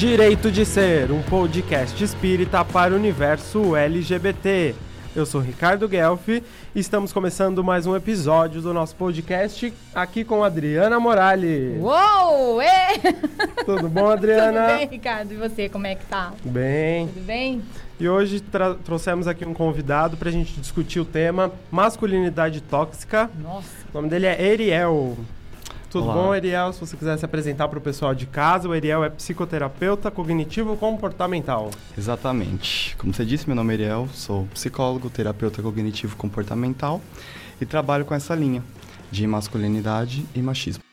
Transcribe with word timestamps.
Direito 0.00 0.50
de 0.50 0.64
Ser, 0.64 1.12
um 1.12 1.20
podcast 1.20 2.02
espírita 2.02 2.64
para 2.64 2.94
o 2.94 2.96
universo 2.96 3.76
LGBT. 3.76 4.74
Eu 5.14 5.26
sou 5.26 5.42
Ricardo 5.42 5.86
Guelf 5.86 6.26
e 6.26 6.42
estamos 6.74 7.12
começando 7.12 7.62
mais 7.62 7.86
um 7.86 7.94
episódio 7.94 8.62
do 8.62 8.72
nosso 8.72 8.96
podcast 8.96 9.70
aqui 9.94 10.24
com 10.24 10.42
Adriana 10.42 10.98
Morales. 10.98 11.78
Uou! 11.78 12.62
Ê! 12.62 12.98
Tudo 13.66 13.90
bom, 13.90 14.08
Adriana? 14.08 14.68
Tudo 14.72 14.78
bem, 14.78 14.88
Ricardo? 14.88 15.34
E 15.34 15.36
você, 15.36 15.68
como 15.68 15.86
é 15.86 15.94
que 15.94 16.06
tá? 16.06 16.32
Bem. 16.46 17.06
Tudo 17.08 17.26
bem? 17.26 17.62
E 18.00 18.08
hoje 18.08 18.42
trouxemos 18.82 19.28
aqui 19.28 19.44
um 19.44 19.52
convidado 19.52 20.16
para 20.16 20.30
a 20.30 20.32
gente 20.32 20.58
discutir 20.58 21.00
o 21.00 21.04
tema 21.04 21.52
masculinidade 21.70 22.62
tóxica. 22.62 23.30
Nossa. 23.38 23.68
O 23.92 23.98
nome 23.98 24.08
dele 24.08 24.24
é 24.24 24.42
Eriel. 24.42 25.18
Tudo 25.90 26.04
Olá. 26.04 26.14
bom, 26.14 26.34
Eriel? 26.34 26.72
Se 26.72 26.80
você 26.80 26.96
quiser 26.96 27.18
se 27.18 27.24
apresentar 27.24 27.66
para 27.66 27.78
o 27.78 27.82
pessoal 27.82 28.14
de 28.14 28.24
casa, 28.24 28.68
o 28.68 28.74
Eriel 28.74 29.02
é 29.02 29.10
psicoterapeuta 29.10 30.08
cognitivo 30.08 30.76
comportamental. 30.76 31.70
Exatamente. 31.98 32.94
Como 32.96 33.12
você 33.12 33.24
disse, 33.24 33.46
meu 33.48 33.56
nome 33.56 33.72
é 33.72 33.76
Ariel, 33.76 34.08
sou 34.12 34.46
psicólogo, 34.54 35.10
terapeuta 35.10 35.60
cognitivo 35.60 36.16
comportamental 36.16 37.00
e 37.60 37.66
trabalho 37.66 38.04
com 38.04 38.14
essa 38.14 38.36
linha 38.36 38.62
de 39.10 39.26
masculinidade 39.26 40.24
e 40.32 40.40
machismo. 40.40 40.84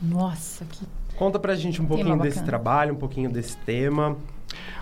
Nossa, 0.00 0.64
que. 0.64 0.86
Conta 1.16 1.38
pra 1.38 1.54
gente 1.56 1.82
um 1.82 1.84
Tema 1.86 1.96
pouquinho 1.96 2.16
desse 2.18 2.36
bacana. 2.38 2.46
trabalho, 2.46 2.94
um 2.94 2.96
pouquinho 2.96 3.30
desse 3.30 3.56
tema. 3.58 4.16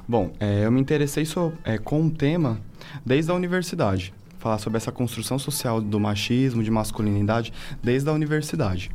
Bom, 0.07 0.31
é, 0.39 0.65
eu 0.67 0.71
me 0.71 0.81
interessei 0.81 1.25
so- 1.25 1.53
é, 1.65 1.79
com 1.79 2.07
o 2.07 2.11
tema 2.11 2.61
desde 3.05 3.31
a 3.31 3.35
universidade. 3.35 4.13
Falar 4.49 4.59
sobre 4.61 4.79
essa 4.79 4.91
construção 4.91 5.39
social 5.39 5.79
do 5.79 6.01
machismo, 6.01 6.63
de 6.63 6.71
masculinidade, 6.71 7.53
desde 7.83 8.09
a 8.09 8.15
universidade. 8.15 8.91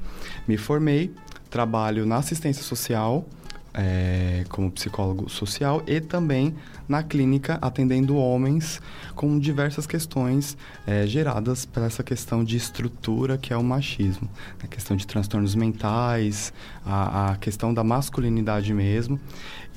Me 0.48 0.58
formei, 0.58 1.14
trabalho 1.48 2.08
na 2.08 2.18
assistência 2.18 2.64
social, 2.64 3.24
é, 3.72 4.46
como 4.50 4.72
psicólogo 4.72 5.30
social, 5.30 5.84
e 5.86 6.02
também 6.02 6.56
na 6.90 7.04
clínica 7.04 7.60
atendendo 7.62 8.18
homens 8.18 8.82
com 9.14 9.38
diversas 9.38 9.86
questões 9.86 10.58
é, 10.88 11.06
geradas 11.06 11.68
por 11.68 11.84
essa 11.84 12.02
questão 12.02 12.44
de 12.44 12.58
estrutura 12.58 13.38
que 13.38 13.54
é 13.54 13.58
o 13.58 13.64
machismo. 13.64 14.28
A 14.60 14.66
questão 14.66 14.98
de 14.98 15.06
transtornos 15.06 15.54
mentais, 15.54 16.52
a, 16.84 17.34
a 17.34 17.36
questão 17.36 17.72
da 17.72 17.84
masculinidade 17.84 18.74
mesmo. 18.74 19.20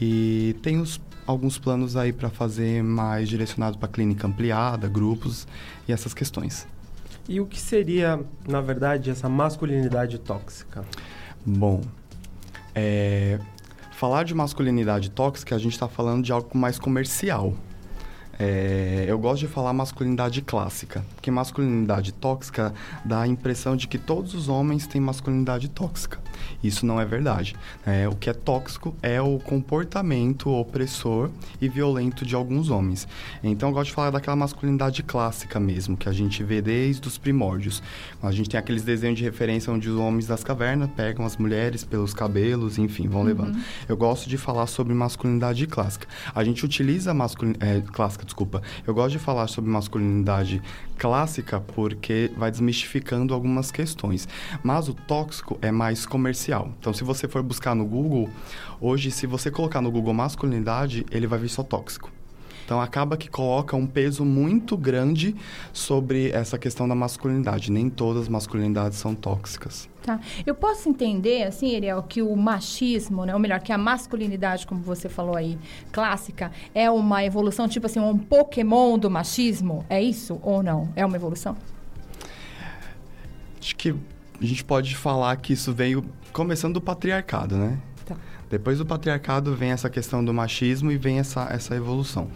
E 0.01 0.57
tem 0.63 0.81
os, 0.81 0.99
alguns 1.27 1.59
planos 1.59 1.97
aí 1.97 2.13
para 2.13 2.31
fazer 2.31 2.83
mais 2.83 3.29
direcionado 3.29 3.79
para 3.79 3.89
clínica 3.89 4.27
ampliada, 4.27 4.89
grupos 4.89 5.47
e 5.89 5.93
essas 5.93 6.15
questões. 6.15 6.67
E 7.29 7.41
o 7.41 7.47
que 7.47 7.59
seria, 7.59 8.21
na 8.49 8.61
verdade, 8.61 9.11
essa 9.11 9.29
masculinidade 9.29 10.19
tóxica? 10.19 10.85
Bom, 11.45 11.83
é, 12.75 13.41
falar 13.93 14.23
de 14.23 14.35
masculinidade 14.35 15.11
tóxica, 15.11 15.57
a 15.57 15.59
gente 15.59 15.73
está 15.73 15.89
falando 15.89 16.25
de 16.25 16.31
algo 16.31 16.57
mais 16.57 16.79
comercial. 16.79 17.55
É, 18.39 19.07
eu 19.09 19.19
gosto 19.19 19.41
de 19.41 19.49
falar 19.49 19.73
masculinidade 19.73 20.43
clássica, 20.43 21.05
porque 21.15 21.31
masculinidade 21.31 22.13
tóxica 22.13 22.75
dá 23.05 23.23
a 23.23 23.27
impressão 23.27 23.75
de 23.75 23.89
que 23.89 23.97
todos 23.97 24.35
os 24.35 24.49
homens 24.49 24.87
têm 24.87 25.01
masculinidade 25.01 25.69
tóxica. 25.69 26.21
Isso 26.63 26.85
não 26.87 27.01
é 27.01 27.05
verdade. 27.05 27.55
É, 27.85 28.09
o 28.09 28.15
que 28.15 28.31
é 28.31 28.33
tóxico 28.33 28.95
é 29.03 29.21
o 29.21 29.39
comportamento 29.39 30.51
opressor 30.51 31.31
e 31.61 31.69
violento 31.69 32.25
de 32.25 32.35
alguns 32.35 32.71
homens. 32.71 33.07
Então 33.43 33.69
eu 33.69 33.75
gosto 33.75 33.89
de 33.89 33.95
falar 33.95 34.11
daquela 34.11 34.37
masculinidade 34.37 35.03
clássica 35.03 35.59
mesmo, 35.61 35.97
que 35.97 36.09
a 36.09 36.13
gente 36.13 36.43
vê 36.43 36.61
desde 36.61 37.07
os 37.07 37.19
primórdios. 37.19 37.83
A 38.23 38.31
gente 38.31 38.49
tem 38.51 38.59
aqueles 38.59 38.83
desenhos 38.83 39.19
de 39.19 39.25
referência 39.25 39.73
onde 39.73 39.89
os 39.89 39.99
homens 39.99 40.27
das 40.27 40.43
cavernas 40.43 40.91
pegam 40.97 41.25
as 41.25 41.37
mulheres 41.37 41.85
pelos 41.85 42.13
cabelos, 42.15 42.79
enfim, 42.79 43.09
vão 43.09 43.23
levando. 43.23 43.59
Eu 43.89 43.97
gosto 43.97 44.29
de 44.29 44.37
falar 44.37 44.67
sobre 44.67 44.95
masculinidade 44.95 45.67
clássica. 45.67 46.07
A 46.35 46.43
gente 46.45 46.65
utiliza 46.65 47.13
masculinidade 47.15 47.83
clássica, 47.93 48.25
desculpa. 48.25 48.63
Eu 48.87 48.95
gosto 48.95 49.13
de 49.13 49.19
falar 49.19 49.47
sobre 49.47 49.71
masculinidade 49.71 50.63
clássica 50.99 51.61
porque 51.61 52.31
vai 52.37 52.51
desmistificando 52.51 53.35
algumas 53.35 53.71
questões. 53.71 54.29
Mas 54.63 54.89
o 54.89 54.95
tóxico 54.95 55.59
é 55.61 55.71
mais 55.71 56.07
comercial. 56.27 56.71
Então, 56.79 56.93
se 56.93 57.05
você 57.05 57.29
for 57.29 57.43
buscar 57.43 57.75
no 57.75 57.85
Google, 57.85 58.29
hoje, 58.81 59.11
se 59.11 59.27
você 59.27 59.51
colocar 59.51 59.81
no 59.81 59.91
Google 59.91 60.13
masculinidade, 60.13 61.07
ele 61.11 61.27
vai 61.27 61.39
vir 61.39 61.49
só 61.49 61.63
tóxico. 61.63 62.11
Então 62.65 62.81
acaba 62.81 63.17
que 63.17 63.31
coloca 63.31 63.77
um 63.77 63.87
peso 63.87 64.25
muito 64.25 64.77
grande 64.77 65.37
sobre 65.73 66.31
essa 66.31 66.59
questão 66.59 66.89
da 66.89 66.97
masculinidade. 66.97 67.71
Nem 67.71 67.89
todas 67.89 68.23
as 68.23 68.29
masculinidades 68.29 68.99
são 68.99 69.15
tóxicas. 69.15 69.89
Tá. 70.03 70.19
Eu 70.45 70.53
posso 70.53 70.89
entender, 70.89 71.45
assim, 71.45 71.77
Ariel, 71.77 72.03
que 72.03 72.21
o 72.23 72.35
machismo, 72.35 73.25
né? 73.25 73.33
Ou 73.33 73.39
melhor, 73.39 73.61
que 73.61 73.71
a 73.71 73.79
masculinidade, 73.79 74.67
como 74.67 74.81
você 74.81 75.09
falou 75.09 75.37
aí, 75.37 75.57
clássica, 75.93 76.51
é 76.75 76.91
uma 76.91 77.25
evolução, 77.25 77.69
tipo 77.69 77.87
assim, 77.87 78.01
um 78.01 78.19
Pokémon 78.19 78.99
do 78.99 79.09
machismo? 79.09 79.87
É 79.89 80.03
isso 80.03 80.41
ou 80.43 80.61
não? 80.61 80.89
É 80.97 81.07
uma 81.07 81.15
evolução? 81.15 81.57
Acho 83.61 83.77
que 83.77 83.95
a 84.41 84.45
gente 84.45 84.65
pode 84.65 84.97
falar 84.97 85.37
que 85.37 85.53
isso 85.53 85.73
veio 85.73 86.05
começando 86.33 86.75
do 86.75 86.81
patriarcado, 86.81 87.57
né? 87.57 87.79
Tá. 88.49 88.57
Depois 88.57 88.79
do 88.79 88.87
patriarcado 88.87 89.55
vem 89.55 89.71
essa 89.71 89.91
questão 89.91 90.25
do 90.25 90.33
machismo 90.33 90.91
e 90.93 90.97
vem 90.97 91.19
essa, 91.19 91.49
essa 91.51 91.75
evolução 91.75 92.29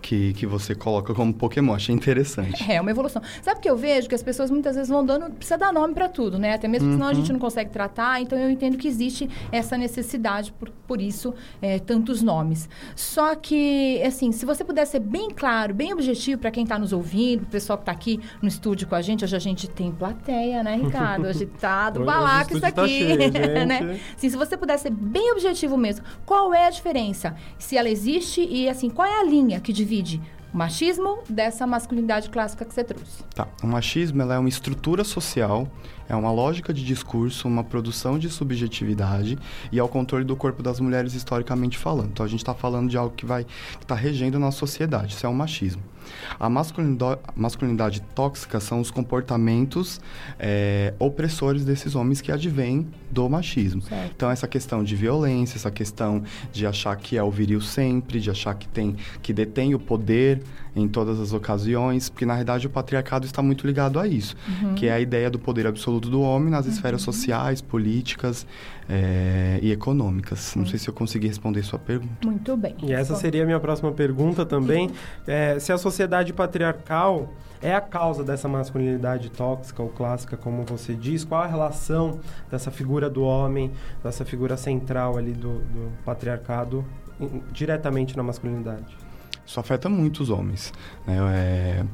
que, 0.00 0.32
que 0.34 0.46
você 0.46 0.74
coloca 0.74 1.14
como 1.14 1.32
Pokémon. 1.32 1.74
Achei 1.74 1.94
interessante. 1.94 2.70
É 2.70 2.80
uma 2.80 2.90
evolução. 2.90 3.20
Sabe 3.42 3.60
que 3.60 3.68
eu 3.68 3.76
vejo 3.76 4.08
que 4.08 4.14
as 4.14 4.22
pessoas 4.22 4.50
muitas 4.50 4.74
vezes 4.76 4.88
vão 4.88 5.04
dando. 5.04 5.30
Precisa 5.32 5.58
dar 5.58 5.72
nome 5.72 5.94
para 5.94 6.08
tudo, 6.08 6.38
né? 6.38 6.54
Até 6.54 6.66
mesmo 6.68 6.88
porque 6.88 6.96
senão 6.98 7.08
a 7.10 7.14
gente 7.14 7.32
não 7.32 7.38
consegue 7.38 7.70
tratar. 7.70 8.20
Então 8.20 8.38
eu 8.38 8.50
entendo 8.50 8.76
que 8.78 8.88
existe 8.88 9.28
essa 9.52 9.76
necessidade, 9.76 10.52
por, 10.52 10.70
por 10.86 11.00
isso, 11.00 11.34
é, 11.60 11.78
tantos 11.78 12.22
nomes. 12.22 12.68
Só 12.96 13.34
que, 13.34 14.02
assim, 14.02 14.32
se 14.32 14.46
você 14.46 14.64
puder 14.64 14.86
ser 14.86 15.00
bem 15.00 15.28
claro, 15.30 15.74
bem 15.74 15.92
objetivo 15.92 16.40
para 16.40 16.50
quem 16.50 16.62
está 16.64 16.78
nos 16.78 16.92
ouvindo, 16.92 17.42
o 17.42 17.46
pessoal 17.46 17.76
que 17.78 17.82
está 17.82 17.92
aqui 17.92 18.20
no 18.40 18.48
estúdio 18.48 18.88
com 18.88 18.94
a 18.94 19.02
gente, 19.02 19.24
hoje 19.24 19.36
a 19.36 19.40
gente 19.40 19.68
tem 19.68 19.92
plateia, 19.92 20.62
né, 20.62 20.76
Ricardo? 20.76 21.26
Hoje 21.28 21.46
tá 21.46 21.90
do 21.90 22.00
Hoje- 22.00 22.06
balaco 22.06 22.54
o 22.54 22.56
isso 22.56 22.60
tá 22.60 22.68
aqui. 22.82 22.88
cheio, 22.88 23.18
né? 23.66 24.00
Assim, 24.16 24.30
se 24.30 24.36
você 24.36 24.56
puder 24.56 24.78
ser 24.78 24.90
bem 24.90 25.32
objetivo 25.32 25.57
mesmo, 25.76 26.04
qual 26.24 26.54
é 26.54 26.66
a 26.66 26.70
diferença? 26.70 27.34
Se 27.58 27.76
ela 27.76 27.88
existe 27.88 28.40
e, 28.40 28.68
assim, 28.68 28.88
qual 28.90 29.06
é 29.06 29.20
a 29.20 29.24
linha 29.24 29.60
que 29.60 29.72
divide 29.72 30.20
o 30.52 30.56
machismo 30.56 31.18
dessa 31.28 31.66
masculinidade 31.66 32.30
clássica 32.30 32.64
que 32.64 32.72
você 32.72 32.84
trouxe? 32.84 33.22
Tá. 33.34 33.48
O 33.62 33.66
machismo 33.66 34.22
ela 34.22 34.34
é 34.34 34.38
uma 34.38 34.48
estrutura 34.48 35.04
social, 35.04 35.68
é 36.08 36.16
uma 36.16 36.32
lógica 36.32 36.72
de 36.72 36.84
discurso, 36.84 37.46
uma 37.46 37.62
produção 37.62 38.18
de 38.18 38.30
subjetividade 38.30 39.38
e 39.70 39.78
é 39.78 39.82
o 39.82 39.88
controle 39.88 40.24
do 40.24 40.34
corpo 40.34 40.62
das 40.62 40.80
mulheres 40.80 41.14
historicamente 41.14 41.76
falando. 41.76 42.10
Então 42.12 42.24
a 42.24 42.28
gente 42.28 42.40
está 42.40 42.54
falando 42.54 42.88
de 42.88 42.96
algo 42.96 43.14
que 43.14 43.26
vai 43.26 43.46
está 43.80 43.94
regendo 43.94 44.36
a 44.36 44.40
nossa 44.40 44.58
sociedade. 44.58 45.14
Isso 45.14 45.26
é 45.26 45.28
o 45.28 45.34
machismo. 45.34 45.82
A 46.38 46.48
masculinidade, 46.48 47.20
masculinidade 47.36 48.00
tóxica 48.14 48.60
são 48.60 48.80
os 48.80 48.90
comportamentos 48.90 50.00
é, 50.38 50.94
opressores 50.98 51.64
desses 51.64 51.94
homens 51.94 52.20
que 52.20 52.32
advêm 52.32 52.86
do 53.10 53.28
machismo. 53.28 53.82
Certo. 53.82 54.12
Então 54.16 54.30
essa 54.30 54.48
questão 54.48 54.82
de 54.82 54.96
violência, 54.96 55.56
essa 55.56 55.70
questão 55.70 56.22
de 56.52 56.66
achar 56.66 56.96
que 56.96 57.16
é 57.16 57.22
o 57.22 57.30
viril 57.30 57.60
sempre, 57.60 58.20
de 58.20 58.30
achar 58.30 58.54
que 58.54 58.68
tem 58.68 58.96
que 59.22 59.32
detém 59.32 59.74
o 59.74 59.78
poder 59.78 60.42
em 60.74 60.86
todas 60.86 61.18
as 61.18 61.32
ocasiões, 61.32 62.08
porque 62.08 62.24
na 62.24 62.34
realidade 62.34 62.66
o 62.66 62.70
patriarcado 62.70 63.26
está 63.26 63.42
muito 63.42 63.66
ligado 63.66 63.98
a 63.98 64.06
isso, 64.06 64.36
que 64.76 64.86
é 64.86 64.92
a 64.92 65.00
ideia 65.00 65.28
do 65.28 65.38
poder 65.38 65.66
absoluto 65.66 65.97
do 66.00 66.20
homem 66.20 66.50
nas 66.50 66.66
esferas 66.66 67.02
sociais, 67.02 67.60
políticas 67.60 68.46
é, 68.88 69.58
e 69.62 69.72
econômicas. 69.72 70.54
Não 70.54 70.66
sei 70.66 70.78
se 70.78 70.88
eu 70.88 70.94
consegui 70.94 71.26
responder 71.28 71.62
sua 71.62 71.78
pergunta. 71.78 72.26
Muito 72.26 72.56
bem. 72.56 72.74
E 72.82 72.92
essa 72.92 73.14
seria 73.14 73.42
a 73.42 73.46
minha 73.46 73.58
próxima 73.60 73.90
pergunta 73.92 74.46
também. 74.46 74.90
É, 75.26 75.58
se 75.58 75.72
a 75.72 75.78
sociedade 75.78 76.32
patriarcal 76.32 77.32
é 77.60 77.74
a 77.74 77.80
causa 77.80 78.22
dessa 78.22 78.46
masculinidade 78.48 79.30
tóxica 79.30 79.82
ou 79.82 79.88
clássica, 79.88 80.36
como 80.36 80.62
você 80.64 80.94
diz, 80.94 81.24
qual 81.24 81.42
a 81.42 81.46
relação 81.46 82.20
dessa 82.50 82.70
figura 82.70 83.10
do 83.10 83.22
homem, 83.22 83.72
dessa 84.02 84.24
figura 84.24 84.56
central 84.56 85.16
ali 85.18 85.32
do, 85.32 85.58
do 85.58 85.92
patriarcado, 86.04 86.84
em- 87.20 87.42
diretamente 87.50 88.16
na 88.16 88.22
masculinidade? 88.22 88.96
Isso 89.44 89.58
afeta 89.58 89.88
muito 89.88 90.22
os 90.22 90.30
homens. 90.30 90.72
Né? 91.06 91.16
É, 91.34 91.84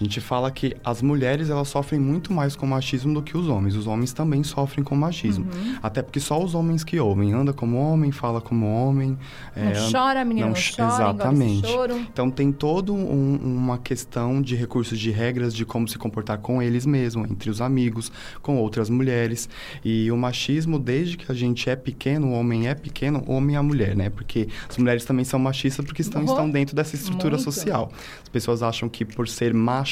a 0.00 0.04
gente 0.04 0.20
fala 0.20 0.50
que 0.50 0.76
as 0.84 1.02
mulheres 1.02 1.50
elas 1.50 1.68
sofrem 1.68 2.00
muito 2.00 2.32
mais 2.32 2.54
com 2.54 2.66
machismo 2.66 3.12
do 3.14 3.22
que 3.22 3.36
os 3.36 3.48
homens. 3.48 3.74
Os 3.74 3.86
homens 3.86 4.12
também 4.12 4.44
sofrem 4.44 4.84
com 4.84 4.94
machismo. 4.94 5.46
Até 5.82 6.02
porque 6.02 6.20
só 6.20 6.42
os 6.42 6.54
homens 6.54 6.84
que 6.84 7.00
ouvem. 7.00 7.32
Anda 7.32 7.52
como 7.52 7.76
homem, 7.78 8.12
fala 8.12 8.40
como 8.40 8.66
homem. 8.72 9.18
Não 9.56 9.62
é, 9.64 9.90
chora, 9.90 10.24
menina, 10.24 10.46
não, 10.46 10.54
ch- 10.54 10.76
chora, 10.76 10.88
Exatamente. 10.94 11.66
Então 12.12 12.30
tem 12.30 12.52
todo 12.52 12.94
um- 12.94 13.36
uma 13.42 13.76
questão 13.78 14.40
de 14.40 14.54
recursos 14.54 14.98
de 14.98 15.10
regras 15.10 15.52
de 15.52 15.64
como 15.64 15.88
se 15.88 15.98
comportar 15.98 16.38
com 16.38 16.62
eles 16.62 16.86
mesmos, 16.86 17.28
entre 17.28 17.50
os 17.50 17.60
amigos, 17.60 18.12
com 18.40 18.56
outras 18.58 18.88
mulheres. 18.88 19.48
E 19.84 20.10
o 20.12 20.16
machismo, 20.16 20.78
desde 20.78 21.16
que 21.16 21.30
a 21.30 21.34
gente 21.34 21.68
é 21.68 21.74
pequeno, 21.74 22.28
o 22.28 22.32
homem 22.34 22.68
é 22.68 22.74
pequeno, 22.74 23.22
o 23.26 23.32
homem 23.32 23.54
e 23.54 23.58
a 23.58 23.62
mulher, 23.62 23.96
né? 23.96 24.10
Porque 24.10 24.48
as 24.68 24.76
mulheres 24.76 25.04
também 25.04 25.24
são 25.24 25.40
machistas 25.40 25.84
porque 25.84 26.02
estão, 26.02 26.22
Oh, 26.22 26.24
estão 26.26 26.48
dentro 26.48 26.76
dessa 26.76 26.94
estrutura 26.94 27.36
muito. 27.36 27.42
social. 27.42 27.90
As 28.22 28.28
pessoas 28.28 28.62
acham 28.62 28.88
que 28.88 29.04
por 29.04 29.26
ser 29.26 29.52
macho, 29.52 29.87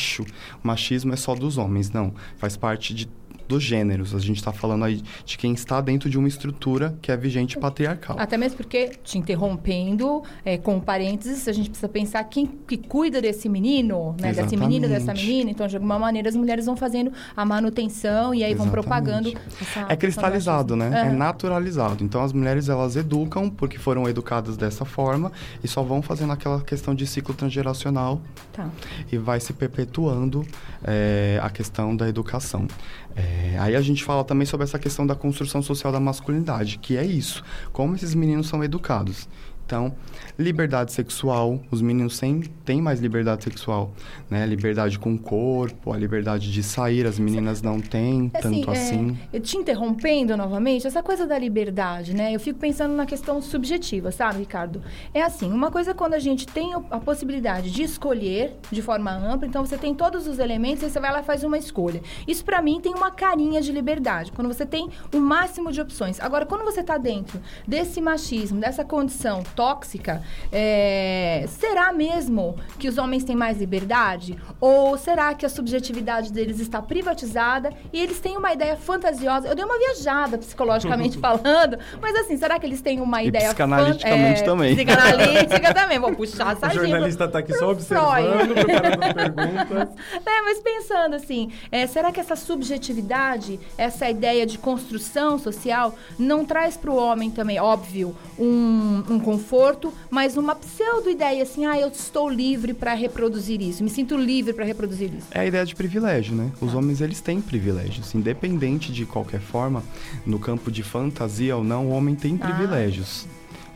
o 0.63 0.67
machismo 0.67 1.13
é 1.13 1.17
só 1.17 1.35
dos 1.35 1.59
homens. 1.59 1.91
Não, 1.91 2.15
faz 2.37 2.57
parte 2.57 2.95
de 2.95 3.09
dos 3.49 3.63
gêneros. 3.63 4.15
A 4.15 4.19
gente 4.19 4.37
está 4.37 4.53
falando 4.53 4.85
aí 4.85 5.03
de 5.25 5.39
quem 5.39 5.53
está 5.53 5.81
dentro 5.81 6.09
de 6.09 6.19
uma 6.19 6.29
estrutura 6.29 6.97
que 7.01 7.11
é 7.11 7.17
vigente 7.17 7.59
patriarcal. 7.59 8.17
Até 8.19 8.37
mesmo 8.37 8.57
porque, 8.57 8.91
te 9.03 9.19
interrompendo, 9.19 10.23
é, 10.45 10.57
com 10.59 10.81
parênteses, 10.81 11.49
a 11.49 11.53
gente 11.53 11.71
precisa 11.71 11.89
pensar 11.89 12.25
quem 12.25 12.47
que 12.47 12.77
cuida 12.77 13.21
desse 13.21 13.49
menino, 13.49 14.15
né? 14.21 14.33
Desse 14.33 14.57
menino, 14.57 14.89
dessa 14.89 15.13
menina. 15.13 15.51
Então, 15.51 15.67
de 15.67 15.77
alguma 15.77 15.99
maneira, 15.99 16.29
as 16.29 16.37
mulheres 16.37 16.67
vão 16.67 16.77
fazendo 16.77 17.13
a 17.37 17.45
manutenção 17.45 18.35
e 18.35 18.43
aí 18.43 18.53
Exatamente. 18.53 18.57
vão 18.57 18.71
propagando. 18.71 19.33
Essa, 19.61 19.87
é 19.89 19.97
cristalizado, 19.97 20.77
né? 20.77 20.89
Uhum. 20.89 20.95
É 20.95 21.13
naturalizado. 21.13 22.03
Então, 22.03 22.23
as 22.23 22.33
mulheres, 22.33 22.69
elas 22.69 22.97
educam 22.97 23.49
porque 23.49 23.79
foram 23.79 24.09
educadas 24.09 24.57
dessa 24.57 24.85
forma 24.85 25.33
e 25.63 25.69
só 25.69 25.83
vão 25.83 26.03
fazendo 26.03 26.33
aquela 26.33 26.61
questão 26.61 26.95
de 26.95 27.07
ciclo 27.07 27.35
transgeracional. 27.35 28.21
Tá. 28.53 28.69
E 29.11 29.17
vai 29.17 29.41
se 29.41 29.53
perpetuando 29.53 30.45
é, 30.85 31.39
a 31.43 31.51
questão 31.51 31.95
da 31.97 32.09
educação. 32.09 32.67
É, 33.15 33.36
aí 33.59 33.75
a 33.77 33.81
gente 33.81 34.05
fala 34.05 34.25
também 34.25 34.47
sobre 34.47 34.65
essa 34.65 34.79
questão 34.79 35.07
da 35.07 35.15
construção 35.15 35.63
social 35.63 35.93
da 35.93 36.01
masculinidade, 36.01 36.79
que 36.79 36.97
é 36.97 37.05
isso. 37.05 37.43
Como 37.73 37.95
esses 37.95 38.15
meninos 38.15 38.49
são 38.49 38.63
educados. 38.63 39.29
Então, 39.67 39.93
liberdade 40.39 40.93
sexual, 40.93 41.61
os 41.73 41.83
meninos 41.83 42.21
têm, 42.21 42.41
têm 42.65 42.81
mais 42.81 43.01
liberdade 43.01 43.43
sexual, 43.43 43.93
né? 44.31 44.47
Liberdade 44.47 44.97
com 44.97 45.15
o 45.15 45.19
corpo, 45.19 45.93
a 45.93 45.99
liberdade 45.99 46.53
de 46.53 46.63
sair, 46.63 47.05
as 47.05 47.19
meninas 47.19 47.63
não 47.63 47.81
têm 47.81 48.31
assim, 48.33 48.61
tanto 48.61 48.71
é, 48.71 48.73
assim. 48.73 49.19
Eu 49.33 49.41
te 49.41 49.57
interrompendo 49.57 50.37
novamente, 50.37 50.87
essa 50.87 51.03
coisa 51.03 51.27
da 51.27 51.37
liberdade, 51.37 52.15
né? 52.15 52.33
Eu 52.33 52.39
fico 52.39 52.61
pensando 52.61 52.95
na 52.95 53.05
questão 53.05 53.43
subjetiva, 53.43 54.13
sabe, 54.13 54.39
Ricardo? 54.39 54.81
É 55.13 55.21
assim, 55.21 55.51
uma 55.51 55.69
coisa 55.69 55.91
é 55.91 55.95
quando 55.95 56.15
a 56.15 56.21
gente 56.21 56.47
tem 56.47 56.73
a 56.73 57.01
possibilidade 57.01 57.73
de 57.73 57.83
escolher 57.83 58.57
de 58.71 58.81
forma 58.81 59.11
ampla, 59.11 59.49
então 59.49 59.67
você 59.67 59.77
tem 59.77 59.97
todos 59.97 60.29
os 60.29 60.39
elementos 60.39 60.85
e 60.85 60.91
você 60.91 61.01
vai 61.01 61.11
lá 61.11 61.23
e 61.23 61.25
faz 61.25 61.43
uma 61.43 61.59
escolha. 61.59 62.01
Isso 62.29 62.45
para 62.45 62.63
mim 62.63 62.81
tem 62.81 62.95
uma 62.95 63.11
carinha 63.11 63.61
de 63.61 63.73
liberdade, 63.73 64.31
quando 64.31 64.47
você 64.47 64.65
tem 64.65 64.89
o 65.13 65.19
máximo 65.19 65.73
de 65.73 65.81
opções. 65.81 66.21
Agora, 66.21 66.47
quando 66.47 66.65
você 66.65 66.85
tá 66.85 66.97
dentro 66.97 67.41
desse 67.67 68.01
machismo, 68.01 68.61
dessa 68.61 68.85
condição 68.85 69.43
tóxica, 69.57 70.23
é, 70.53 71.47
será 71.49 71.93
mesmo 71.93 72.57
que 72.79 72.89
os 72.89 72.99
homens 72.99 73.25
têm 73.25 73.35
mais 73.35 73.59
liberdade? 73.59 74.39
Ou 74.61 74.97
será 74.99 75.35
que 75.35 75.47
a 75.47 75.49
subjetividade 75.49 76.31
deles 76.31 76.61
está 76.61 76.83
privatizada 76.83 77.73
e 77.93 77.99
eles 77.99 78.21
têm 78.21 78.37
uma 78.37 78.53
ideia 78.53 78.77
fantasiosa? 78.77 79.49
Eu 79.49 79.55
dei 79.55 79.65
uma 79.65 79.79
viajada 79.79 80.37
psicologicamente 80.37 81.17
falando, 81.19 81.79
mas 82.01 82.15
assim, 82.17 82.37
será 82.37 82.61
que 82.61 82.67
eles 82.67 82.83
têm 82.83 83.01
uma 83.01 83.23
e 83.23 83.29
ideia 83.29 83.49
psicanaliticamente 83.49 84.43
é, 84.43 84.45
também. 84.45 84.77
Psicanalítica 84.77 85.73
também, 85.75 85.99
vou 85.99 86.15
puxar 86.15 86.53
essa 86.53 86.69
O 86.69 86.75
jornalista 86.75 87.25
está 87.25 87.39
aqui 87.39 87.55
só 87.55 87.71
observando, 87.71 88.55
preparando 88.55 88.99
perguntas. 89.35 89.89
É, 90.27 90.43
mas 90.43 90.59
pensando 90.61 91.17
assim, 91.17 91.51
é, 91.73 91.87
será 91.87 92.13
que 92.13 92.21
essa 92.21 92.37
subjetividade, 92.37 93.59
essa 93.79 94.09
ideia 94.11 94.45
de 94.45 94.59
construção 94.59 95.39
social, 95.39 95.95
não 96.19 96.45
traz 96.45 96.77
para 96.77 96.91
o 96.91 96.97
homem 96.97 97.31
também, 97.31 97.59
óbvio, 97.59 98.15
um, 98.39 99.03
um 99.09 99.19
conforto 99.19 99.46
conforto, 99.47 99.93
mas 100.11 100.37
uma 100.37 100.57
pseudo-ideia 100.57 101.43
assim, 101.45 101.65
ah, 101.65 101.79
eu 101.79 101.89
estou 101.89 102.29
livre 102.29 102.75
para 102.75 102.95
reproduzir 102.95 103.63
isso, 103.63 103.83
me 103.85 103.91
sinto 103.91 104.17
livre 104.17 104.53
para 104.53 104.65
reproduzir 104.65 105.11
isso. 105.15 105.29
É 105.31 105.41
a 105.41 105.47
ideia 105.47 105.65
de 105.65 105.75
privilégio, 105.75 106.35
né? 106.35 106.51
Os 106.61 106.75
ah. 106.75 106.79
homens, 106.79 107.01
eles 107.01 107.21
têm 107.21 107.41
privilégios, 107.41 108.15
independente 108.15 108.93
de 108.93 109.07
qualquer 109.07 109.41
forma, 109.41 109.85
no 110.25 110.39
campo 110.39 110.71
de 110.71 110.83
fantasia 110.83 111.57
ou 111.57 111.63
não, 111.63 111.87
o 111.87 111.91
homem 111.91 112.17
tem 112.17 112.37
ah. 112.41 112.47
privilégios. 112.47 113.27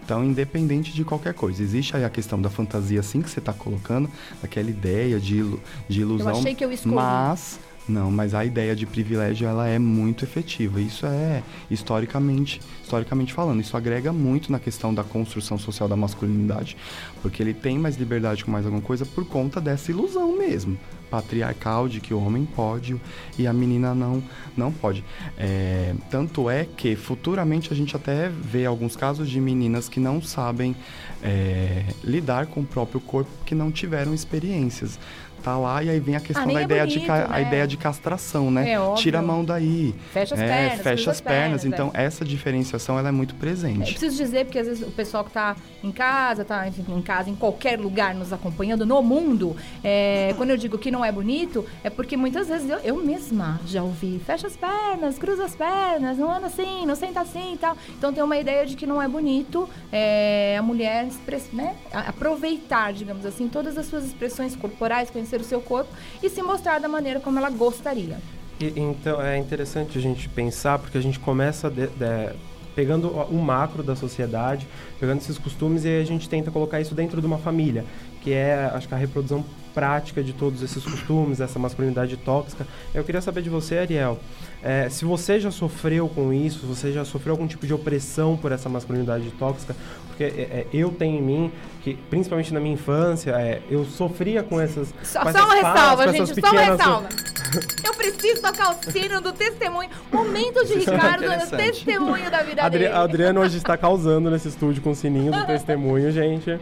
Então, 0.04 0.24
independente 0.24 0.92
de 0.92 1.04
qualquer 1.04 1.34
coisa, 1.34 1.62
existe 1.62 1.96
aí 1.96 2.04
a 2.04 2.10
questão 2.10 2.40
da 2.40 2.50
fantasia, 2.50 2.98
assim 2.98 3.22
que 3.22 3.30
você 3.30 3.38
está 3.38 3.52
colocando, 3.52 4.10
aquela 4.42 4.68
ideia 4.68 5.20
de, 5.20 5.36
ilu 5.36 5.60
de 5.88 6.00
ilusão. 6.00 6.32
Eu 6.32 6.38
achei 6.38 6.52
que 6.52 6.64
eu 6.64 6.72
escolhi. 6.72 6.96
Mas 6.96 7.60
não, 7.90 8.10
mas 8.10 8.34
a 8.34 8.44
ideia 8.44 8.74
de 8.74 8.86
privilégio 8.86 9.46
ela 9.46 9.68
é 9.68 9.78
muito 9.78 10.24
efetiva. 10.24 10.80
Isso 10.80 11.04
é 11.06 11.42
historicamente, 11.70 12.60
historicamente 12.82 13.32
falando, 13.32 13.60
isso 13.60 13.76
agrega 13.76 14.12
muito 14.12 14.50
na 14.50 14.58
questão 14.58 14.94
da 14.94 15.04
construção 15.04 15.58
social 15.58 15.88
da 15.88 15.96
masculinidade, 15.96 16.76
porque 17.20 17.42
ele 17.42 17.52
tem 17.52 17.78
mais 17.78 17.96
liberdade 17.96 18.44
com 18.44 18.50
mais 18.50 18.64
alguma 18.64 18.82
coisa 18.82 19.04
por 19.04 19.26
conta 19.26 19.60
dessa 19.60 19.90
ilusão 19.90 20.36
mesmo 20.38 20.78
patriarcal 21.10 21.88
de 21.88 22.00
que 22.00 22.14
o 22.14 22.24
homem 22.24 22.46
pode 22.46 22.98
e 23.36 23.46
a 23.46 23.52
menina 23.52 23.94
não 23.94 24.22
não 24.56 24.70
pode. 24.70 25.04
É, 25.36 25.94
tanto 26.10 26.48
é 26.48 26.64
que 26.64 26.94
futuramente 26.94 27.72
a 27.72 27.76
gente 27.76 27.96
até 27.96 28.28
vê 28.28 28.64
alguns 28.64 28.94
casos 28.94 29.28
de 29.28 29.40
meninas 29.40 29.88
que 29.88 29.98
não 29.98 30.22
sabem 30.22 30.76
é, 31.22 31.84
lidar 32.04 32.46
com 32.46 32.60
o 32.60 32.64
próprio 32.64 33.00
corpo, 33.00 33.30
que 33.44 33.54
não 33.54 33.70
tiveram 33.70 34.14
experiências 34.14 34.98
tá 35.40 35.56
lá 35.56 35.82
e 35.82 35.90
aí 35.90 36.00
vem 36.00 36.16
a 36.16 36.20
questão 36.20 36.44
ah, 36.44 36.52
da 36.52 36.60
é 36.60 36.64
ideia, 36.64 36.84
bonito, 36.84 37.00
de 37.00 37.08
né? 37.08 37.26
a 37.28 37.40
ideia 37.40 37.66
de 37.66 37.76
castração, 37.76 38.50
né? 38.50 38.72
É, 38.72 38.94
Tira 38.94 39.18
a 39.18 39.22
mão 39.22 39.44
daí. 39.44 39.94
Fecha 40.12 40.34
as 40.34 40.40
é, 40.40 40.46
pernas. 40.46 40.80
Fecha 40.80 41.10
as 41.10 41.20
pernas. 41.20 41.40
pernas 41.40 41.64
então, 41.64 41.90
é. 41.94 42.04
essa 42.04 42.24
diferenciação 42.24 42.98
ela 42.98 43.08
é 43.08 43.12
muito 43.12 43.34
presente. 43.34 43.82
É, 43.82 43.92
preciso 43.92 44.16
dizer, 44.16 44.44
porque 44.44 44.58
às 44.58 44.66
vezes 44.66 44.86
o 44.86 44.90
pessoal 44.90 45.24
que 45.24 45.30
está 45.30 45.56
em 45.82 45.90
casa, 45.90 46.42
está 46.42 46.66
em 46.68 47.02
casa, 47.02 47.30
em 47.30 47.34
qualquer 47.34 47.78
lugar 47.78 48.14
nos 48.14 48.32
acompanhando 48.32 48.84
no 48.84 49.02
mundo, 49.02 49.56
é, 49.82 50.34
quando 50.36 50.50
eu 50.50 50.56
digo 50.56 50.78
que 50.78 50.90
não 50.90 51.04
é 51.04 51.10
bonito, 51.10 51.64
é 51.82 51.90
porque 51.90 52.16
muitas 52.16 52.48
vezes 52.48 52.68
eu, 52.68 52.78
eu 52.78 52.96
mesma 52.96 53.60
já 53.66 53.82
ouvi, 53.82 54.20
fecha 54.24 54.46
as 54.46 54.56
pernas, 54.56 55.18
cruza 55.18 55.44
as 55.44 55.54
pernas, 55.54 56.18
não 56.18 56.32
anda 56.32 56.46
assim, 56.46 56.86
não 56.86 56.94
senta 56.94 57.20
assim 57.20 57.54
e 57.54 57.58
tal. 57.58 57.76
Então 57.96 58.12
tem 58.12 58.22
uma 58.22 58.36
ideia 58.36 58.66
de 58.66 58.76
que 58.76 58.86
não 58.86 59.00
é 59.00 59.08
bonito 59.08 59.68
é, 59.92 60.56
a 60.58 60.62
mulher 60.62 61.08
né, 61.52 61.76
aproveitar, 61.92 62.92
digamos 62.92 63.24
assim, 63.24 63.48
todas 63.48 63.76
as 63.78 63.86
suas 63.86 64.04
expressões 64.04 64.54
corporais, 64.56 65.10
conhecer 65.10 65.29
conhecer 65.30 65.40
o 65.40 65.44
seu 65.44 65.60
corpo 65.60 65.90
e 66.22 66.28
se 66.28 66.42
mostrar 66.42 66.80
da 66.80 66.88
maneira 66.88 67.20
como 67.20 67.38
ela 67.38 67.50
gostaria. 67.50 68.18
E, 68.58 68.72
então 68.76 69.20
é 69.22 69.38
interessante 69.38 69.96
a 69.96 70.00
gente 70.00 70.28
pensar, 70.28 70.78
porque 70.78 70.98
a 70.98 71.00
gente 71.00 71.18
começa 71.18 71.70
de, 71.70 71.86
de, 71.86 72.34
pegando 72.74 73.08
o 73.08 73.36
macro 73.36 73.82
da 73.82 73.94
sociedade, 73.94 74.66
pegando 74.98 75.18
esses 75.18 75.38
costumes 75.38 75.84
e 75.84 76.00
a 76.00 76.04
gente 76.04 76.28
tenta 76.28 76.50
colocar 76.50 76.80
isso 76.80 76.94
dentro 76.94 77.20
de 77.20 77.26
uma 77.26 77.38
família, 77.38 77.84
que 78.20 78.32
é, 78.32 78.70
acho 78.74 78.88
que 78.88 78.94
a 78.94 78.98
reprodução 78.98 79.44
prática 79.74 80.22
de 80.22 80.32
todos 80.32 80.62
esses 80.62 80.82
costumes, 80.82 81.40
essa 81.40 81.58
masculinidade 81.58 82.16
tóxica. 82.16 82.66
Eu 82.94 83.04
queria 83.04 83.20
saber 83.20 83.42
de 83.42 83.50
você, 83.50 83.78
Ariel, 83.78 84.18
é, 84.62 84.88
se 84.88 85.04
você 85.04 85.40
já 85.40 85.50
sofreu 85.50 86.08
com 86.08 86.32
isso, 86.32 86.60
se 86.60 86.66
você 86.66 86.92
já 86.92 87.04
sofreu 87.04 87.32
algum 87.32 87.46
tipo 87.46 87.66
de 87.66 87.72
opressão 87.72 88.36
por 88.36 88.52
essa 88.52 88.68
masculinidade 88.68 89.30
tóxica, 89.32 89.74
porque 90.08 90.24
é, 90.24 90.28
é, 90.28 90.66
eu 90.72 90.90
tenho 90.90 91.18
em 91.18 91.22
mim 91.22 91.52
que, 91.82 91.94
principalmente 92.10 92.52
na 92.52 92.60
minha 92.60 92.74
infância, 92.74 93.30
é, 93.30 93.62
eu 93.70 93.84
sofria 93.86 94.42
com 94.42 94.60
essas. 94.60 94.92
Só, 95.02 95.20
com 95.20 95.32
só 95.32 95.44
uma 95.44 95.54
ressalva, 95.54 96.12
gente, 96.12 96.34
pequenas... 96.34 96.52
só 96.52 96.62
uma 96.62 96.76
ressalva. 96.76 97.08
eu 97.84 97.94
preciso 97.94 98.42
tocar 98.42 98.70
o 98.70 98.92
sino 98.92 99.20
do 99.20 99.32
testemunho. 99.32 99.88
Momento 100.12 100.64
de 100.66 100.74
é 100.74 100.76
Ricardo, 100.76 101.24
é 101.24 101.38
testemunho 101.46 102.30
da 102.30 102.42
vida 102.42 102.62
Adri 102.62 102.80
dele. 102.80 102.92
Adriano 102.92 103.40
hoje 103.40 103.56
está 103.56 103.76
causando 103.78 104.30
nesse 104.30 104.48
estúdio 104.48 104.82
com 104.82 104.90
o 104.90 104.94
sininho 104.94 105.32
do 105.32 105.46
testemunho, 105.46 106.10
gente. 106.12 106.60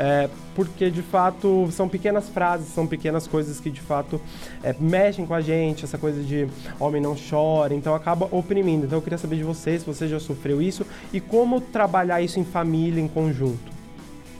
É, 0.00 0.30
porque 0.54 0.92
de 0.92 1.02
fato 1.02 1.68
são 1.72 1.88
pequenas 1.88 2.28
frases, 2.28 2.68
são 2.68 2.86
pequenas 2.86 3.26
coisas 3.26 3.58
que 3.58 3.68
de 3.68 3.80
fato 3.80 4.20
é, 4.62 4.72
mexem 4.78 5.26
com 5.26 5.34
a 5.34 5.40
gente, 5.40 5.84
essa 5.84 5.98
coisa 5.98 6.22
de 6.22 6.46
homem 6.78 7.02
não 7.02 7.16
chora, 7.16 7.74
então 7.74 7.92
acaba 7.96 8.28
oprimindo. 8.30 8.86
Então 8.86 8.98
eu 8.98 9.02
queria 9.02 9.18
saber 9.18 9.36
de 9.36 9.42
vocês, 9.42 9.80
se 9.80 9.86
você 9.86 10.06
já 10.06 10.20
sofreu 10.20 10.62
isso 10.62 10.86
e 11.12 11.20
como 11.20 11.60
trabalhar 11.60 12.22
isso 12.22 12.38
em 12.38 12.44
família, 12.44 13.00
em 13.00 13.08
conjunto. 13.08 13.72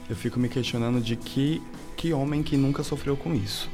Eu 0.09 0.15
fico 0.15 0.39
me 0.39 0.47
questionando 0.47 1.01
de 1.01 1.17
que, 1.17 1.61
que 1.97 2.13
homem 2.13 2.41
que 2.41 2.55
nunca 2.55 2.81
sofreu 2.81 3.17
com 3.17 3.35
isso. 3.35 3.69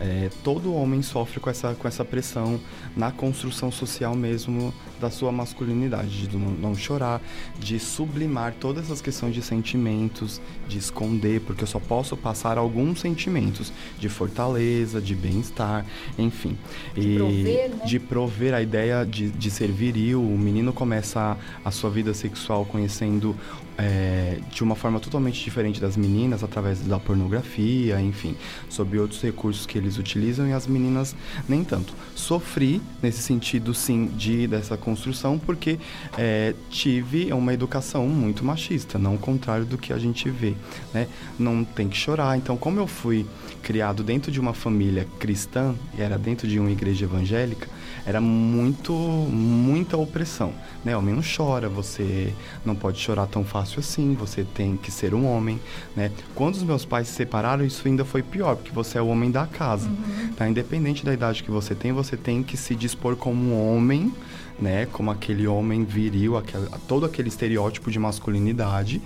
É, 0.00 0.28
todo 0.42 0.74
homem 0.74 1.00
sofre 1.02 1.38
com 1.38 1.48
essa, 1.48 1.74
com 1.74 1.86
essa 1.86 2.04
pressão 2.04 2.58
na 2.96 3.12
construção 3.12 3.70
social 3.70 4.16
mesmo 4.16 4.74
da 5.02 5.10
sua 5.10 5.32
masculinidade, 5.32 6.28
de 6.28 6.36
não 6.36 6.76
chorar, 6.76 7.20
de 7.58 7.78
sublimar 7.78 8.54
todas 8.58 8.84
essas 8.84 9.00
questões 9.00 9.34
de 9.34 9.42
sentimentos, 9.42 10.40
de 10.68 10.78
esconder, 10.78 11.40
porque 11.40 11.64
eu 11.64 11.66
só 11.66 11.80
posso 11.80 12.16
passar 12.16 12.56
alguns 12.56 13.00
sentimentos 13.00 13.72
de 13.98 14.08
fortaleza, 14.08 15.00
de 15.00 15.14
bem-estar, 15.16 15.84
enfim. 16.16 16.56
De 16.94 17.00
e 17.00 17.16
prover, 17.16 17.70
né? 17.70 17.84
de 17.84 17.98
prover 17.98 18.54
a 18.54 18.62
ideia 18.62 19.04
de, 19.04 19.30
de 19.30 19.50
ser 19.50 19.72
viril. 19.72 20.22
O 20.22 20.38
menino 20.38 20.72
começa 20.72 21.36
a, 21.64 21.68
a 21.68 21.70
sua 21.72 21.90
vida 21.90 22.14
sexual 22.14 22.64
conhecendo 22.64 23.36
é, 23.76 24.38
de 24.50 24.62
uma 24.62 24.74
forma 24.74 25.00
totalmente 25.00 25.42
diferente 25.42 25.80
das 25.80 25.96
meninas, 25.96 26.44
através 26.44 26.80
da 26.80 26.98
pornografia, 26.98 28.00
enfim, 28.00 28.36
sobre 28.68 28.98
outros 28.98 29.20
recursos 29.20 29.66
que 29.66 29.76
eles 29.78 29.98
utilizam 29.98 30.46
e 30.46 30.52
as 30.52 30.66
meninas 30.66 31.16
nem 31.48 31.64
tanto. 31.64 31.92
Sofri 32.14 32.80
nesse 33.02 33.22
sentido, 33.22 33.74
sim, 33.74 34.06
de 34.06 34.46
dessa 34.46 34.76
porque 35.38 35.78
é, 36.16 36.54
tive 36.70 37.32
uma 37.32 37.52
educação 37.52 38.06
muito 38.06 38.44
machista, 38.44 38.98
não 38.98 39.14
o 39.14 39.18
contrário 39.18 39.64
do 39.64 39.78
que 39.78 39.92
a 39.92 39.98
gente 39.98 40.28
vê, 40.30 40.54
né? 40.92 41.08
Não 41.38 41.64
tem 41.64 41.88
que 41.88 41.96
chorar. 41.96 42.36
Então, 42.36 42.56
como 42.56 42.78
eu 42.78 42.86
fui 42.86 43.26
criado 43.62 44.02
dentro 44.02 44.30
de 44.30 44.40
uma 44.40 44.52
família 44.52 45.06
cristã 45.18 45.74
e 45.96 46.02
era 46.02 46.18
dentro 46.18 46.48
de 46.48 46.58
uma 46.58 46.70
igreja 46.70 47.04
evangélica, 47.04 47.68
era 48.04 48.20
muito, 48.20 48.92
muita 48.92 49.96
opressão. 49.96 50.52
Né? 50.84 50.96
Homem 50.96 51.14
não 51.14 51.22
chora, 51.22 51.68
você 51.68 52.32
não 52.64 52.74
pode 52.74 52.98
chorar 52.98 53.26
tão 53.26 53.44
fácil 53.44 53.78
assim, 53.80 54.14
você 54.14 54.44
tem 54.44 54.76
que 54.76 54.90
ser 54.90 55.14
um 55.14 55.26
homem. 55.26 55.60
Né? 55.94 56.10
Quando 56.34 56.56
os 56.56 56.62
meus 56.62 56.84
pais 56.84 57.08
se 57.08 57.14
separaram, 57.14 57.64
isso 57.64 57.86
ainda 57.86 58.04
foi 58.04 58.22
pior, 58.22 58.56
porque 58.56 58.72
você 58.72 58.98
é 58.98 59.02
o 59.02 59.06
homem 59.06 59.30
da 59.30 59.46
casa. 59.46 59.88
Uhum. 59.88 60.32
Tá? 60.36 60.48
Independente 60.48 61.04
da 61.04 61.12
idade 61.12 61.42
que 61.42 61.50
você 61.50 61.74
tem, 61.74 61.92
você 61.92 62.16
tem 62.16 62.42
que 62.42 62.56
se 62.56 62.74
dispor 62.74 63.16
como 63.16 63.52
um 63.52 63.74
homem, 63.74 64.12
né? 64.62 64.86
como 64.86 65.10
aquele 65.10 65.46
homem 65.46 65.84
viril, 65.84 66.36
aquele, 66.36 66.66
todo 66.86 67.04
aquele 67.04 67.28
estereótipo 67.28 67.90
de 67.90 67.98
masculinidade, 67.98 69.02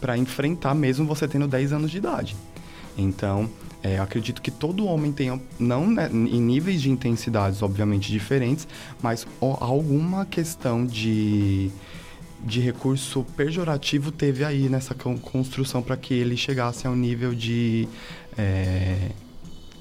para 0.00 0.16
enfrentar 0.16 0.74
mesmo 0.74 1.06
você 1.06 1.26
tendo 1.26 1.48
10 1.48 1.72
anos 1.72 1.90
de 1.90 1.98
idade. 1.98 2.36
Então, 2.96 3.48
é, 3.82 3.98
acredito 3.98 4.42
que 4.42 4.50
todo 4.50 4.84
homem 4.84 5.12
tenha, 5.12 5.40
não 5.58 5.88
né, 5.88 6.10
em 6.12 6.40
níveis 6.40 6.82
de 6.82 6.90
intensidades 6.90 7.62
obviamente 7.62 8.10
diferentes, 8.10 8.66
mas 9.00 9.26
alguma 9.40 10.26
questão 10.26 10.84
de, 10.84 11.70
de 12.44 12.60
recurso 12.60 13.24
pejorativo 13.36 14.10
teve 14.10 14.44
aí 14.44 14.68
nessa 14.68 14.94
construção 14.94 15.80
para 15.80 15.96
que 15.96 16.12
ele 16.12 16.36
chegasse 16.36 16.86
ao 16.86 16.94
nível 16.94 17.34
de. 17.34 17.88
É, 18.36 19.10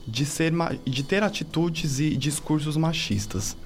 de, 0.08 0.26
ser, 0.26 0.54
de 0.86 1.04
ter 1.04 1.22
atitudes 1.22 2.00
e 2.00 2.16
discursos 2.16 2.78
machistas 2.78 3.58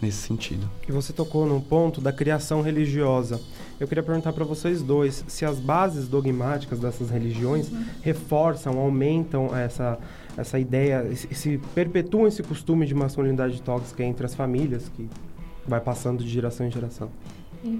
nesse 0.00 0.18
sentido. 0.18 0.68
E 0.88 0.92
você 0.92 1.12
tocou 1.12 1.46
num 1.46 1.60
ponto 1.60 2.00
da 2.00 2.12
criação 2.12 2.62
religiosa. 2.62 3.40
Eu 3.78 3.88
queria 3.88 4.02
perguntar 4.02 4.32
para 4.32 4.44
vocês 4.44 4.82
dois 4.82 5.24
se 5.26 5.44
as 5.44 5.58
bases 5.58 6.08
dogmáticas 6.08 6.78
dessas 6.78 7.10
religiões 7.10 7.70
reforçam, 8.02 8.78
aumentam 8.78 9.56
essa, 9.56 9.98
essa 10.36 10.58
ideia, 10.58 11.14
se, 11.14 11.34
se 11.34 11.58
perpetuam 11.74 12.26
esse 12.26 12.42
costume 12.42 12.86
de 12.86 12.94
masculinidade 12.94 13.60
tóxica 13.62 14.02
entre 14.02 14.26
as 14.26 14.34
famílias, 14.34 14.90
que 14.96 15.08
vai 15.66 15.80
passando 15.80 16.22
de 16.22 16.30
geração 16.30 16.66
em 16.66 16.70
geração. 16.70 17.10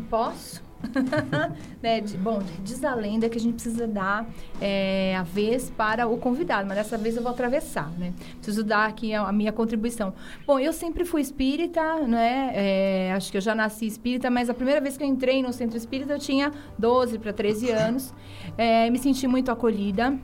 Posso? 0.09 0.70
né? 1.83 2.01
de, 2.01 2.17
bom, 2.17 2.43
diz 2.63 2.83
a 2.85 2.95
lenda 2.95 3.29
que 3.29 3.39
a 3.39 3.41
gente 3.41 3.55
precisa 3.55 3.87
dar 3.87 4.27
é, 4.61 5.17
a 5.17 5.23
vez 5.23 5.71
para 5.71 6.07
o 6.07 6.17
convidado, 6.19 6.67
mas 6.67 6.77
dessa 6.77 6.97
vez 6.97 7.17
eu 7.17 7.23
vou 7.23 7.33
atravessar, 7.33 7.91
né? 7.99 8.13
Preciso 8.37 8.65
dar 8.65 8.87
aqui 8.87 9.15
a, 9.15 9.23
a 9.23 9.33
minha 9.33 9.53
contribuição. 9.53 10.13
Bom, 10.47 10.59
eu 10.59 10.73
sempre 10.73 11.05
fui 11.05 11.21
espírita, 11.21 12.01
né? 12.07 12.53
É, 12.55 13.13
acho 13.13 13.31
que 13.31 13.37
eu 13.37 13.43
já 13.43 13.55
nasci 13.55 13.87
espírita, 13.87 14.31
mas 14.31 14.49
a 14.51 14.55
primeira 14.55 14.81
vez 14.81 14.97
que 14.97 15.05
eu 15.05 15.09
entrei 15.09 15.43
no 15.43 15.53
centro 15.53 15.77
espírita 15.77 16.13
eu 16.13 16.19
tinha 16.19 16.53
12 16.79 17.19
para 17.19 17.33
13 17.33 17.71
anos. 17.71 18.15
É, 18.57 18.89
me 18.91 18.99
senti 18.99 19.27
muito 19.27 19.51
acolhida 19.51 20.19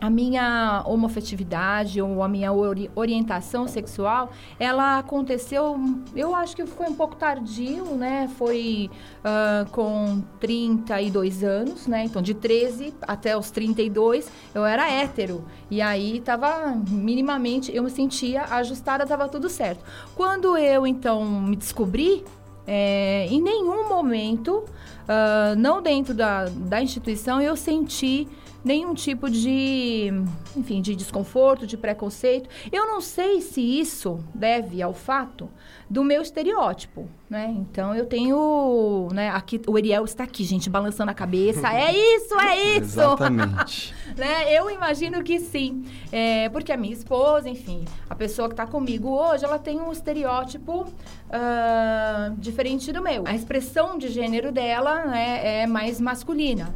a 0.00 0.08
minha 0.08 0.82
homofetividade 0.86 2.00
ou 2.00 2.22
a 2.22 2.28
minha 2.28 2.52
ori 2.52 2.90
orientação 2.94 3.68
sexual, 3.68 4.30
ela 4.58 4.98
aconteceu, 4.98 5.78
eu 6.16 6.34
acho 6.34 6.56
que 6.56 6.64
foi 6.64 6.86
um 6.86 6.94
pouco 6.94 7.16
tardio, 7.16 7.84
né? 7.96 8.28
Foi 8.38 8.90
uh, 9.20 9.70
com 9.70 10.22
32 10.40 11.44
anos, 11.44 11.86
né? 11.86 12.04
Então, 12.04 12.22
de 12.22 12.32
13 12.32 12.94
até 13.02 13.36
os 13.36 13.50
32, 13.50 14.30
eu 14.54 14.64
era 14.64 14.90
hétero. 14.90 15.44
E 15.70 15.82
aí, 15.82 16.20
tava 16.20 16.74
minimamente, 16.88 17.74
eu 17.74 17.82
me 17.82 17.90
sentia 17.90 18.44
ajustada, 18.44 19.06
tava 19.06 19.28
tudo 19.28 19.50
certo. 19.50 19.84
Quando 20.14 20.56
eu, 20.56 20.86
então, 20.86 21.24
me 21.24 21.56
descobri, 21.56 22.24
é, 22.66 23.26
em 23.28 23.42
nenhum 23.42 23.88
momento, 23.88 24.64
uh, 25.04 25.56
não 25.58 25.82
dentro 25.82 26.14
da, 26.14 26.46
da 26.46 26.80
instituição, 26.80 27.40
eu 27.40 27.56
senti 27.56 28.28
nenhum 28.64 28.94
tipo 28.94 29.30
de, 29.30 30.10
enfim, 30.56 30.80
de 30.80 30.94
desconforto, 30.94 31.66
de 31.66 31.76
preconceito. 31.76 32.48
Eu 32.70 32.86
não 32.86 33.00
sei 33.00 33.40
se 33.40 33.60
isso 33.60 34.20
deve 34.34 34.82
ao 34.82 34.92
fato 34.92 35.48
do 35.88 36.04
meu 36.04 36.22
estereótipo, 36.22 37.08
né? 37.28 37.52
Então 37.58 37.94
eu 37.94 38.06
tenho, 38.06 39.08
né, 39.12 39.30
aqui 39.30 39.60
o 39.66 39.76
Ariel 39.76 40.04
está 40.04 40.24
aqui, 40.24 40.44
gente, 40.44 40.70
balançando 40.70 41.10
a 41.10 41.14
cabeça. 41.14 41.68
É 41.72 41.92
isso, 41.92 42.38
é 42.38 42.56
isso. 42.78 43.00
Exatamente. 43.00 43.94
né? 44.16 44.56
Eu 44.56 44.70
imagino 44.70 45.22
que 45.24 45.40
sim, 45.40 45.84
é, 46.12 46.48
porque 46.50 46.72
a 46.72 46.76
minha 46.76 46.92
esposa, 46.92 47.48
enfim, 47.48 47.84
a 48.08 48.14
pessoa 48.14 48.48
que 48.48 48.54
está 48.54 48.66
comigo 48.66 49.08
hoje, 49.08 49.44
ela 49.44 49.58
tem 49.58 49.80
um 49.80 49.90
estereótipo 49.90 50.82
uh, 50.82 52.36
diferente 52.38 52.92
do 52.92 53.02
meu. 53.02 53.24
A 53.26 53.34
expressão 53.34 53.98
de 53.98 54.08
gênero 54.08 54.52
dela 54.52 55.06
né, 55.06 55.62
é 55.62 55.66
mais 55.66 56.00
masculina. 56.00 56.72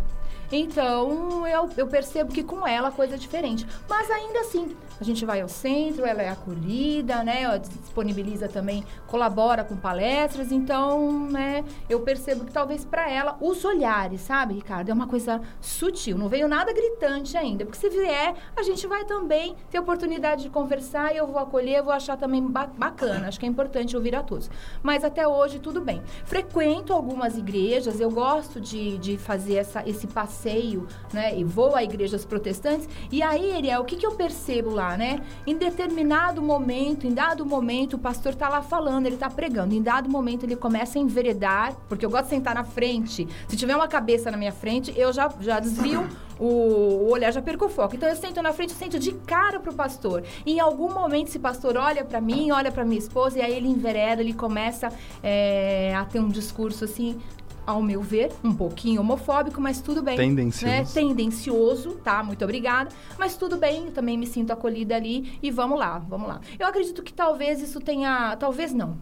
Então, 0.51 1.47
eu, 1.47 1.71
eu 1.77 1.87
percebo 1.87 2.33
que 2.33 2.43
com 2.43 2.67
ela 2.67 2.89
a 2.89 2.93
coisa 2.93 3.15
é 3.15 3.19
diferente. 3.19 3.67
Mas 3.89 4.11
ainda 4.11 4.41
assim, 4.41 4.77
a 5.01 5.05
gente 5.05 5.25
vai 5.25 5.41
ao 5.41 5.49
centro, 5.49 6.05
ela 6.05 6.23
é 6.23 6.29
acolhida, 6.29 7.25
né? 7.25 7.43
Ela 7.43 7.59
disponibiliza 7.59 8.49
também, 8.49 8.85
colabora 9.07 9.65
com 9.65 9.77
palestras. 9.77 10.53
Então, 10.53 11.29
né, 11.29 11.65
eu 11.89 12.01
percebo 12.01 12.45
que 12.45 12.53
talvez 12.53 12.85
para 12.85 13.11
ela, 13.11 13.37
os 13.41 13.65
olhares, 13.65 14.21
sabe, 14.21 14.55
Ricardo? 14.55 14.91
É 14.91 14.95
uma 14.95 15.07
coisa 15.07 15.41
sutil. 15.61 16.17
Não 16.17 16.29
veio 16.29 16.47
nada 16.47 16.73
gritante 16.73 17.37
ainda. 17.37 17.65
Porque 17.65 17.79
se 17.79 17.89
vier, 17.89 18.35
a 18.57 18.63
gente 18.63 18.87
vai 18.87 19.05
também 19.05 19.57
ter 19.71 19.79
oportunidade 19.79 20.45
de 20.45 20.51
conversar 20.51 21.13
e 21.13 21.19
eu 21.19 21.27
vou 21.27 21.39
acolher, 21.39 21.83
vou 21.83 21.93
achar 21.93 22.17
também 22.17 22.43
bacana. 22.43 23.29
Acho 23.29 23.41
que 23.41 23.47
é 23.47 23.49
importante 23.49 23.97
ouvir 23.97 24.15
a 24.15 24.23
todos. 24.23 24.51
Mas 24.83 25.05
até 25.05 25.27
hoje, 25.27 25.59
tudo 25.59 25.81
bem. 25.81 26.03
Frequento 26.25 26.93
algumas 26.93 27.37
igrejas, 27.37 28.01
eu 28.01 28.11
gosto 28.11 28.61
de, 28.61 28.99
de 28.99 29.19
fazer 29.19 29.57
essa, 29.57 29.83
esse 29.89 30.07
passeio, 30.07 30.87
né? 31.13 31.37
E 31.37 31.43
vou 31.43 31.75
a 31.75 31.83
igrejas 31.83 32.25
protestantes. 32.25 32.89
E 33.11 33.23
aí, 33.23 33.53
Ariel, 33.53 33.81
o 33.81 33.85
que, 33.85 33.97
que 33.97 34.07
eu 34.07 34.13
percebo 34.13 34.71
lá? 34.71 34.84
Lá, 34.85 34.97
né? 34.97 35.21
Em 35.47 35.57
determinado 35.57 36.43
momento, 36.43 37.07
em 37.07 37.15
dado 37.15 37.45
momento, 37.47 37.95
o 37.95 37.99
pastor 37.99 38.35
tá 38.35 38.49
lá 38.49 38.63
falando, 38.63 39.07
ele 39.07 39.17
tá 39.17 39.31
pregando. 39.31 39.75
Em 39.75 39.83
dado 39.83 40.09
momento, 40.09 40.45
ele 40.45 40.57
começa 40.57 40.99
a 40.99 41.03
enveredar, 41.03 41.75
porque 41.89 42.05
eu 42.05 42.11
gosto 42.11 42.25
de 42.25 42.31
sentar 42.31 42.55
na 42.55 42.65
frente. 42.65 43.27
Se 43.49 43.57
tiver 43.57 43.75
uma 43.75 43.89
cabeça 43.89 44.31
na 44.31 44.37
minha 44.37 44.53
frente, 44.53 44.93
eu 44.97 45.13
já, 45.13 45.33
já 45.41 45.59
desvio 45.59 46.07
o, 46.39 46.47
o 46.47 47.11
olhar, 47.11 47.33
já 47.33 47.41
perco 47.41 47.67
o 47.67 47.69
foco. 47.69 47.95
Então 47.97 48.09
eu 48.09 48.17
sento 48.17 48.43
na 48.43 48.53
frente, 48.53 48.71
eu 48.71 48.79
sento 48.79 48.99
de 48.99 49.13
cara 49.13 49.59
pro 49.59 49.73
pastor. 49.73 50.23
E 50.45 50.53
em 50.53 50.61
algum 50.61 50.93
momento, 50.93 51.29
esse 51.29 51.39
pastor 51.39 51.77
olha 51.77 52.05
para 52.05 52.21
mim, 52.21 52.51
olha 52.51 52.71
para 52.71 52.85
minha 52.85 52.99
esposa, 52.99 53.39
e 53.39 53.43
aí 53.43 53.55
ele 53.55 53.69
envereda, 53.69 54.21
ele 54.21 54.35
começa 54.35 54.93
é, 55.23 55.95
a 55.95 56.05
ter 56.05 56.21
um 56.21 56.29
discurso 56.29 56.85
assim 56.85 57.19
ao 57.67 57.83
meu 57.83 58.03
ver, 58.03 58.33
um 58.43 58.55
pouquinho 58.55 59.01
homofóbico, 59.01 59.61
mas 59.61 59.81
tudo 59.81 60.03
bem. 60.03 60.17
Tendencioso. 60.17 60.67
Né? 60.67 60.85
Tendencioso, 60.85 61.93
tá? 62.03 62.23
Muito 62.23 62.45
obrigada. 62.45 62.91
Mas 63.19 63.37
tudo 63.37 63.57
bem, 63.57 63.87
eu 63.87 63.93
também 63.93 64.17
me 64.19 64.27
sinto 64.27 64.53
acolhida 64.53 64.97
ali 64.97 65.39
e 65.43 65.51
vamos 65.51 65.79
lá, 65.79 65.99
vamos 65.99 66.29
lá. 66.29 66.41
Eu 66.59 66.67
acredito 66.67 67.03
que 67.03 67.13
talvez 67.13 67.61
isso 67.61 67.81
tenha. 67.81 68.37
Talvez 68.37 68.73
não. 68.73 68.99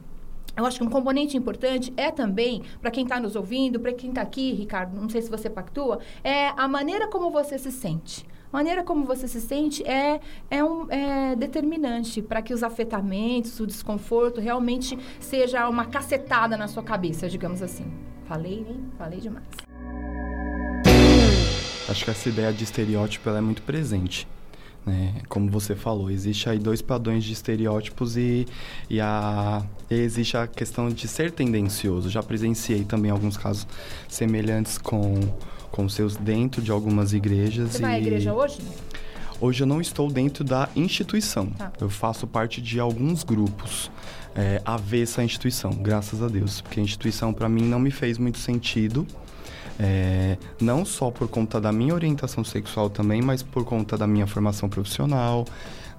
Eu 0.57 0.67
acho 0.67 0.79
que 0.79 0.85
um 0.85 0.91
componente 0.91 1.37
importante 1.37 1.93
é 1.97 2.11
também, 2.11 2.63
para 2.81 2.91
quem 2.91 3.05
está 3.05 3.19
nos 3.19 3.35
ouvindo, 3.35 3.81
para 3.81 3.93
quem 3.93 4.11
está 4.11 4.21
aqui, 4.21 4.53
Ricardo, 4.53 4.95
não 4.95 5.09
sei 5.09 5.23
se 5.23 5.31
você 5.31 5.49
pactua, 5.49 6.01
é 6.23 6.49
a 6.49 6.69
maneira 6.69 7.09
como 7.09 7.31
você 7.31 7.59
se 7.59 7.73
sente. 7.73 8.27
A 8.53 8.57
maneira 8.59 8.85
como 8.85 9.07
você 9.07 9.27
se 9.27 9.41
sente 9.41 9.83
é, 9.89 10.21
é, 10.51 10.63
um, 10.63 10.87
é 10.91 11.35
determinante 11.35 12.21
para 12.21 12.43
que 12.43 12.53
os 12.53 12.63
afetamentos, 12.63 13.59
o 13.59 13.67
desconforto 13.67 14.43
realmente 14.43 14.99
seja 15.19 15.67
uma 15.71 15.87
cacetada 15.87 16.55
na 16.55 16.69
sua 16.69 16.83
cabeça, 16.83 17.31
digamos 17.31 17.63
assim. 17.63 17.91
Falei, 18.27 18.67
hein? 18.69 18.85
Falei 18.99 19.21
demais. 19.21 19.47
Acho 21.89 22.05
que 22.05 22.11
essa 22.11 22.29
ideia 22.29 22.53
de 22.53 22.63
estereótipo 22.63 23.31
é 23.31 23.41
muito 23.41 23.63
presente. 23.63 24.29
Né? 24.85 25.15
Como 25.31 25.51
você 25.51 25.75
falou, 25.75 26.11
existe 26.11 26.49
aí 26.51 26.59
dois 26.59 26.83
padrões 26.83 27.25
de 27.25 27.33
estereótipos 27.33 28.19
e, 28.19 28.47
e, 28.91 29.01
a, 29.01 29.65
e 29.91 29.95
existe 29.95 30.37
a 30.37 30.47
questão 30.47 30.91
de 30.91 31.09
ser 31.09 31.31
tendencioso. 31.31 32.11
Já 32.11 32.23
presenciei 32.23 32.85
também 32.85 33.11
alguns 33.11 33.39
casos 33.39 33.67
semelhantes 34.09 34.77
com, 34.77 35.15
com 35.73 35.89
seus 35.89 36.17
dentro 36.17 36.63
de 36.63 36.71
algumas 36.71 37.13
igrejas. 37.13 37.71
Você 37.71 37.79
e... 37.79 37.81
vai 37.83 37.95
à 37.95 37.99
igreja 37.99 38.33
hoje? 38.33 38.59
Hoje 39.41 39.65
eu 39.65 39.67
não 39.67 39.81
estou 39.81 40.09
dentro 40.09 40.45
da 40.45 40.69
instituição. 40.77 41.47
Tá. 41.47 41.73
Eu 41.81 41.91
faço 41.91 42.29
parte 42.29 42.63
de 42.63 42.79
alguns 42.79 43.25
grupos 43.25 43.91
é, 44.37 44.63
avessa 44.65 45.21
à 45.21 45.25
instituição, 45.25 45.73
graças 45.73 46.23
a 46.23 46.29
Deus. 46.29 46.61
Porque 46.61 46.79
a 46.79 46.83
instituição, 46.83 47.33
para 47.33 47.49
mim, 47.49 47.65
não 47.65 47.81
me 47.81 47.91
fez 47.91 48.19
muito 48.19 48.39
sentido. 48.39 49.05
É, 49.81 50.37
não 50.61 50.85
só 50.85 51.11
por 51.11 51.27
conta 51.27 51.61
da 51.61 51.73
minha 51.73 51.93
orientação 51.93 52.45
sexual 52.45 52.89
também, 52.89 53.21
mas 53.21 53.43
por 53.43 53.65
conta 53.65 53.97
da 53.97 54.07
minha 54.07 54.27
formação 54.29 54.69
profissional, 54.69 55.45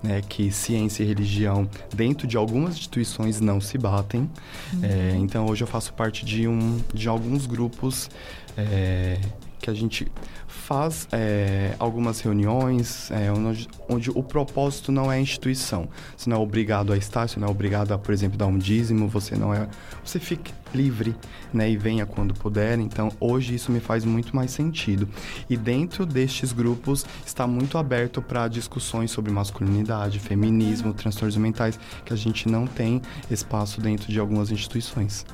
né, 0.01 0.21
que 0.27 0.51
ciência 0.51 1.03
e 1.03 1.05
religião 1.05 1.67
dentro 1.93 2.27
de 2.27 2.37
algumas 2.37 2.75
instituições 2.75 3.41
não 3.41 3.59
se 3.59 3.77
batem. 3.77 4.29
Uhum. 4.73 4.79
É, 4.83 5.15
então 5.17 5.47
hoje 5.47 5.63
eu 5.63 5.67
faço 5.67 5.93
parte 5.93 6.23
de, 6.23 6.47
um, 6.47 6.79
de 6.93 7.09
alguns 7.09 7.45
grupos 7.45 8.09
é, 8.57 9.17
que 9.63 9.69
a 9.69 9.73
gente 9.73 10.11
faz 10.45 11.07
é, 11.09 11.73
algumas 11.79 12.19
reuniões 12.19 13.09
é, 13.11 13.31
onde, 13.31 13.69
onde, 13.87 14.11
o 14.11 14.21
propósito 14.21 14.91
não 14.91 15.09
é 15.09 15.15
a 15.15 15.19
instituição. 15.21 15.87
Você 16.17 16.29
não 16.29 16.35
é 16.35 16.39
obrigado 16.41 16.91
a 16.91 16.97
estar, 16.97 17.29
você 17.29 17.39
não 17.39 17.47
é 17.47 17.51
obrigado 17.51 17.93
a, 17.93 17.97
por 17.97 18.13
exemplo, 18.13 18.37
dar 18.37 18.47
um 18.47 18.57
dízimo, 18.57 19.07
você 19.07 19.37
não 19.37 19.53
é... 19.53 19.69
Você 20.03 20.19
fica 20.19 20.51
livre, 20.75 21.15
né? 21.53 21.69
E 21.69 21.77
venha 21.77 22.05
quando 22.05 22.33
puder. 22.33 22.77
Então, 22.77 23.09
hoje 23.21 23.55
isso 23.55 23.71
me 23.71 23.79
faz 23.79 24.03
muito 24.03 24.35
mais 24.35 24.51
sentido. 24.51 25.07
E 25.49 25.55
dentro 25.55 26.05
destes 26.05 26.51
grupos 26.51 27.05
está 27.25 27.47
muito 27.47 27.77
aberto 27.77 28.21
para 28.21 28.49
discussões 28.49 29.11
sobre 29.11 29.31
masculinidade, 29.31 30.19
feminismo, 30.19 30.93
transtornos 30.93 31.37
mentais, 31.37 31.79
que 32.03 32.11
a 32.11 32.17
gente 32.17 32.49
não 32.49 32.67
tem 32.67 33.01
espaço 33.31 33.79
dentro 33.79 34.11
de 34.11 34.19
algumas 34.19 34.51
instituições. 34.51 35.25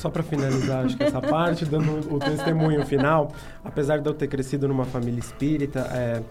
Só 0.00 0.08
para 0.08 0.22
finalizar, 0.22 0.86
acho 0.86 0.96
que 0.96 1.02
essa 1.02 1.20
parte, 1.20 1.66
dando 1.66 2.14
o 2.14 2.18
testemunho 2.18 2.86
final, 2.86 3.32
apesar 3.62 3.98
de 3.98 4.08
eu 4.08 4.14
ter 4.14 4.28
crescido 4.28 4.66
numa 4.66 4.86
família 4.86 5.20
espírita, 5.20 5.80
é, 5.92 6.22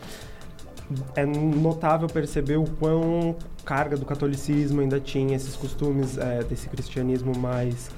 é 1.16 1.24
notável 1.24 2.08
perceber 2.08 2.58
o 2.58 2.64
quão 2.64 3.36
carga 3.64 3.96
do 3.96 4.08
catolicismo 4.08 4.82
ainda 4.82 5.00
tinha 5.00 5.36
esses 5.36 5.56
costumes 5.56 6.18
é, 6.18 6.44
desse 6.44 6.68
cristianismo 6.68 7.38
mais 7.38 7.92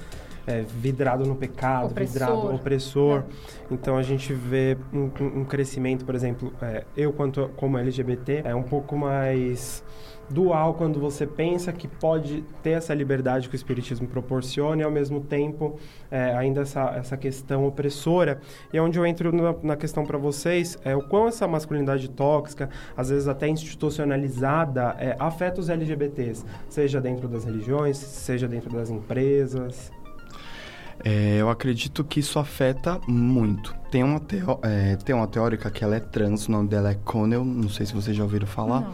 é, 0.46 0.60
vidrado 0.60 1.24
no 1.24 1.34
pecado, 1.34 1.86
opressor. 1.86 2.12
vidrado 2.12 2.54
opressor. 2.54 3.18
É. 3.20 3.22
Então 3.70 3.96
a 3.96 4.02
gente 4.02 4.34
vê 4.34 4.76
um, 4.92 5.10
um 5.40 5.44
crescimento, 5.46 6.04
por 6.04 6.14
exemplo, 6.14 6.52
é, 6.60 6.84
eu 6.94 7.14
quanto 7.14 7.50
como 7.56 7.78
LGBT 7.78 8.42
é 8.44 8.54
um 8.54 8.62
pouco 8.62 8.94
mais 8.94 9.82
dual 10.32 10.74
quando 10.74 10.98
você 10.98 11.26
pensa 11.26 11.72
que 11.72 11.86
pode 11.86 12.42
ter 12.62 12.70
essa 12.70 12.94
liberdade 12.94 13.48
que 13.48 13.54
o 13.54 13.56
Espiritismo 13.56 14.08
proporciona 14.08 14.82
e, 14.82 14.84
ao 14.84 14.90
mesmo 14.90 15.20
tempo, 15.20 15.78
é, 16.10 16.34
ainda 16.34 16.62
essa, 16.62 16.90
essa 16.96 17.16
questão 17.16 17.66
opressora. 17.66 18.40
E 18.72 18.78
é 18.78 18.82
onde 18.82 18.98
eu 18.98 19.06
entro 19.06 19.30
na, 19.32 19.54
na 19.62 19.76
questão 19.76 20.04
para 20.04 20.18
vocês, 20.18 20.78
é 20.84 20.96
o 20.96 21.02
quão 21.02 21.28
essa 21.28 21.46
masculinidade 21.46 22.08
tóxica, 22.10 22.70
às 22.96 23.10
vezes 23.10 23.28
até 23.28 23.48
institucionalizada, 23.48 24.96
é, 24.98 25.16
afeta 25.18 25.60
os 25.60 25.68
LGBTs, 25.68 26.44
seja 26.68 27.00
dentro 27.00 27.28
das 27.28 27.44
religiões, 27.44 27.96
seja 27.96 28.48
dentro 28.48 28.70
das 28.70 28.90
empresas. 28.90 29.92
É, 31.04 31.36
eu 31.38 31.50
acredito 31.50 32.04
que 32.04 32.20
isso 32.20 32.38
afeta 32.38 33.00
muito. 33.08 33.74
Tem 33.90 34.04
uma, 34.04 34.20
é, 34.62 34.96
tem 34.96 35.14
uma 35.14 35.26
teórica 35.26 35.70
que 35.70 35.82
ela 35.82 35.96
é 35.96 36.00
trans, 36.00 36.46
o 36.46 36.52
nome 36.52 36.68
dela 36.68 36.90
é 36.90 36.94
Connell, 36.94 37.44
não 37.44 37.68
sei 37.68 37.84
se 37.84 37.92
vocês 37.92 38.16
já 38.16 38.22
ouviram 38.22 38.46
falar. 38.46 38.82
Não 38.82 38.92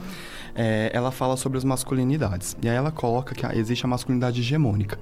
é, 0.58 0.90
ela 0.92 1.12
fala 1.12 1.36
sobre 1.36 1.56
as 1.56 1.62
masculinidades. 1.62 2.56
E 2.60 2.68
aí 2.68 2.74
ela 2.74 2.90
coloca 2.90 3.32
que 3.32 3.46
existe 3.56 3.86
a 3.86 3.88
masculinidade 3.88 4.40
hegemônica, 4.40 4.98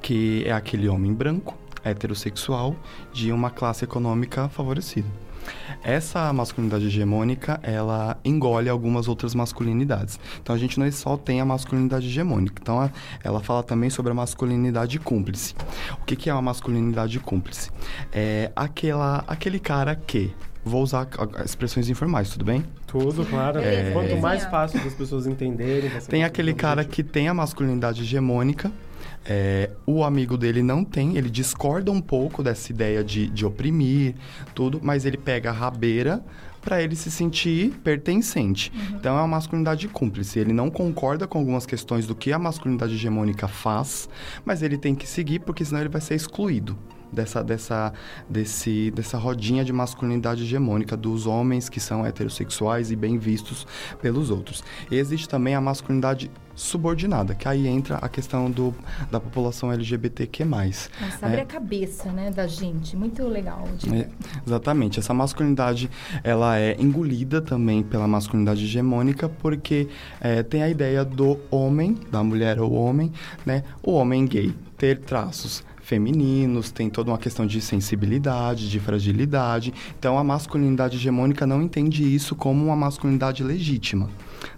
que 0.00 0.44
é 0.46 0.52
aquele 0.52 0.88
homem 0.88 1.12
branco, 1.12 1.58
heterossexual, 1.84 2.76
de 3.12 3.32
uma 3.32 3.50
classe 3.50 3.84
econômica 3.84 4.48
favorecida. 4.48 5.08
Essa 5.82 6.32
masculinidade 6.32 6.86
hegemônica, 6.86 7.58
ela 7.64 8.16
engole 8.24 8.68
algumas 8.68 9.08
outras 9.08 9.34
masculinidades. 9.34 10.20
Então 10.40 10.54
a 10.54 10.58
gente 10.58 10.78
não 10.78 10.90
só 10.92 11.16
tem 11.16 11.40
a 11.40 11.44
masculinidade 11.44 12.06
hegemônica. 12.06 12.62
Então 12.62 12.88
ela 13.24 13.40
fala 13.40 13.64
também 13.64 13.90
sobre 13.90 14.12
a 14.12 14.14
masculinidade 14.14 15.00
cúmplice. 15.00 15.56
O 16.00 16.04
que, 16.04 16.14
que 16.14 16.30
é 16.30 16.32
uma 16.32 16.42
masculinidade 16.42 17.18
cúmplice? 17.18 17.72
É 18.12 18.52
aquela, 18.54 19.24
aquele 19.26 19.58
cara 19.58 19.96
que 19.96 20.32
Vou 20.64 20.82
usar 20.82 21.08
expressões 21.44 21.88
informais, 21.88 22.30
tudo 22.30 22.44
bem? 22.44 22.64
Tudo, 22.86 23.24
claro. 23.26 23.58
É... 23.58 23.90
Quanto 23.90 24.16
mais 24.18 24.44
fácil 24.44 24.82
das 24.84 24.94
pessoas 24.94 25.26
entenderem. 25.26 25.90
Tem 26.08 26.22
aquele 26.22 26.54
cara 26.54 26.84
que 26.84 27.02
tem 27.02 27.28
a 27.28 27.34
masculinidade 27.34 28.02
hegemônica, 28.02 28.70
é, 29.24 29.70
o 29.86 30.02
amigo 30.02 30.36
dele 30.36 30.62
não 30.62 30.84
tem, 30.84 31.16
ele 31.16 31.30
discorda 31.30 31.90
um 31.90 32.00
pouco 32.00 32.42
dessa 32.42 32.72
ideia 32.72 33.04
de, 33.04 33.28
de 33.28 33.46
oprimir, 33.46 34.14
tudo, 34.54 34.80
mas 34.82 35.04
ele 35.04 35.16
pega 35.16 35.50
a 35.50 35.52
rabeira 35.52 36.22
para 36.60 36.80
ele 36.80 36.94
se 36.94 37.10
sentir 37.10 37.70
pertencente. 37.82 38.72
Uhum. 38.74 38.96
Então 38.96 39.16
é 39.16 39.20
uma 39.20 39.28
masculinidade 39.28 39.88
cúmplice. 39.88 40.38
Ele 40.38 40.52
não 40.52 40.70
concorda 40.70 41.26
com 41.26 41.38
algumas 41.38 41.66
questões 41.66 42.06
do 42.06 42.14
que 42.14 42.32
a 42.32 42.38
masculinidade 42.38 42.94
hegemônica 42.94 43.48
faz, 43.48 44.08
mas 44.44 44.62
ele 44.62 44.78
tem 44.78 44.94
que 44.94 45.08
seguir 45.08 45.40
porque 45.40 45.64
senão 45.64 45.80
ele 45.80 45.88
vai 45.88 46.00
ser 46.00 46.14
excluído 46.14 46.78
dessa, 47.12 47.44
dessa, 47.44 47.92
desse, 48.28 48.90
dessa 48.90 49.18
rodinha 49.18 49.64
de 49.64 49.72
masculinidade 49.72 50.42
hegemônica 50.42 50.96
dos 50.96 51.26
homens 51.26 51.68
que 51.68 51.78
são 51.78 52.04
heterossexuais 52.04 52.90
e 52.90 52.96
bem 52.96 53.18
vistos 53.18 53.66
pelos 54.00 54.30
outros. 54.30 54.64
E 54.90 54.96
existe 54.96 55.28
também 55.28 55.54
a 55.54 55.60
masculinidade 55.60 56.30
subordinada, 56.54 57.34
que 57.34 57.48
aí 57.48 57.66
entra 57.66 57.96
a 57.96 58.08
questão 58.08 58.50
do, 58.50 58.74
da 59.10 59.18
população 59.18 59.72
LGBTQ+. 59.72 60.44
Mas 60.44 60.90
abre 61.20 61.38
é, 61.38 61.42
a 61.42 61.46
cabeça, 61.46 62.10
né, 62.12 62.30
da 62.30 62.46
gente. 62.46 62.96
Muito 62.96 63.26
legal. 63.26 63.66
É, 63.92 64.08
exatamente. 64.46 64.98
Essa 64.98 65.14
masculinidade, 65.14 65.90
ela 66.22 66.58
é 66.58 66.76
engolida 66.78 67.40
também 67.40 67.82
pela 67.82 68.06
masculinidade 68.06 68.64
hegemônica, 68.64 69.28
porque 69.28 69.88
é, 70.20 70.42
tem 70.42 70.62
a 70.62 70.68
ideia 70.68 71.04
do 71.04 71.38
homem, 71.50 71.98
da 72.10 72.22
mulher 72.22 72.60
ou 72.60 72.72
homem, 72.72 73.12
né, 73.44 73.64
o 73.82 73.92
homem 73.92 74.26
gay, 74.26 74.54
ter 74.76 75.00
traços 75.00 75.64
femininos, 75.92 76.70
tem 76.70 76.88
toda 76.88 77.10
uma 77.10 77.18
questão 77.18 77.46
de 77.46 77.60
sensibilidade, 77.60 78.70
de 78.70 78.80
fragilidade. 78.80 79.74
Então 79.98 80.16
a 80.16 80.24
masculinidade 80.24 80.96
hegemônica 80.96 81.46
não 81.46 81.60
entende 81.60 82.02
isso 82.02 82.34
como 82.34 82.64
uma 82.64 82.74
masculinidade 82.74 83.44
legítima. 83.44 84.08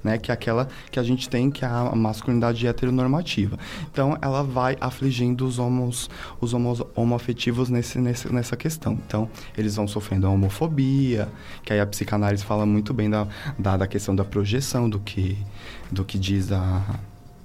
Né, 0.03 0.17
que 0.17 0.31
é 0.31 0.35
aquela 0.35 0.67
que 0.91 0.99
a 0.99 1.03
gente 1.03 1.29
tem, 1.29 1.51
que 1.51 1.63
é 1.63 1.69
a 1.69 1.95
masculinidade 1.95 2.67
heteronormativa. 2.67 3.59
Então, 3.91 4.17
ela 4.23 4.43
vai 4.43 4.79
afligindo 4.81 5.47
os 5.47 5.59
homos, 5.59 6.09
os 6.41 6.55
homos 6.55 6.83
homoafetivos 6.95 7.69
nesse, 7.69 7.99
nesse, 7.99 8.33
nessa 8.33 8.57
questão. 8.57 8.99
Então, 9.07 9.29
eles 9.59 9.77
vão 9.77 9.87
sofrendo 9.87 10.27
a 10.27 10.31
homofobia, 10.31 11.29
que 11.63 11.71
aí 11.71 11.81
a 11.81 11.87
psicanálise 11.87 12.43
fala 12.43 12.65
muito 12.65 12.95
bem 12.95 13.11
da, 13.11 13.29
da, 13.59 13.77
da 13.77 13.87
questão 13.87 14.17
da 14.17 14.25
projeção, 14.25 14.89
do 14.89 14.99
que, 14.99 15.37
do 15.93 16.03
que 16.03 16.19
diz 16.19 16.51
a, 16.51 16.83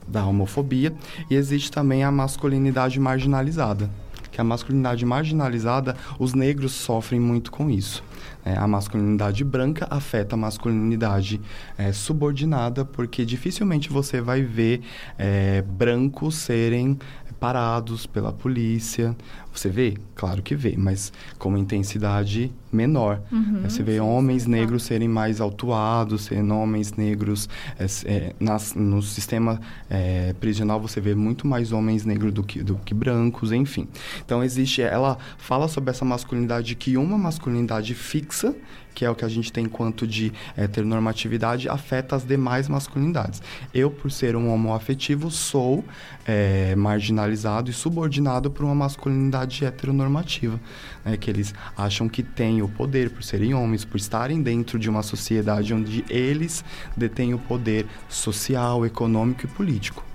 da 0.10 0.26
homofobia, 0.26 0.93
e 1.30 1.36
existe 1.36 1.72
também 1.72 2.04
a 2.04 2.12
masculinidade 2.12 3.00
marginalizada. 3.00 3.89
Que 4.32 4.41
a 4.41 4.43
masculinidade 4.43 5.06
marginalizada, 5.06 5.95
os 6.17 6.34
negros 6.34 6.72
sofrem 6.72 7.19
muito 7.19 7.52
com 7.52 7.69
isso. 7.69 8.04
É, 8.45 8.56
a 8.58 8.67
masculinidade 8.67 9.43
branca 9.43 9.88
afeta 9.89 10.36
a 10.36 10.38
masculinidade 10.38 11.41
é, 11.78 11.91
subordinada, 11.91 12.86
porque 12.86 13.26
dificilmente 13.26 13.89
você 13.89 14.22
vai 14.22 14.41
ver 14.41 14.82
é, 15.17 15.62
brancos 15.62 16.36
serem 16.36 16.98
parados 17.39 18.06
pela 18.06 18.32
polícia. 18.32 19.15
Você 19.54 19.69
vê? 19.69 19.95
Claro 20.15 20.41
que 20.43 20.56
vê, 20.56 20.76
mas 20.78 21.12
com 21.38 21.58
intensidade 21.58 22.52
menor. 22.71 23.21
Uhum, 23.32 23.62
você 23.63 23.84
vê 23.84 23.93
sim, 23.93 23.99
homens 23.99 24.43
sim, 24.43 24.49
negros 24.49 24.84
serem 24.84 25.08
mais 25.08 25.41
autuados, 25.41 26.25
sendo 26.25 26.55
homens 26.55 26.93
negros... 26.93 27.49
É, 27.77 27.86
é, 28.05 28.34
nas, 28.39 28.73
no 28.73 29.01
sistema 29.01 29.60
é, 29.89 30.34
prisional 30.39 30.79
você 30.79 30.99
vê 31.01 31.15
muito 31.15 31.47
mais 31.47 31.71
homens 31.71 32.05
negros 32.05 32.34
do 32.34 32.43
que, 32.43 32.62
do 32.63 32.75
que 32.75 32.93
brancos, 32.93 33.51
enfim. 33.51 33.88
Então 34.25 34.43
existe... 34.43 34.82
Ela 34.82 35.17
fala 35.38 35.67
sobre 35.67 35.89
essa 35.89 36.05
masculinidade 36.05 36.75
que 36.75 36.97
uma 36.97 37.17
masculinidade 37.17 37.93
fixa 37.93 38.55
que 39.00 39.06
é 39.06 39.10
o 39.10 39.16
que 39.16 39.24
a 39.24 39.30
gente 39.30 39.50
tem 39.50 39.64
enquanto 39.64 40.06
de 40.06 40.34
heteronormatividade, 40.58 41.70
afeta 41.70 42.18
as 42.18 42.26
demais 42.26 42.68
masculinidades. 42.68 43.42
Eu, 43.74 43.90
por 43.90 44.12
ser 44.12 44.36
um 44.36 44.54
homoafetivo, 44.54 45.32
sou 45.32 45.86
é, 46.28 46.76
marginalizado 46.76 47.70
e 47.70 47.74
subordinado 47.74 48.52
por 48.52 48.66
uma 48.66 48.76
masculinidade 48.76 49.64
heteronormativa, 49.64 50.60
né, 51.06 51.16
que 51.16 51.30
eles 51.30 51.56
acham 51.78 52.10
que 52.10 52.22
têm 52.22 52.62
o 52.62 52.68
poder 52.68 53.10
por 53.10 53.24
serem 53.24 53.54
homens, 53.54 53.86
por 53.86 53.96
estarem 53.96 54.42
dentro 54.42 54.78
de 54.78 54.90
uma 54.90 55.02
sociedade 55.02 55.74
onde 55.74 56.04
eles 56.10 56.66
detêm 56.98 57.34
o 57.34 57.40
poder 57.40 57.86
social, 58.10 58.86
econômico 58.86 59.46
e 59.46 59.48
político. 59.48 60.09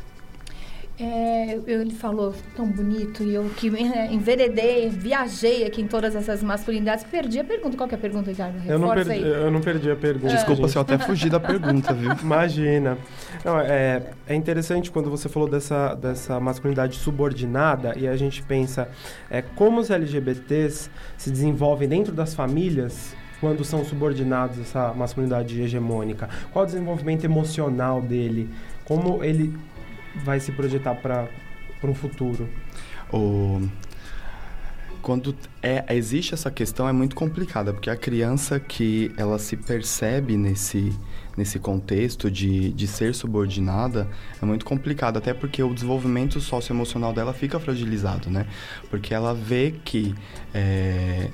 É, 0.97 1.59
ele 1.67 1.93
falou 1.93 2.33
tão 2.55 2.67
bonito 2.67 3.25
e 3.25 3.35
eu 3.35 3.51
que 3.57 3.69
é, 3.77 4.13
enveredei, 4.13 4.89
viajei 4.89 5.67
aqui 5.67 5.83
em 5.83 5.89
todas 5.89 6.15
essas 6.15 6.41
masculinidades. 6.41 7.05
Perdi 7.05 7.41
a 7.41 7.45
pergunta. 7.45 7.77
Qual 7.77 7.89
que 7.89 7.97
é 7.97 7.99
a 7.99 8.01
pergunta, 8.01 8.31
Ricardo? 8.31 8.59
Eu 8.65 8.79
não, 8.79 8.95
perdi, 8.95 9.21
eu 9.21 9.51
não 9.51 9.61
perdi 9.61 9.91
a 9.91 9.97
pergunta. 9.97 10.33
Desculpa 10.33 10.69
se 10.69 10.77
eu 10.77 10.83
até 10.83 10.97
fugi 10.97 11.29
da 11.29 11.41
pergunta, 11.41 11.93
viu? 11.93 12.13
Imagina. 12.23 12.97
Não, 13.45 13.59
é, 13.59 14.03
é 14.29 14.35
interessante 14.37 14.89
quando 14.89 15.11
você 15.11 15.29
falou 15.29 15.49
dessa, 15.49 15.95
dessa 15.95 16.39
masculinidade 16.39 16.97
subordinada 16.97 17.99
e 17.99 18.07
a 18.07 18.17
gente 18.17 18.41
pensa 18.43 18.89
é, 19.29 19.43
como 19.43 19.81
os 19.81 19.91
LGBTs 19.91 20.91
se 21.17 21.31
desenvolvem 21.31 21.89
dentro 21.89 22.13
das 22.13 22.35
famílias 22.35 23.17
quando 23.41 23.65
são 23.65 23.85
subordinados 23.85 24.59
a 24.59 24.63
essa 24.63 24.95
masculinidade 24.95 25.61
hegemônica. 25.61 26.29
Qual 26.53 26.63
o 26.63 26.67
desenvolvimento 26.67 27.25
emocional 27.25 28.01
dele? 28.01 28.49
Como 28.85 29.25
ele 29.25 29.53
vai 30.17 30.41
se 30.41 30.53
projetar 30.53 30.95
para 30.95 31.29
um 31.83 31.95
futuro? 31.95 32.49
O 33.13 33.61
quando 35.05 35.37
é, 35.63 35.85
existe 35.95 36.33
essa 36.33 36.51
questão 36.51 36.89
é 36.89 36.93
muito 36.93 37.15
complicada, 37.15 37.75
porque 37.75 37.91
a 37.91 37.97
criança 37.97 38.59
que 38.59 39.13
ela 39.19 39.39
se 39.39 39.55
percebe 39.55 40.35
nesse, 40.35 40.99
nesse 41.37 41.59
contexto 41.59 42.31
de, 42.31 42.73
de 42.73 42.87
ser 42.87 43.15
subordinada 43.15 44.09
é 44.41 44.47
muito 44.47 44.65
complicado, 44.65 45.19
até 45.19 45.35
porque 45.35 45.63
o 45.63 45.75
desenvolvimento 45.75 46.41
socioemocional 46.41 47.13
dela 47.13 47.35
fica 47.35 47.61
fragilizado, 47.61 48.31
né? 48.31 48.47
Porque 48.89 49.13
ela 49.13 49.35
vê 49.35 49.75
que 49.85 50.15
é, 50.55 51.29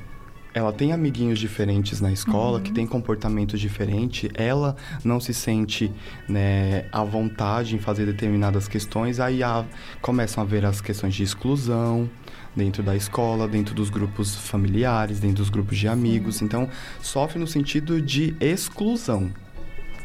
ela 0.53 0.73
tem 0.73 0.93
amiguinhos 0.93 1.39
diferentes 1.39 2.01
na 2.01 2.13
escola, 2.13 2.59
uhum. 2.59 2.63
que 2.63 2.73
tem 2.73 2.87
comportamento 2.87 3.57
diferente, 3.57 4.31
ela 4.35 4.77
não 5.05 5.21
se 5.21 5.33
sente 5.33 5.93
né, 6.29 6.87
à 6.91 7.05
vontade 7.05 7.77
em 7.77 7.79
fazer 7.79 8.07
determinadas 8.07 8.67
questões, 8.67 9.21
aí 9.21 9.43
a, 9.43 9.65
começam 10.01 10.43
a 10.43 10.47
ver 10.47 10.65
as 10.65 10.81
questões 10.81 11.15
de 11.15 11.23
exclusão 11.23 12.09
dentro 12.55 12.83
da 12.83 12.97
escola, 12.97 13.47
dentro 13.47 13.75
dos 13.75 13.91
grupos 13.91 14.35
familiares, 14.35 15.21
dentro 15.21 15.37
dos 15.37 15.51
grupos 15.51 15.79
de 15.79 15.87
amigos. 15.87 16.37
Sim. 16.37 16.47
Então, 16.47 16.69
sofre 17.01 17.39
no 17.39 17.47
sentido 17.47 18.01
de 18.01 18.35
exclusão, 18.41 19.31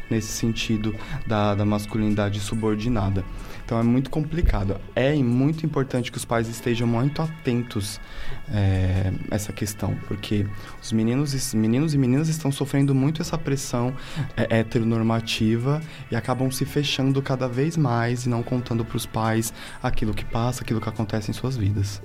nesse 0.08 0.28
sentido 0.28 0.94
da, 1.26 1.54
da 1.54 1.64
masculinidade 1.64 2.38
subordinada. 2.38 3.24
Então 3.66 3.80
é 3.80 3.82
muito 3.82 4.10
complicado. 4.10 4.80
É 4.94 5.12
muito 5.16 5.66
importante 5.66 6.12
que 6.12 6.16
os 6.16 6.24
pais 6.24 6.48
estejam 6.48 6.86
muito 6.86 7.20
atentos 7.20 8.00
é, 8.48 9.12
a 9.28 9.34
essa 9.34 9.52
questão, 9.52 9.96
porque 10.06 10.46
os 10.80 10.92
meninos, 10.92 11.52
meninos 11.52 11.92
e 11.92 11.98
meninas 11.98 12.28
estão 12.28 12.52
sofrendo 12.52 12.94
muito 12.94 13.20
essa 13.20 13.36
pressão 13.36 13.92
é, 14.36 14.60
heteronormativa 14.60 15.82
e 16.12 16.14
acabam 16.14 16.48
se 16.48 16.64
fechando 16.64 17.20
cada 17.20 17.48
vez 17.48 17.76
mais 17.76 18.24
e 18.24 18.28
não 18.28 18.40
contando 18.40 18.84
para 18.84 18.96
os 18.96 19.04
pais 19.04 19.52
aquilo 19.82 20.14
que 20.14 20.24
passa, 20.24 20.62
aquilo 20.62 20.80
que 20.80 20.88
acontece 20.88 21.32
em 21.32 21.34
suas 21.34 21.56
vidas. 21.56 22.00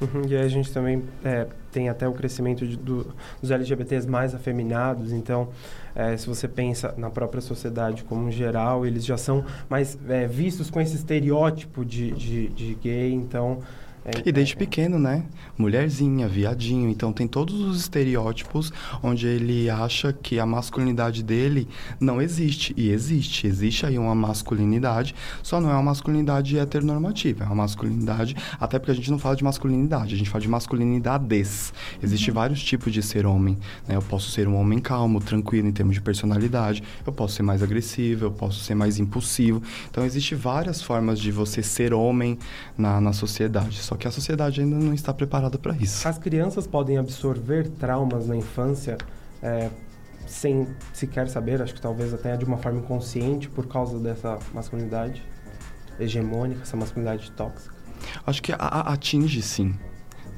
Uhum, 0.00 0.22
e 0.28 0.36
a 0.36 0.48
gente 0.48 0.72
também 0.72 1.02
é, 1.22 1.46
tem 1.70 1.88
até 1.88 2.08
o 2.08 2.12
crescimento 2.12 2.66
de, 2.66 2.76
do, 2.76 3.06
dos 3.40 3.50
LGBTs 3.50 4.08
mais 4.08 4.34
afeminados, 4.34 5.12
então 5.12 5.48
é, 5.94 6.16
se 6.16 6.26
você 6.26 6.48
pensa 6.48 6.94
na 6.96 7.10
própria 7.10 7.42
sociedade 7.42 8.02
como 8.04 8.30
geral, 8.30 8.86
eles 8.86 9.04
já 9.04 9.18
são 9.18 9.44
mais 9.68 9.98
é, 10.08 10.26
vistos 10.26 10.70
com 10.70 10.80
esse 10.80 10.96
estereótipo 10.96 11.84
de, 11.84 12.12
de, 12.12 12.48
de 12.48 12.74
gay, 12.76 13.12
então 13.12 13.58
é, 14.04 14.22
e 14.24 14.32
desde 14.32 14.54
é, 14.54 14.56
pequeno, 14.56 14.98
né? 14.98 15.24
Mulherzinha, 15.58 16.26
viadinho. 16.26 16.88
Então 16.88 17.12
tem 17.12 17.28
todos 17.28 17.60
os 17.60 17.80
estereótipos 17.80 18.72
onde 19.02 19.26
ele 19.26 19.68
acha 19.68 20.12
que 20.12 20.38
a 20.38 20.46
masculinidade 20.46 21.22
dele 21.22 21.68
não 22.00 22.20
existe. 22.20 22.72
E 22.76 22.90
existe. 22.90 23.46
Existe 23.46 23.84
aí 23.84 23.98
uma 23.98 24.14
masculinidade, 24.14 25.14
só 25.42 25.60
não 25.60 25.70
é 25.70 25.74
uma 25.74 25.82
masculinidade 25.82 26.58
heteronormativa. 26.58 27.44
É 27.44 27.46
uma 27.46 27.56
masculinidade, 27.56 28.34
até 28.58 28.78
porque 28.78 28.92
a 28.92 28.94
gente 28.94 29.10
não 29.10 29.18
fala 29.18 29.36
de 29.36 29.44
masculinidade, 29.44 30.14
a 30.14 30.18
gente 30.18 30.30
fala 30.30 30.42
de 30.42 30.48
masculinidades. 30.48 31.72
Existem 32.02 32.28
uhum. 32.28 32.34
vários 32.34 32.62
tipos 32.62 32.92
de 32.92 33.02
ser 33.02 33.26
homem. 33.26 33.58
Né? 33.86 33.96
Eu 33.96 34.02
posso 34.02 34.30
ser 34.30 34.48
um 34.48 34.56
homem 34.56 34.78
calmo, 34.78 35.20
tranquilo 35.20 35.68
em 35.68 35.72
termos 35.72 35.94
de 35.94 36.00
personalidade. 36.00 36.82
Eu 37.06 37.12
posso 37.12 37.34
ser 37.34 37.42
mais 37.42 37.62
agressivo, 37.62 38.26
eu 38.26 38.30
posso 38.30 38.60
ser 38.60 38.74
mais 38.74 38.98
impulsivo. 38.98 39.62
Então 39.90 40.04
existem 40.04 40.38
várias 40.38 40.80
formas 40.80 41.20
de 41.20 41.30
você 41.30 41.62
ser 41.62 41.92
homem 41.92 42.38
na, 42.78 43.00
na 43.00 43.12
sociedade 43.12 43.89
só 43.90 43.96
que 43.96 44.06
a 44.06 44.10
sociedade 44.12 44.60
ainda 44.60 44.76
não 44.76 44.94
está 44.94 45.12
preparada 45.12 45.58
para 45.58 45.74
isso. 45.74 46.06
As 46.06 46.16
crianças 46.16 46.64
podem 46.64 46.96
absorver 46.96 47.68
traumas 47.70 48.28
na 48.28 48.36
infância 48.36 48.96
é, 49.42 49.68
sem 50.28 50.68
sequer 50.92 51.28
saber, 51.28 51.60
acho 51.60 51.74
que 51.74 51.80
talvez 51.80 52.14
até 52.14 52.36
de 52.36 52.44
uma 52.44 52.56
forma 52.56 52.78
inconsciente 52.78 53.48
por 53.48 53.66
causa 53.66 53.98
dessa 53.98 54.38
masculinidade 54.54 55.20
hegemônica, 55.98 56.62
essa 56.62 56.76
masculinidade 56.76 57.32
tóxica? 57.32 57.74
Acho 58.24 58.40
que 58.40 58.52
a, 58.52 58.56
a, 58.58 58.92
atinge 58.92 59.42
sim. 59.42 59.74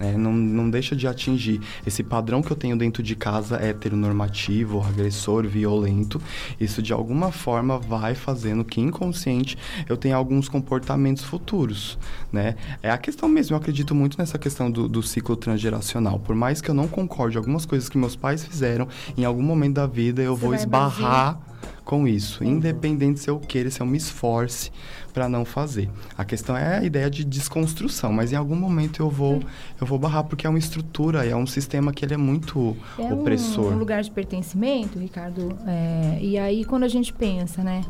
Né? 0.03 0.17
Não, 0.19 0.33
não 0.33 0.69
deixa 0.69 0.97
de 0.97 1.07
atingir 1.07 1.61
esse 1.87 2.03
padrão 2.03 2.43
que 2.43 2.51
eu 2.51 2.57
tenho 2.57 2.77
dentro 2.77 3.05
de 3.05 3.15
casa 3.15 3.57
heteronormativo, 3.57 4.83
agressor, 4.83 5.47
violento. 5.47 6.21
Isso 6.59 6.83
de 6.83 6.93
alguma 6.93 7.31
forma 7.31 7.79
vai 7.79 8.17
fazendo 8.17 8.65
que 8.65 8.81
inconsciente 8.81 9.57
eu 9.89 9.97
tenha 9.97 10.17
alguns 10.17 10.49
comportamentos 10.49 11.23
futuros, 11.23 11.97
né? 12.33 12.57
É 12.83 12.91
a 12.91 12.99
questão 12.99 13.29
mesmo, 13.29 13.55
eu 13.55 13.59
acredito 13.59 13.95
muito 13.95 14.19
nessa 14.19 14.39
questão 14.39 14.69
do, 14.69 14.89
do 14.89 15.05
ciclo 15.05 15.37
transgeracional. 15.37 16.19
Por 16.19 16.35
mais 16.35 16.61
que 16.61 16.69
eu 16.69 16.75
não 16.75 16.89
concorde 16.89 17.37
algumas 17.37 17.65
coisas 17.65 17.89
que 17.89 17.97
meus 17.97 18.17
pais 18.17 18.45
fizeram, 18.45 18.89
em 19.17 19.25
algum 19.25 19.43
momento 19.43 19.75
da 19.75 19.87
vida 19.87 20.21
eu 20.21 20.35
Você 20.35 20.45
vou 20.45 20.55
esbarrar 20.55 21.39
com 21.85 22.09
isso, 22.09 22.43
uhum. 22.43 22.51
independente 22.51 23.21
se 23.21 23.31
eu 23.31 23.39
queira, 23.39 23.71
se 23.71 23.81
eu 23.81 23.87
me 23.87 23.99
esforce 23.99 24.71
para 25.13 25.29
não 25.29 25.45
fazer. 25.45 25.91
A 26.17 26.25
questão 26.25 26.57
é 26.57 26.79
a 26.79 26.85
ideia 26.85 27.11
de 27.11 27.25
desconstrução, 27.25 28.13
mas 28.13 28.33
em 28.33 28.37
algum 28.37 28.57
momento 28.57 29.03
eu 29.03 29.11
vou 29.11 29.41
eu 29.81 29.87
vou 29.87 29.99
barrar 29.99 30.25
porque 30.25 30.47
é 30.47 30.51
uma 30.51 30.59
estrutura, 30.59 31.25
é 31.25 31.37
um 31.37 31.47
sistema 31.47 31.93
que 31.93 32.05
ele 32.05 32.15
é 32.15 32.17
muito 32.17 32.77
é 32.99 33.13
opressor. 33.13 33.73
Um, 33.73 33.75
um 33.75 33.79
lugar 33.79 34.03
de 34.03 34.11
pertencimento, 34.11 34.99
Ricardo. 34.99 35.57
É, 35.67 36.19
e 36.21 36.39
aí 36.39 36.65
quando 36.65 36.85
a 36.85 36.89
gente 36.89 37.13
pensa, 37.13 37.63
né, 37.63 37.83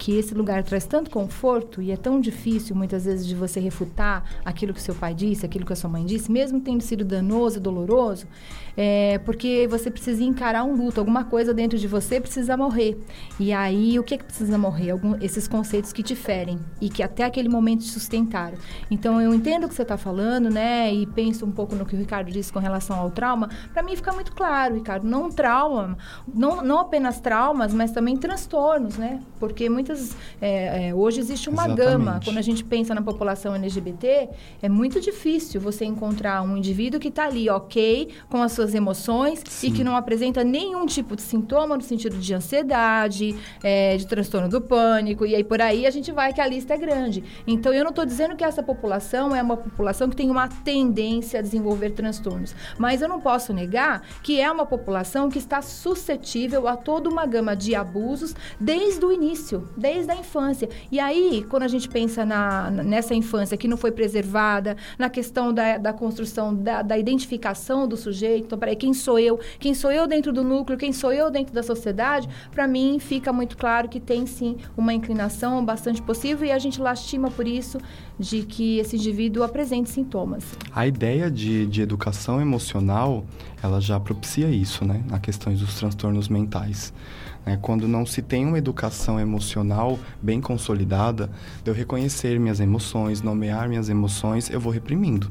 que 0.00 0.16
esse 0.16 0.32
lugar 0.32 0.64
traz 0.64 0.86
tanto 0.86 1.10
conforto 1.10 1.82
e 1.82 1.90
é 1.90 1.96
tão 1.96 2.18
difícil 2.20 2.74
muitas 2.74 3.04
vezes 3.04 3.26
de 3.26 3.34
você 3.34 3.60
refutar 3.60 4.24
aquilo 4.42 4.72
que 4.72 4.80
seu 4.80 4.94
pai 4.94 5.12
disse, 5.14 5.44
aquilo 5.44 5.66
que 5.66 5.74
a 5.74 5.76
sua 5.76 5.90
mãe 5.90 6.06
disse, 6.06 6.32
mesmo 6.32 6.58
tendo 6.58 6.80
sido 6.80 7.04
danoso 7.04 7.58
e 7.58 7.60
doloroso, 7.60 8.26
é 8.76 9.18
porque 9.18 9.66
você 9.68 9.90
precisa 9.90 10.22
encarar 10.22 10.64
um 10.64 10.74
luto, 10.74 10.98
alguma 10.98 11.24
coisa 11.24 11.52
dentro 11.52 11.78
de 11.78 11.86
você 11.86 12.20
precisa 12.20 12.56
morrer. 12.56 12.98
E 13.38 13.52
aí 13.52 13.98
o 13.98 14.02
que 14.02 14.14
é 14.14 14.18
que 14.18 14.24
precisa 14.24 14.56
morrer? 14.56 14.90
Algum, 14.90 15.16
esses 15.20 15.46
conceitos 15.46 15.92
que 15.92 16.02
te 16.02 16.14
ferem 16.14 16.58
e 16.80 16.88
que 16.88 17.02
até 17.02 17.24
aquele 17.24 17.48
momento 17.48 17.80
te 17.80 17.90
sustentaram. 17.90 18.56
Então 18.90 19.20
eu 19.20 19.34
entendo 19.34 19.64
o 19.64 19.68
que 19.68 19.74
você 19.74 19.82
está 19.82 19.96
falando, 19.96 20.50
né? 20.50 20.92
E 20.92 21.06
penso 21.06 21.44
um 21.44 21.52
pouco 21.52 21.74
no 21.74 21.84
que 21.84 21.94
o 21.94 21.98
Ricardo 21.98 22.30
disse 22.30 22.52
com 22.52 22.58
relação 22.58 22.98
ao 22.98 23.10
trauma. 23.10 23.50
Para 23.72 23.82
mim 23.82 23.94
fica 23.94 24.12
muito 24.12 24.32
claro, 24.32 24.74
Ricardo, 24.74 25.06
não 25.06 25.30
trauma, 25.30 25.96
não, 26.32 26.62
não 26.62 26.78
apenas 26.78 27.20
traumas, 27.20 27.74
mas 27.74 27.92
também 27.92 28.16
transtornos, 28.16 28.96
né? 28.96 29.20
Porque 29.38 29.68
muitas 29.68 29.90
muitas. 29.90 30.16
É, 30.40 30.88
é, 30.88 30.94
hoje 30.94 31.20
existe 31.20 31.48
uma 31.48 31.66
Exatamente. 31.66 31.90
gama. 31.90 32.20
Quando 32.24 32.38
a 32.38 32.42
gente 32.42 32.64
pensa 32.64 32.94
na 32.94 33.02
população 33.02 33.54
LGBT, 33.54 34.28
é 34.62 34.68
muito 34.68 35.00
difícil 35.00 35.60
você 35.60 35.84
encontrar 35.84 36.42
um 36.42 36.56
indivíduo 36.56 37.00
que 37.00 37.08
está 37.08 37.24
ali, 37.24 37.48
ok, 37.50 38.08
com 38.28 38.42
as 38.42 38.52
suas 38.60 38.74
emoções 38.74 39.42
Sim. 39.46 39.68
e 39.68 39.70
que 39.72 39.82
não 39.82 39.96
apresenta 39.96 40.44
nenhum 40.44 40.84
tipo 40.84 41.16
de 41.16 41.22
sintoma 41.22 41.76
no 41.76 41.82
sentido 41.82 42.18
de 42.18 42.34
ansiedade, 42.34 43.34
é, 43.62 43.96
de 43.96 44.06
transtorno 44.06 44.50
do 44.50 44.60
pânico, 44.60 45.24
e 45.24 45.34
aí 45.34 45.42
por 45.42 45.62
aí 45.62 45.86
a 45.86 45.90
gente 45.90 46.12
vai 46.12 46.32
que 46.32 46.40
a 46.40 46.46
lista 46.46 46.74
é 46.74 46.76
grande. 46.76 47.24
Então 47.46 47.72
eu 47.72 47.82
não 47.82 47.90
estou 47.90 48.04
dizendo 48.04 48.36
que 48.36 48.44
essa 48.44 48.62
população 48.62 49.34
é 49.34 49.42
uma 49.42 49.56
população 49.56 50.10
que 50.10 50.16
tem 50.16 50.30
uma 50.30 50.48
tendência 50.48 51.38
a 51.38 51.42
desenvolver 51.42 51.90
transtornos, 51.90 52.54
mas 52.78 53.00
eu 53.00 53.08
não 53.08 53.18
posso 53.18 53.52
negar 53.54 54.02
que 54.22 54.38
é 54.38 54.50
uma 54.50 54.66
população 54.66 55.30
que 55.30 55.38
está 55.38 55.62
suscetível 55.62 56.68
a 56.68 56.76
toda 56.76 57.08
uma 57.08 57.24
gama 57.24 57.56
de 57.56 57.74
abusos 57.74 58.34
desde 58.60 59.04
o 59.04 59.10
início, 59.10 59.68
desde 59.76 60.10
a 60.12 60.16
infância. 60.16 60.68
E 60.92 61.00
aí, 61.00 61.46
quando 61.48 61.62
a 61.62 61.68
gente 61.68 61.88
pensa 61.88 62.26
na, 62.26 62.70
nessa 62.70 63.14
infância 63.14 63.56
que 63.56 63.66
não 63.66 63.78
foi 63.78 63.90
preservada, 63.90 64.76
na 64.98 65.08
questão 65.08 65.52
da, 65.52 65.78
da 65.78 65.92
construção, 65.92 66.54
da, 66.54 66.82
da 66.82 66.98
identificação 66.98 67.88
do 67.88 67.96
sujeito, 67.96 68.49
então, 68.50 68.58
peraí, 68.58 68.74
quem 68.74 68.92
sou 68.92 69.16
eu? 69.16 69.38
Quem 69.60 69.74
sou 69.74 69.92
eu 69.92 70.08
dentro 70.08 70.32
do 70.32 70.42
núcleo? 70.42 70.76
Quem 70.76 70.92
sou 70.92 71.12
eu 71.12 71.30
dentro 71.30 71.54
da 71.54 71.62
sociedade? 71.62 72.28
Para 72.50 72.66
mim, 72.66 72.98
fica 72.98 73.32
muito 73.32 73.56
claro 73.56 73.88
que 73.88 74.00
tem 74.00 74.26
sim 74.26 74.56
uma 74.76 74.92
inclinação 74.92 75.64
bastante 75.64 76.02
possível 76.02 76.44
e 76.44 76.50
a 76.50 76.58
gente 76.58 76.80
lastima 76.80 77.30
por 77.30 77.46
isso 77.46 77.78
de 78.18 78.42
que 78.42 78.78
esse 78.78 78.96
indivíduo 78.96 79.44
apresente 79.44 79.88
sintomas. 79.88 80.44
A 80.74 80.84
ideia 80.84 81.30
de, 81.30 81.64
de 81.66 81.80
educação 81.80 82.40
emocional, 82.40 83.24
ela 83.62 83.80
já 83.80 84.00
propicia 84.00 84.48
isso, 84.48 84.84
né? 84.84 85.04
Na 85.08 85.20
questões 85.20 85.60
dos 85.60 85.74
transtornos 85.74 86.28
mentais. 86.28 86.92
Né? 87.44 87.58
Quando 87.60 87.88
não 87.88 88.04
se 88.04 88.22
tem 88.22 88.46
uma 88.46 88.58
educação 88.58 89.18
emocional 89.18 89.98
bem 90.22 90.40
consolidada, 90.40 91.30
de 91.64 91.70
eu 91.70 91.74
reconhecer 91.74 92.38
minhas 92.38 92.60
emoções, 92.60 93.22
nomear 93.22 93.68
minhas 93.68 93.88
emoções, 93.88 94.50
eu 94.50 94.60
vou 94.60 94.72
reprimindo. 94.72 95.30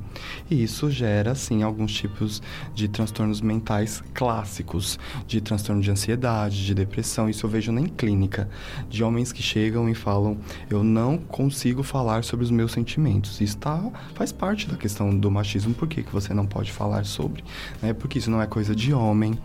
E 0.50 0.62
isso 0.62 0.90
gera, 0.90 1.36
sim, 1.36 1.64
alguns 1.64 1.94
tipos 1.94 2.42
de 2.74 2.88
transtornos 2.88 3.42
mentais 3.42 4.04
clássicos, 4.14 5.00
de 5.28 5.42
transtorno 5.42 5.82
de 5.82 5.92
ansiedade, 5.92 6.66
de 6.66 6.74
depressão. 6.74 7.30
Isso 7.30 7.46
eu 7.46 7.50
vejo 7.50 7.72
nem 7.72 7.86
clínica, 7.86 8.50
de 8.90 9.04
homens 9.04 9.32
que 9.32 9.42
chegam 9.42 9.90
e 9.90 9.96
falam: 9.96 10.38
eu 10.70 10.84
não 10.84 11.18
consigo 11.18 11.84
falar 11.84 12.24
sobre 12.24 12.44
os 12.44 12.52
meus 12.52 12.72
sentimentos. 12.72 13.40
Isso 13.42 13.58
tá, 13.58 13.84
faz 14.16 14.32
parte 14.32 14.68
da 14.68 14.78
questão 14.78 15.16
do 15.16 15.30
machismo. 15.30 15.74
Por 15.74 15.88
que, 15.88 16.04
que 16.04 16.12
você 16.12 16.34
não 16.34 16.46
pode 16.46 16.72
falar 16.72 17.06
sobre? 17.06 17.44
Né? 17.82 17.94
Porque 17.94 18.20
isso 18.20 18.32
não 18.32 18.42
é 18.42 18.48
coisa 18.48 18.76
de 18.76 18.94
homem. 18.94 19.38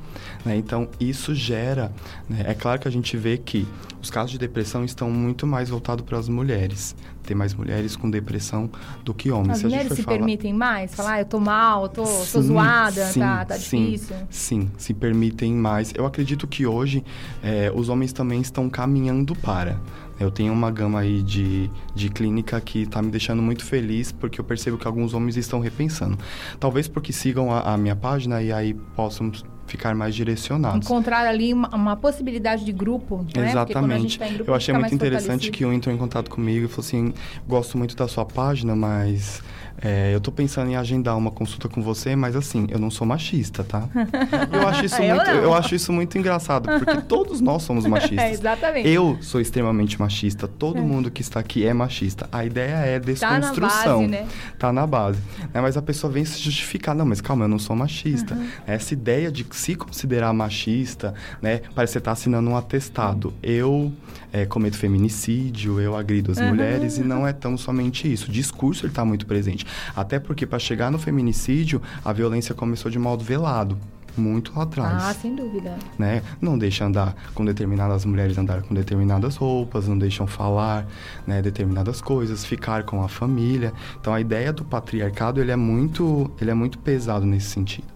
Né? 0.45 0.57
Então, 0.57 0.89
isso 0.99 1.35
gera. 1.35 1.93
Né? 2.29 2.54
É 2.55 2.57
claro 2.57 2.81
que 2.81 2.87
a 2.87 2.91
gente 2.91 3.17
vê 3.17 3.37
que 3.37 3.67
os 4.01 4.11
casos 4.11 4.31
de 4.31 4.39
depressão 4.39 4.85
estão 4.85 5.11
muito 5.11 5.45
mais 5.45 5.71
voltados 5.71 6.05
para 6.05 6.17
as 6.17 6.29
mulheres. 6.29 6.95
Tem 7.25 7.37
mais 7.37 7.53
mulheres 7.53 7.97
com 7.97 8.09
depressão 8.09 8.71
do 9.03 9.13
que 9.13 9.29
homens. 9.29 9.51
As 9.51 9.59
se 9.59 9.65
mulheres 9.65 9.93
se 9.93 10.03
falar... 10.05 10.19
permitem 10.19 10.55
mais? 10.55 10.95
Falar, 10.95 11.15
ah, 11.15 11.21
eu 11.21 11.25
tô 11.25 11.41
mal, 11.41 11.83
eu 11.83 11.89
tô, 11.89 12.07
sim, 12.07 12.33
tô 12.33 12.43
zoada, 12.43 13.07
sim, 13.07 13.19
tá, 13.19 13.45
tá 13.45 13.59
sim, 13.59 13.87
difícil. 13.87 14.17
Sim, 14.31 14.71
se 14.79 14.95
permitem 14.95 15.53
mais. 15.53 15.93
Eu 15.97 16.07
acredito 16.07 16.47
que 16.47 16.65
hoje 16.65 17.03
é, 17.43 17.73
os 17.75 17.89
homens 17.89 18.13
também 18.13 18.41
estão 18.41 18.71
caminhando 18.71 19.35
para. 19.35 19.81
Eu 20.21 20.31
tenho 20.31 20.53
uma 20.53 20.71
gama 20.71 21.01
aí 21.01 21.23
de, 21.23 21.69
de 21.93 22.09
clínica 22.09 22.61
que 22.61 22.83
está 22.83 23.03
me 23.03 23.11
deixando 23.11 23.43
muito 23.43 23.65
feliz 23.65 24.13
porque 24.13 24.41
eu 24.41 24.45
percebo 24.45 24.79
que 24.79 24.87
alguns 24.87 25.13
homens 25.13 25.37
estão 25.37 25.59
repensando. 25.59 26.17
Talvez 26.61 26.87
porque 26.87 27.13
sigam 27.13 27.51
a, 27.51 27.75
a 27.75 27.77
minha 27.77 27.97
página 27.97 28.41
e 28.41 28.53
aí 28.53 28.75
possam 28.95 29.33
ficar 29.67 29.95
mais 29.95 30.15
direcionados. 30.15 30.87
Encontrar 30.87 31.27
ali 31.27 31.53
uma, 31.53 31.69
uma 31.75 31.97
possibilidade 31.97 32.65
de 32.65 32.73
grupo, 32.73 33.25
né? 33.37 33.51
Exatamente. 33.51 34.19
Tá 34.19 34.29
grupo, 34.29 34.51
Eu 34.51 34.55
achei 34.55 34.75
muito 34.75 34.95
interessante 34.95 35.51
que 35.51 35.65
um 35.65 35.73
entrou 35.73 35.95
em 35.95 35.99
contato 35.99 36.31
comigo 36.31 36.67
e 36.67 36.69
falou 36.69 36.87
assim, 36.87 37.15
gosto 37.47 37.79
muito 37.79 37.97
da 37.97 38.09
sua 38.09 38.25
página, 38.25 38.75
mas 38.77 39.43
É, 39.83 40.15
eu 40.15 40.21
tô 40.21 40.31
pensando 40.33 40.71
em 40.71 40.77
agendar 40.77 41.17
uma 41.17 41.31
consulta 41.31 41.69
com 41.69 41.83
você, 41.83 42.15
mas 42.17 42.37
assim, 42.37 42.67
eu 42.71 42.79
não 42.79 42.91
sou 42.91 43.07
machista, 43.07 43.63
tá? 43.65 43.89
Eu 44.53 44.69
acho 44.69 44.85
isso, 44.85 45.03
Eu 45.03 45.15
muito, 45.17 45.27
não. 45.31 45.35
eu 45.43 45.55
acho 45.55 45.75
isso 45.75 45.93
muito 45.93 46.17
engraçado, 46.17 46.69
porque 46.79 47.01
todos 47.03 47.41
nós 47.41 47.63
somos 47.63 47.85
machistas. 47.87 48.19
É, 48.19 48.31
exatamente. 48.31 48.89
Eu 48.89 49.19
sou 49.21 49.41
extremamente 49.41 49.99
machista, 50.01 50.47
todo 50.49 50.81
mundo 50.81 51.11
que 51.11 51.21
está 51.21 51.41
aqui 51.41 51.67
é 51.67 51.73
machista. 51.75 52.29
A 52.33 52.45
ideia 52.45 52.75
é 52.77 53.01
Tá 53.01 53.33
na 53.33 53.39
desconstrução. 53.41 54.01
base, 54.01 54.07
né? 54.11 54.27
Tá 54.59 54.73
na 54.73 54.87
base. 54.87 55.19
Né, 55.53 55.61
Mas 55.61 55.77
a 55.77 55.83
pessoa 55.83 56.13
vem 56.13 56.25
se 56.25 56.39
justificar. 56.41 56.95
Não, 56.95 57.05
mas 57.05 57.21
calma, 57.21 57.45
eu 57.45 57.49
não 57.49 57.59
sou 57.59 57.75
machista. 57.77 58.35
Uhum. 58.35 58.47
Essa 58.67 58.95
ideia 58.95 59.31
de 59.31 59.45
se 59.51 59.75
considerar 59.75 60.33
machista, 60.33 61.15
né? 61.43 61.61
Parece 61.75 61.93
que 61.93 61.99
você 61.99 62.01
tá 62.01 62.13
assinando 62.13 62.49
um 62.51 62.57
atestado. 62.57 63.35
Eu 63.43 63.93
é, 64.35 64.45
cometo 64.45 64.77
feminicídio, 64.77 65.81
eu 65.81 65.95
agrido 65.97 66.33
as 66.33 66.39
Uhum. 66.39 66.49
mulheres, 66.49 66.99
e 66.99 67.05
não 67.05 67.25
é 67.25 67.33
tão 67.33 67.57
somente 67.57 68.13
isso. 68.13 68.29
O 68.29 68.33
discurso, 68.33 68.85
ele 68.85 68.93
tá 68.93 69.05
muito 69.05 69.25
presente. 69.27 69.65
Até 69.95 70.19
porque, 70.19 70.45
para 70.45 70.59
chegar 70.59 70.91
no 70.91 70.99
feminicídio, 70.99 71.81
a 72.05 72.13
violência 72.13 72.53
começou 72.53 72.91
de 72.91 72.99
modo 72.99 73.23
velado. 73.23 73.79
Muito 74.17 74.53
lá 74.57 74.63
atrás 74.63 75.03
Ah, 75.05 75.15
sem 75.15 75.35
dúvida. 75.35 75.77
né? 75.99 76.23
Não 76.41 76.57
deixa 76.59 76.85
andar 76.85 77.17
com 77.35 77.45
determinadas 77.45 78.05
mulheres 78.05 78.37
andar 78.39 78.63
com 78.63 78.73
determinadas 78.75 79.35
roupas, 79.37 79.87
não 79.89 79.99
deixam 79.99 80.25
falar, 80.27 80.87
né, 81.27 81.41
determinadas 81.43 82.01
coisas, 82.01 82.45
ficar 82.45 82.85
com 82.85 83.03
a 83.03 83.09
família. 83.09 83.73
Então 84.01 84.13
a 84.15 84.21
ideia 84.21 84.53
do 84.53 84.65
patriarcado 84.65 85.41
ele 85.41 85.51
é 85.51 85.57
muito, 85.57 86.31
ele 86.41 86.51
é 86.51 86.55
muito 86.55 86.79
pesado 86.79 87.25
nesse 87.27 87.51
sentido. 87.51 87.89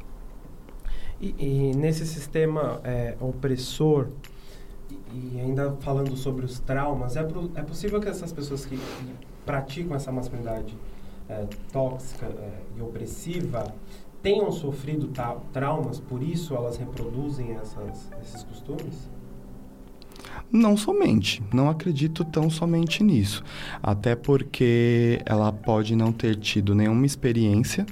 E, 1.21 1.35
e 1.39 1.77
nesse 1.77 2.05
sistema 2.07 2.81
é, 2.85 3.15
opressor, 3.21 4.09
e, 5.13 5.41
ainda 5.41 5.73
falando 5.81 6.17
sobre 6.17 6.45
os 6.45 6.59
traumas, 6.61 7.17
é, 7.17 7.23
pro- 7.23 7.51
é 7.55 7.63
possível 7.63 8.01
que 8.01 8.09
essas 8.09 8.33
pessoas 8.33 8.65
que, 8.65 8.77
que 8.77 9.15
praticam 9.45 9.97
essa 9.97 10.11
masculinidade 10.13 10.77
é, 11.29 11.47
tóxica 11.73 12.27
é, 12.27 12.63
e 12.77 12.83
opressiva 12.83 13.75
tenham 14.23 14.51
sofrido 14.51 15.11
traumas, 15.53 16.01
por 16.01 16.23
isso 16.23 16.55
elas 16.55 16.77
reproduzem 16.77 17.53
essas, 17.53 18.11
esses 18.23 18.43
costumes? 18.43 19.09
Não 20.51 20.77
somente, 20.79 21.43
não 21.53 21.69
acredito 21.69 22.25
tão 22.25 22.49
somente 22.49 23.05
nisso. 23.05 23.43
Até 23.83 24.17
porque 24.17 25.21
ela 25.27 25.53
pode 25.53 25.95
não 25.95 26.11
ter 26.11 26.37
tido 26.37 26.75
nenhuma 26.75 27.05
experiência 27.05 27.85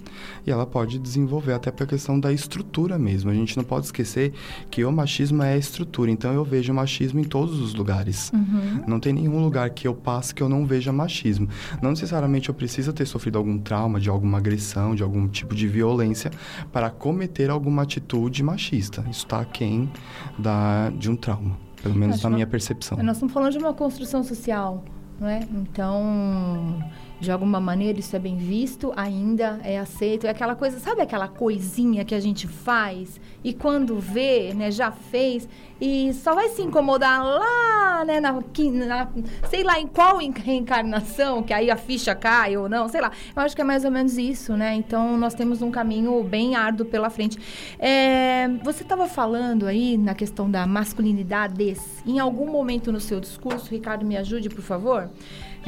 e 0.47 0.51
ela 0.51 0.65
pode 0.65 0.99
desenvolver 0.99 1.53
até 1.53 1.71
para 1.71 1.85
a 1.85 1.87
questão 1.87 2.19
da 2.19 2.33
estrutura 2.33 2.99
mesmo. 2.99 3.31
A 3.31 3.35
gente 3.35 3.57
não 3.57 3.65
pode 3.65 3.87
esquecer 3.87 4.33
que 4.71 4.85
o 4.85 4.91
machismo 4.91 5.43
é 5.43 5.53
a 5.53 5.57
estrutura, 5.57 6.11
então 6.11 6.33
eu 6.33 6.45
vejo 6.45 6.73
machismo 6.73 7.21
em 7.21 7.25
todos 7.25 7.61
os 7.61 7.75
lugares. 7.75 8.33
Uhum. 8.33 8.85
Não 8.87 8.99
tem 8.99 9.13
nenhum 9.13 9.39
lugar 9.43 9.69
que 9.71 9.87
eu 9.87 9.95
passe 9.95 10.35
que 10.35 10.43
eu 10.43 10.49
não 10.49 10.65
veja 10.65 10.93
machismo. 10.93 11.49
Não 11.83 11.91
necessariamente 11.91 12.49
eu 12.49 12.55
preciso 12.55 12.93
ter 12.93 13.07
sofrido 13.07 13.37
algum 13.37 13.59
trauma, 13.59 14.01
de 14.01 14.09
alguma 14.09 14.39
agressão, 14.39 14.95
de 14.95 15.03
algum 15.03 15.29
tipo 15.29 15.55
de 15.55 15.69
violência 15.69 16.31
para 16.73 16.89
cometer 16.89 17.51
alguma 17.51 17.83
atitude 17.83 18.43
machista. 18.43 19.03
Isso 19.11 19.25
está 19.25 19.41
aquém 19.41 19.91
da, 20.39 20.91
de 20.91 21.11
um 21.11 21.17
trauma, 21.17 21.57
pelo 21.87 21.99
menos 21.99 22.17
Acho 22.17 22.29
na 22.29 22.35
minha 22.35 22.47
percepção. 22.47 22.99
Nós 23.03 23.17
estamos 23.17 23.33
falando 23.33 23.53
de 23.53 23.59
uma 23.59 23.73
construção 23.73 24.23
social, 24.25 24.85
não 25.21 25.29
é? 25.29 25.41
Então, 25.53 26.83
de 27.19 27.31
alguma 27.33 27.59
maneira, 27.61 27.99
isso 27.99 28.15
é 28.15 28.19
bem 28.19 28.37
visto, 28.37 28.93
ainda 28.97 29.59
é 29.65 29.79
aceito. 29.79 30.27
É 30.27 30.31
aquela 30.31 30.55
coisa, 30.55 30.79
sabe 30.79 31.01
aquela 31.01 31.29
coisinha 31.29 32.05
que 32.05 32.15
a 32.15 32.21
gente 32.21 32.47
faz 32.47 33.19
e 33.43 33.55
quando 33.55 33.99
vê, 33.99 34.53
né, 34.55 34.71
já 34.71 34.91
fez 34.91 35.49
e 35.81 36.13
só 36.15 36.35
vai 36.35 36.49
se 36.49 36.63
incomodar 36.63 37.23
lá, 37.25 38.05
né, 38.07 38.21
na, 38.21 38.33
na- 38.33 39.09
sei 39.49 39.63
lá 39.63 39.79
em 39.81 39.87
qual 39.87 40.21
en- 40.21 40.31
reencarnação, 40.33 41.43
que 41.43 41.53
aí 41.53 41.71
a 41.71 41.77
ficha 41.77 42.15
cai 42.15 42.57
ou 42.57 42.69
não, 42.69 42.89
sei 42.89 43.01
lá. 43.01 43.11
Eu 43.35 43.43
acho 43.43 43.55
que 43.55 43.61
é 43.63 43.65
mais 43.65 43.85
ou 43.85 43.91
menos 43.91 44.17
isso, 44.19 44.55
né? 44.57 44.75
Então, 44.75 45.17
nós 45.17 45.35
temos 45.35 45.63
um 45.63 45.71
caminho 45.71 46.23
bem 46.23 46.55
árduo 46.55 46.87
pela 46.87 47.09
frente. 47.11 47.39
É, 47.79 48.49
você 48.63 48.83
estava 48.83 49.07
falando 49.07 49.67
aí 49.67 49.97
na 49.97 50.15
questão 50.15 50.51
da 50.51 50.67
masculinidade. 50.67 51.77
Em 52.07 52.19
algum 52.19 52.51
momento 52.51 52.91
no 52.93 53.01
seu 53.01 53.21
discurso, 53.21 53.71
Ricardo, 53.71 54.05
me 54.05 54.17
ajude, 54.17 54.49
por 54.49 54.63
favor. 54.63 55.11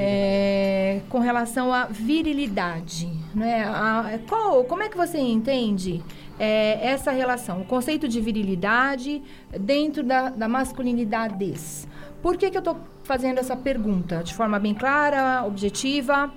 É, 0.00 1.00
com 1.08 1.18
relação 1.18 1.72
à 1.72 1.86
virilidade, 1.86 3.08
né? 3.34 3.64
A- 3.64 4.18
qual, 4.28 4.62
como 4.64 4.82
é 4.82 4.88
que 4.88 4.96
você 4.96 5.18
entende 5.18 6.00
é, 6.38 6.78
essa 6.86 7.10
relação, 7.10 7.62
o 7.62 7.64
conceito 7.64 8.06
de 8.06 8.20
virilidade 8.20 9.20
dentro 9.58 10.04
da, 10.04 10.28
da 10.30 10.46
masculinidade? 10.48 11.54
Por 12.22 12.36
que, 12.36 12.48
que 12.50 12.56
eu 12.56 12.60
estou 12.60 12.76
fazendo 13.02 13.38
essa 13.38 13.56
pergunta 13.56 14.22
de 14.22 14.34
forma 14.34 14.58
bem 14.58 14.72
clara, 14.74 15.44
objetiva? 15.44 16.32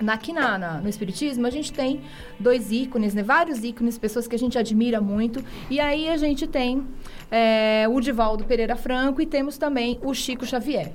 Na- 0.00 0.14
Aqui 0.14 0.32
na, 0.32 0.58
na- 0.58 0.80
no 0.80 0.88
Espiritismo, 0.88 1.46
a 1.46 1.50
gente 1.50 1.72
tem 1.72 2.00
dois 2.40 2.72
ícones, 2.72 3.14
né? 3.14 3.22
vários 3.22 3.62
ícones, 3.62 3.98
pessoas 3.98 4.26
que 4.26 4.34
a 4.34 4.38
gente 4.38 4.58
admira 4.58 5.00
muito. 5.00 5.44
E 5.70 5.78
aí 5.78 6.08
a 6.08 6.16
gente 6.16 6.46
tem 6.46 6.84
é, 7.30 7.86
o 7.88 8.00
Divaldo 8.00 8.44
Pereira 8.44 8.74
Franco 8.76 9.20
e 9.22 9.26
temos 9.26 9.56
também 9.58 9.98
o 10.02 10.12
Chico 10.12 10.44
Xavier. 10.44 10.92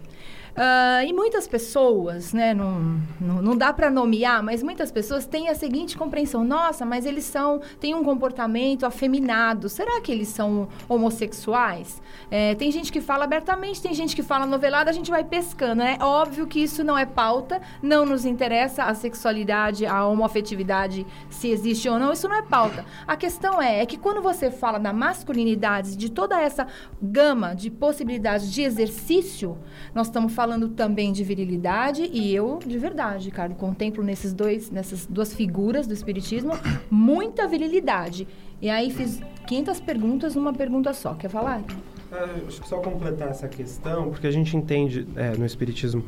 Ah, 0.58 1.04
e 1.04 1.12
muitas 1.12 1.50
pessoas, 1.50 2.32
né, 2.32 2.54
não, 2.54 3.02
não, 3.20 3.42
não 3.42 3.58
dá 3.58 3.74
para 3.74 3.92
nomear, 3.92 4.42
mas 4.42 4.64
muitas 4.64 4.90
pessoas 4.90 5.26
têm 5.26 5.50
a 5.50 5.56
seguinte 5.56 5.98
compreensão: 5.98 6.46
nossa, 6.46 6.86
mas 6.86 7.06
eles 7.06 7.26
são 7.26 7.60
têm 7.78 7.94
um 7.94 8.04
comportamento 8.06 8.86
afeminado. 8.86 9.68
Será 9.68 10.00
que 10.00 10.14
eles 10.14 10.30
são 10.30 10.70
homossexuais? 10.88 12.02
É, 12.32 12.56
tem 12.56 12.72
gente 12.72 12.90
que 12.90 13.02
fala 13.02 13.26
abertamente, 13.26 13.82
tem 13.82 13.94
gente 13.94 14.16
que 14.16 14.24
fala 14.24 14.46
novelada, 14.46 14.90
a 14.90 14.94
gente 14.94 15.12
vai 15.12 15.26
pescando. 15.26 15.82
É 15.82 15.98
óbvio 16.00 16.48
que 16.48 16.64
isso 16.64 16.86
não 16.86 16.98
é 16.98 17.06
pauta, 17.06 17.62
não 17.84 18.06
nos 18.06 18.24
interessa 18.24 18.86
a 18.86 18.94
sexualidade, 18.94 19.86
a 19.86 20.06
homoafetividade, 20.06 21.06
se 21.30 21.50
existe 21.50 21.90
ou 21.90 22.00
não, 22.00 22.14
isso 22.14 22.30
não 22.30 22.36
é 22.38 22.42
pauta. 22.42 22.86
A 23.06 23.18
questão 23.18 23.62
é, 23.62 23.82
é 23.82 23.86
que 23.86 23.98
quando 23.98 24.22
você 24.22 24.50
fala 24.50 24.80
da 24.80 24.94
masculinidade, 24.94 25.98
de 25.98 26.10
toda 26.10 26.40
essa 26.40 26.66
gama 27.02 27.54
de 27.54 27.70
possibilidades 27.70 28.50
de 28.50 28.62
exercício, 28.62 29.58
nós 29.94 30.08
estamos 30.08 30.34
falando 30.34 30.45
também 30.70 31.12
de 31.12 31.24
virilidade 31.24 32.10
e 32.12 32.34
eu, 32.34 32.60
de 32.66 32.78
verdade, 32.78 33.26
Ricardo, 33.26 33.56
contemplo 33.56 34.04
nesses 34.04 34.34
dois, 34.34 34.70
nessas 34.70 35.06
duas 35.06 35.34
figuras 35.34 35.88
do 35.88 35.94
espiritismo 35.94 36.54
muita 36.90 37.48
virilidade. 37.48 38.28
E 38.62 38.70
aí 38.70 38.92
fiz 38.92 39.22
500 39.48 39.80
perguntas 39.82 40.36
numa 40.36 40.54
pergunta 40.54 40.94
só. 40.94 41.14
Quer 41.14 41.30
falar? 41.30 41.64
Ah, 42.12 42.30
acho 42.48 42.62
que 42.62 42.68
só 42.68 42.80
completar 42.80 43.30
essa 43.30 43.48
questão, 43.48 44.10
porque 44.10 44.28
a 44.28 44.32
gente 44.32 44.56
entende 44.56 45.08
é, 45.16 45.36
no 45.36 45.46
Espiritismo 45.46 46.04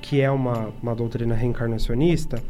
que 0.00 0.20
é 0.20 0.30
uma, 0.30 0.70
uma 0.82 0.94
doutrina 0.94 1.34
reencarnacionista, 1.34 2.42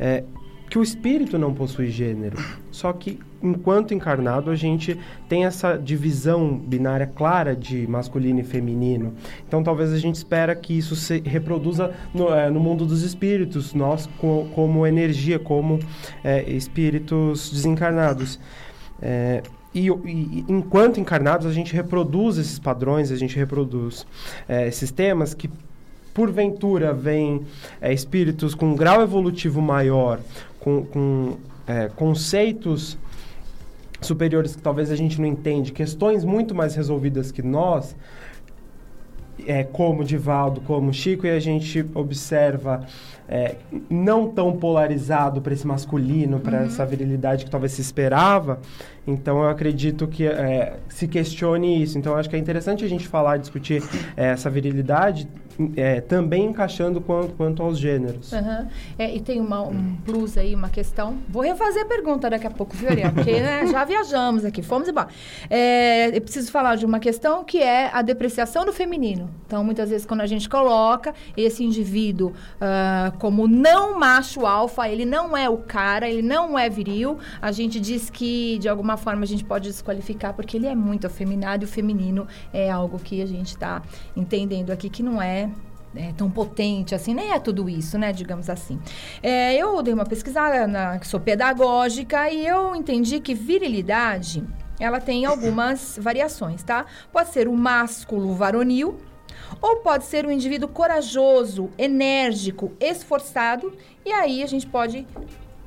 é, 0.00 0.24
que 0.72 0.78
o 0.78 0.82
espírito 0.82 1.36
não 1.38 1.52
possui 1.52 1.90
gênero. 1.90 2.38
Só 2.70 2.94
que, 2.94 3.20
enquanto 3.42 3.92
encarnado, 3.92 4.50
a 4.50 4.56
gente 4.56 4.98
tem 5.28 5.44
essa 5.44 5.76
divisão 5.76 6.56
binária 6.56 7.06
clara 7.06 7.54
de 7.54 7.86
masculino 7.86 8.40
e 8.40 8.42
feminino. 8.42 9.12
Então, 9.46 9.62
talvez 9.62 9.92
a 9.92 9.98
gente 9.98 10.14
espera 10.14 10.54
que 10.56 10.72
isso 10.72 10.96
se 10.96 11.20
reproduza 11.20 11.92
no, 12.14 12.32
é, 12.32 12.48
no 12.48 12.58
mundo 12.58 12.86
dos 12.86 13.02
espíritos, 13.02 13.74
nós 13.74 14.08
co- 14.16 14.46
como 14.54 14.86
energia, 14.86 15.38
como 15.38 15.78
é, 16.24 16.50
espíritos 16.50 17.50
desencarnados. 17.50 18.40
É, 19.02 19.42
e, 19.74 19.88
e- 19.90 20.44
enquanto 20.48 20.98
encarnados, 20.98 21.46
a 21.46 21.52
gente 21.52 21.74
reproduz 21.74 22.38
esses 22.38 22.58
padrões, 22.58 23.12
a 23.12 23.16
gente 23.16 23.36
reproduz 23.36 24.06
esses 24.48 24.90
temas 24.90 25.34
que, 25.34 25.50
porventura, 26.14 26.94
vêm 26.94 27.42
é, 27.78 27.92
espíritos 27.92 28.54
com 28.54 28.70
um 28.70 28.74
grau 28.74 29.02
evolutivo 29.02 29.60
maior, 29.60 30.18
com, 30.62 30.84
com, 30.84 31.36
é, 31.66 31.88
conceitos 31.88 32.96
superiores 34.00 34.54
que 34.56 34.62
talvez 34.62 34.90
a 34.90 34.96
gente 34.96 35.20
não 35.20 35.26
entende, 35.26 35.72
questões 35.72 36.24
muito 36.24 36.54
mais 36.54 36.74
resolvidas 36.74 37.30
que 37.32 37.42
nós, 37.42 37.96
é, 39.46 39.64
como 39.64 40.04
Divaldo, 40.04 40.60
como 40.60 40.92
Chico, 40.92 41.26
e 41.26 41.30
a 41.30 41.40
gente 41.40 41.84
observa 41.94 42.86
é, 43.28 43.56
não 43.88 44.28
tão 44.28 44.52
polarizado 44.52 45.40
para 45.40 45.52
esse 45.52 45.66
masculino, 45.66 46.40
para 46.40 46.62
essa 46.64 46.84
virilidade 46.84 47.44
que 47.44 47.50
talvez 47.50 47.72
se 47.72 47.80
esperava. 47.80 48.60
Então, 49.06 49.42
eu 49.42 49.48
acredito 49.48 50.06
que 50.06 50.26
é, 50.26 50.78
se 50.88 51.08
questione 51.08 51.82
isso. 51.82 51.98
Então, 51.98 52.12
eu 52.12 52.18
acho 52.18 52.30
que 52.30 52.36
é 52.36 52.38
interessante 52.38 52.84
a 52.84 52.88
gente 52.88 53.08
falar, 53.08 53.36
discutir 53.36 53.82
é, 54.16 54.26
essa 54.28 54.48
virilidade, 54.48 55.28
é, 55.76 56.00
também 56.00 56.46
encaixando 56.46 57.00
quanto, 57.00 57.34
quanto 57.34 57.62
aos 57.62 57.78
gêneros. 57.78 58.32
Aham. 58.32 58.68
É, 58.98 59.14
e 59.14 59.20
tem 59.20 59.40
uma, 59.40 59.62
um 59.62 59.96
plus 60.04 60.38
aí, 60.38 60.54
uma 60.54 60.68
questão. 60.68 61.18
Vou 61.28 61.42
refazer 61.42 61.82
a 61.82 61.86
pergunta 61.86 62.30
daqui 62.30 62.46
a 62.46 62.50
pouco, 62.50 62.76
viu, 62.76 62.88
Ariel? 62.88 63.12
Porque 63.12 63.40
né, 63.40 63.66
já 63.70 63.84
viajamos 63.84 64.44
aqui, 64.44 64.62
fomos 64.62 64.88
embora. 64.88 65.08
É, 65.50 66.16
eu 66.16 66.20
preciso 66.20 66.50
falar 66.50 66.76
de 66.76 66.86
uma 66.86 66.98
questão 66.98 67.44
que 67.44 67.58
é 67.58 67.90
a 67.92 68.02
depreciação 68.02 68.64
do 68.64 68.72
feminino. 68.72 69.28
Então, 69.46 69.62
muitas 69.62 69.90
vezes, 69.90 70.06
quando 70.06 70.20
a 70.20 70.26
gente 70.26 70.48
coloca 70.48 71.14
esse 71.36 71.62
indivíduo 71.64 72.32
ah, 72.60 73.11
como 73.18 73.46
não 73.46 73.98
macho 73.98 74.46
alfa, 74.46 74.88
ele 74.88 75.04
não 75.04 75.36
é 75.36 75.48
o 75.48 75.58
cara, 75.58 76.08
ele 76.08 76.22
não 76.22 76.58
é 76.58 76.68
viril, 76.68 77.18
a 77.40 77.52
gente 77.52 77.78
diz 77.80 78.10
que, 78.10 78.58
de 78.58 78.68
alguma 78.68 78.96
forma, 78.96 79.22
a 79.22 79.26
gente 79.26 79.44
pode 79.44 79.68
desqualificar 79.68 80.34
porque 80.34 80.56
ele 80.56 80.66
é 80.66 80.74
muito 80.74 81.06
afeminado 81.06 81.64
e 81.64 81.66
o 81.66 81.68
feminino 81.68 82.26
é 82.52 82.70
algo 82.70 82.98
que 82.98 83.22
a 83.22 83.26
gente 83.26 83.48
está 83.48 83.82
entendendo 84.16 84.70
aqui 84.70 84.88
que 84.88 85.02
não 85.02 85.20
é 85.20 85.50
é, 85.94 86.12
tão 86.12 86.30
potente, 86.30 86.94
assim, 86.94 87.14
nem 87.14 87.32
é 87.32 87.38
tudo 87.38 87.68
isso, 87.68 87.98
né, 87.98 88.12
digamos 88.12 88.48
assim. 88.48 88.80
É, 89.22 89.54
eu 89.54 89.82
dei 89.82 89.92
uma 89.92 90.06
pesquisada, 90.06 90.66
na, 90.66 91.00
sou 91.02 91.20
pedagógica, 91.20 92.30
e 92.30 92.46
eu 92.46 92.74
entendi 92.74 93.20
que 93.20 93.34
virilidade, 93.34 94.42
ela 94.80 95.00
tem 95.00 95.26
algumas 95.26 95.98
variações, 96.00 96.62
tá? 96.62 96.86
Pode 97.12 97.30
ser 97.30 97.46
o 97.46 97.54
másculo 97.54 98.34
varonil, 98.34 98.98
ou 99.60 99.76
pode 99.76 100.04
ser 100.04 100.26
um 100.26 100.30
indivíduo 100.30 100.68
corajoso, 100.68 101.70
enérgico, 101.78 102.72
esforçado, 102.80 103.72
e 104.04 104.10
aí 104.12 104.42
a 104.42 104.46
gente 104.46 104.66
pode 104.66 105.06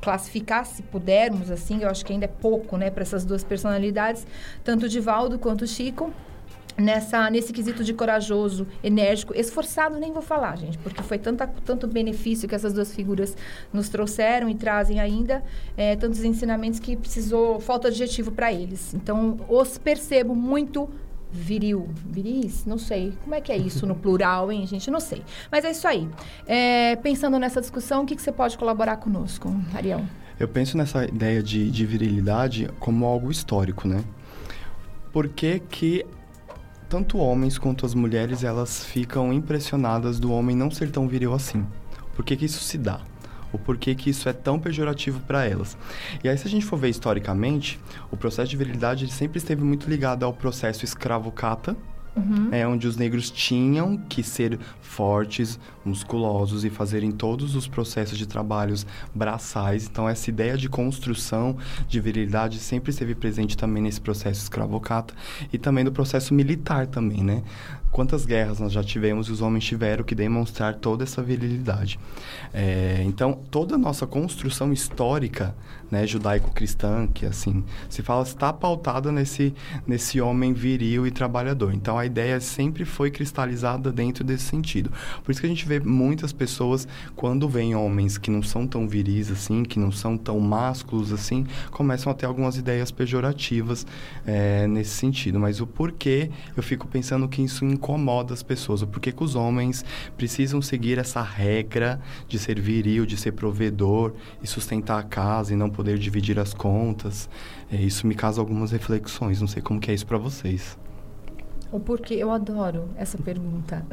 classificar, 0.02 0.66
se 0.66 0.84
pudermos, 0.84 1.50
assim, 1.50 1.82
eu 1.82 1.90
acho 1.90 2.06
que 2.06 2.14
ainda 2.14 2.26
é 2.26 2.28
pouco, 2.28 2.78
né, 2.78 2.92
para 2.92 3.02
essas 3.02 3.26
duas 3.26 3.44
personalidades, 3.44 4.26
tanto 4.64 4.88
de 4.88 5.00
Valdo 5.00 5.40
quanto 5.40 5.66
Chico, 5.66 6.14
nessa 6.78 7.30
nesse 7.30 7.54
quesito 7.54 7.84
de 7.84 7.94
corajoso, 7.94 8.68
enérgico, 8.84 9.34
esforçado, 9.36 9.98
nem 9.98 10.12
vou 10.12 10.22
falar, 10.22 10.58
gente, 10.58 10.78
porque 10.78 11.02
foi 11.02 11.18
tanta, 11.18 11.48
tanto 11.48 11.88
benefício 11.88 12.48
que 12.48 12.56
essas 12.56 12.74
duas 12.74 12.94
figuras 12.94 13.36
nos 13.72 13.90
trouxeram 13.90 14.50
e 14.50 14.56
trazem 14.56 15.00
ainda, 15.00 15.44
é, 15.78 15.96
tantos 15.96 16.24
ensinamentos 16.24 16.80
que 16.80 16.96
precisou, 16.96 17.60
falta 17.60 17.88
adjetivo 17.88 18.32
para 18.32 18.52
eles. 18.52 18.94
Então, 18.94 19.40
os 19.48 19.78
percebo 19.78 20.36
muito 20.36 20.90
viril, 21.36 21.90
viris, 22.06 22.66
não 22.66 22.78
sei. 22.78 23.14
Como 23.24 23.36
é 23.36 23.42
que 23.42 23.52
é 23.52 23.58
isso 23.58 23.86
no 23.86 23.96
plural, 23.96 24.52
hein, 24.52 24.66
gente? 24.66 24.90
Não 24.90 25.00
sei. 25.00 25.22
Mas 25.52 25.66
é 25.66 25.72
isso 25.72 25.88
aí. 25.88 26.10
É, 26.48 26.96
pensando 26.96 27.38
nessa 27.38 27.60
discussão, 27.60 28.04
o 28.04 28.06
que, 28.06 28.16
que 28.16 28.22
você 28.22 28.32
pode 28.32 28.58
colaborar 28.58 28.98
conosco, 28.98 29.54
Ariel? 29.74 30.04
Eu 30.40 30.48
penso 30.48 30.78
nessa 30.78 31.06
ideia 31.06 31.44
de, 31.44 31.70
de 31.70 31.86
virilidade 31.86 32.70
como 32.80 33.06
algo 33.06 33.30
histórico, 33.30 33.88
né? 33.88 34.04
Por 35.12 35.28
que 35.28 35.60
que 35.60 36.06
tanto 36.90 37.18
homens 37.18 37.58
quanto 37.58 37.86
as 37.86 37.94
mulheres, 37.94 38.44
elas 38.44 38.86
ficam 38.86 39.34
impressionadas 39.34 40.20
do 40.20 40.32
homem 40.32 40.56
não 40.56 40.72
ser 40.72 40.92
tão 40.92 41.08
viril 41.08 41.34
assim? 41.34 41.66
Por 42.16 42.24
que 42.24 42.36
que 42.36 42.46
isso 42.46 42.60
se 42.60 42.78
dá? 42.78 43.02
O 43.56 43.60
porquê 43.60 43.96
que 43.96 44.10
isso 44.10 44.30
é 44.30 44.34
tão 44.34 44.60
pejorativo 44.60 45.20
para 45.22 45.46
elas. 45.46 45.78
E 46.24 46.30
aí, 46.30 46.38
se 46.38 46.48
a 46.48 46.50
gente 46.50 46.66
for 46.66 46.78
ver 46.78 46.90
historicamente, 46.90 47.80
o 48.12 48.18
processo 48.18 48.50
de 48.50 48.58
virilidade 48.58 49.08
sempre 49.12 49.38
esteve 49.38 49.64
muito 49.64 49.90
ligado 49.90 50.24
ao 50.24 50.34
processo 50.34 50.86
escravo-cata, 50.86 51.76
Uhum. 52.16 52.48
É 52.52 52.66
onde 52.66 52.88
os 52.88 52.96
negros 52.96 53.30
tinham 53.30 53.98
que 53.98 54.24
ser 54.24 54.58
fortes, 54.82 55.60
musculosos 55.84 56.64
e 56.64 56.70
fazerem 56.70 57.12
todos 57.12 57.56
os 57.56 57.68
processos 57.68 58.18
de 58.18 58.26
trabalhos 58.26 58.88
braçais. 59.14 59.86
Então, 59.86 60.08
essa 60.08 60.30
ideia 60.30 60.56
de 60.56 60.70
construção 60.70 61.58
de 61.88 62.00
virilidade 62.00 62.58
sempre 62.60 62.92
esteve 62.92 63.14
presente 63.14 63.58
também 63.58 63.84
nesse 63.84 64.00
processo 64.00 64.42
escravocata 64.42 65.14
e 65.52 65.58
também 65.58 65.84
no 65.84 65.92
processo 65.92 66.34
militar 66.34 66.88
também, 66.88 67.22
né? 67.22 67.44
Quantas 67.96 68.26
guerras 68.26 68.60
nós 68.60 68.74
já 68.74 68.84
tivemos 68.84 69.30
e 69.30 69.32
os 69.32 69.40
homens 69.40 69.64
tiveram 69.64 70.04
que 70.04 70.14
demonstrar 70.14 70.74
toda 70.74 71.06
essa 71.06 71.24
virilidade. 71.24 71.98
É, 72.54 73.02
então, 73.06 73.40
toda 73.50 73.76
a 73.76 73.78
nossa 73.78 74.06
construção 74.06 74.74
histórica, 74.74 75.56
né, 75.90 76.06
judaico-cristã, 76.06 77.08
que 77.08 77.26
assim 77.26 77.64
se 77.90 78.02
fala, 78.02 78.24
está 78.24 78.52
pautada 78.52 79.12
nesse, 79.12 79.54
nesse 79.86 80.20
homem 80.20 80.54
viril 80.54 81.06
e 81.06 81.12
trabalhador. 81.12 81.74
Então, 81.74 81.98
a 81.98 82.06
ideia 82.06 82.40
sempre 82.40 82.86
foi 82.86 83.12
cristalizada 83.12 83.92
dentro 83.92 84.24
desse 84.24 84.46
sentido. 84.46 84.92
Por 85.24 85.32
isso 85.32 85.40
que 85.40 85.48
a 85.48 85.50
gente 85.50 85.66
vê 85.66 85.80
muitas 85.80 86.34
pessoas, 86.34 86.88
quando 87.16 87.48
vêm 87.48 87.76
homens 87.76 88.18
que 88.18 88.32
não 88.32 88.42
são 88.42 88.68
tão 88.68 88.88
viris 88.88 89.32
assim, 89.32 89.64
que 89.64 89.80
não 89.80 89.92
são 89.92 90.18
tão 90.18 90.40
másculos 90.40 91.12
assim, 91.12 91.46
começam 91.72 92.12
a 92.12 92.16
ter 92.16 92.26
algumas 92.26 92.58
ideias 92.58 92.92
pejorativas 92.92 93.86
é, 94.26 94.68
nesse 94.68 94.92
sentido. 94.92 95.40
Mas 95.40 95.62
o 95.62 95.68
porquê, 95.68 96.30
eu 96.56 96.64
fico 96.64 96.88
pensando 96.88 97.28
que 97.28 97.42
isso 97.42 97.66
incomoda 97.66 98.34
as 98.34 98.44
pessoas. 98.44 98.82
O 98.82 98.88
porquê 98.88 99.12
que 99.12 99.24
os 99.24 99.36
homens 99.36 99.86
precisam 100.18 100.62
seguir 100.62 100.98
essa 100.98 101.22
regra 101.22 102.00
de 102.28 102.40
ser 102.40 102.60
viril, 102.60 103.06
de 103.06 103.18
ser 103.18 103.32
provedor 103.32 104.14
e 104.42 104.48
sustentar 104.48 105.00
a 105.00 105.04
casa 105.04 105.54
e 105.54 105.56
não 105.56 105.70
poder 105.76 105.98
dividir 105.98 106.40
as 106.40 106.54
contas. 106.54 107.30
É, 107.72 107.76
isso 107.76 108.08
me 108.08 108.16
causa 108.16 108.40
algumas 108.42 108.72
reflexões. 108.72 109.42
Não 109.42 109.48
sei 109.48 109.62
como 109.62 109.80
que 109.80 109.92
é 109.92 109.94
isso 109.94 110.06
para 110.06 110.18
vocês. 110.18 110.78
O 111.72 111.80
porquê, 111.80 112.14
eu 112.16 112.32
adoro 112.32 112.88
essa 112.96 113.18
pergunta. 113.18 113.86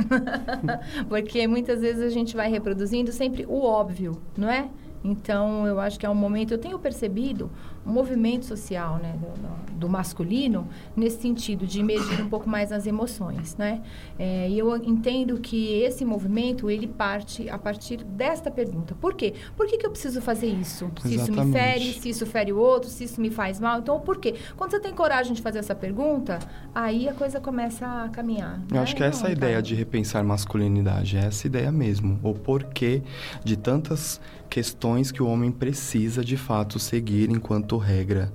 Porque 1.08 1.46
muitas 1.46 1.80
vezes 1.80 2.02
a 2.02 2.10
gente 2.10 2.36
vai 2.36 2.48
reproduzindo 2.50 3.10
sempre 3.10 3.44
o 3.46 3.62
óbvio, 3.62 4.20
não 4.36 4.48
é? 4.48 4.68
Então, 5.04 5.66
eu 5.66 5.80
acho 5.80 5.98
que 5.98 6.06
é 6.06 6.10
um 6.10 6.14
momento, 6.14 6.52
eu 6.52 6.58
tenho 6.58 6.78
percebido 6.78 7.50
movimento 7.84 8.46
social 8.46 8.98
né, 8.98 9.16
do, 9.18 9.78
do, 9.78 9.88
masculino 9.88 10.68
nesse 10.96 11.20
sentido 11.20 11.66
de 11.66 11.82
medir 11.82 12.20
um 12.20 12.28
pouco 12.28 12.48
mais 12.48 12.70
as 12.72 12.86
emoções, 12.86 13.56
né? 13.56 13.82
É, 14.18 14.48
e 14.48 14.58
eu 14.58 14.76
entendo 14.76 15.38
que 15.38 15.80
esse 15.82 16.04
movimento 16.04 16.70
ele 16.70 16.86
parte 16.86 17.48
a 17.48 17.58
partir 17.58 18.04
desta 18.04 18.50
pergunta: 18.50 18.94
por 18.94 19.14
quê? 19.14 19.34
Por 19.56 19.66
que, 19.66 19.78
que 19.78 19.86
eu 19.86 19.90
preciso 19.90 20.20
fazer 20.20 20.46
isso? 20.46 20.90
Se 21.02 21.14
Exatamente. 21.14 21.30
isso 21.30 21.32
me 21.32 21.52
fere, 21.52 21.92
se 21.92 22.08
isso 22.08 22.26
fere 22.26 22.52
o 22.52 22.58
outro, 22.58 22.88
se 22.88 23.04
isso 23.04 23.20
me 23.20 23.30
faz 23.30 23.58
mal? 23.58 23.80
Então, 23.80 24.00
por 24.00 24.18
quê? 24.18 24.34
Quando 24.56 24.70
você 24.70 24.80
tem 24.80 24.94
coragem 24.94 25.32
de 25.32 25.42
fazer 25.42 25.58
essa 25.58 25.74
pergunta, 25.74 26.38
aí 26.74 27.08
a 27.08 27.14
coisa 27.14 27.40
começa 27.40 27.86
a 27.86 28.08
caminhar. 28.08 28.60
Eu 28.70 28.76
né? 28.76 28.82
acho 28.82 28.94
que 28.94 29.02
é 29.02 29.06
essa 29.06 29.28
a 29.28 29.30
ideia 29.30 29.60
de 29.60 29.74
repensar 29.74 30.22
masculinidade, 30.22 31.16
é 31.16 31.26
essa 31.26 31.46
ideia 31.46 31.72
mesmo, 31.72 32.18
o 32.22 32.34
porquê 32.34 33.02
de 33.44 33.56
tantas 33.56 34.20
questões 34.52 35.10
que 35.10 35.22
o 35.22 35.26
homem 35.26 35.50
precisa 35.50 36.22
de 36.22 36.36
fato 36.36 36.78
seguir 36.78 37.30
enquanto 37.30 37.78
regra 37.78 38.30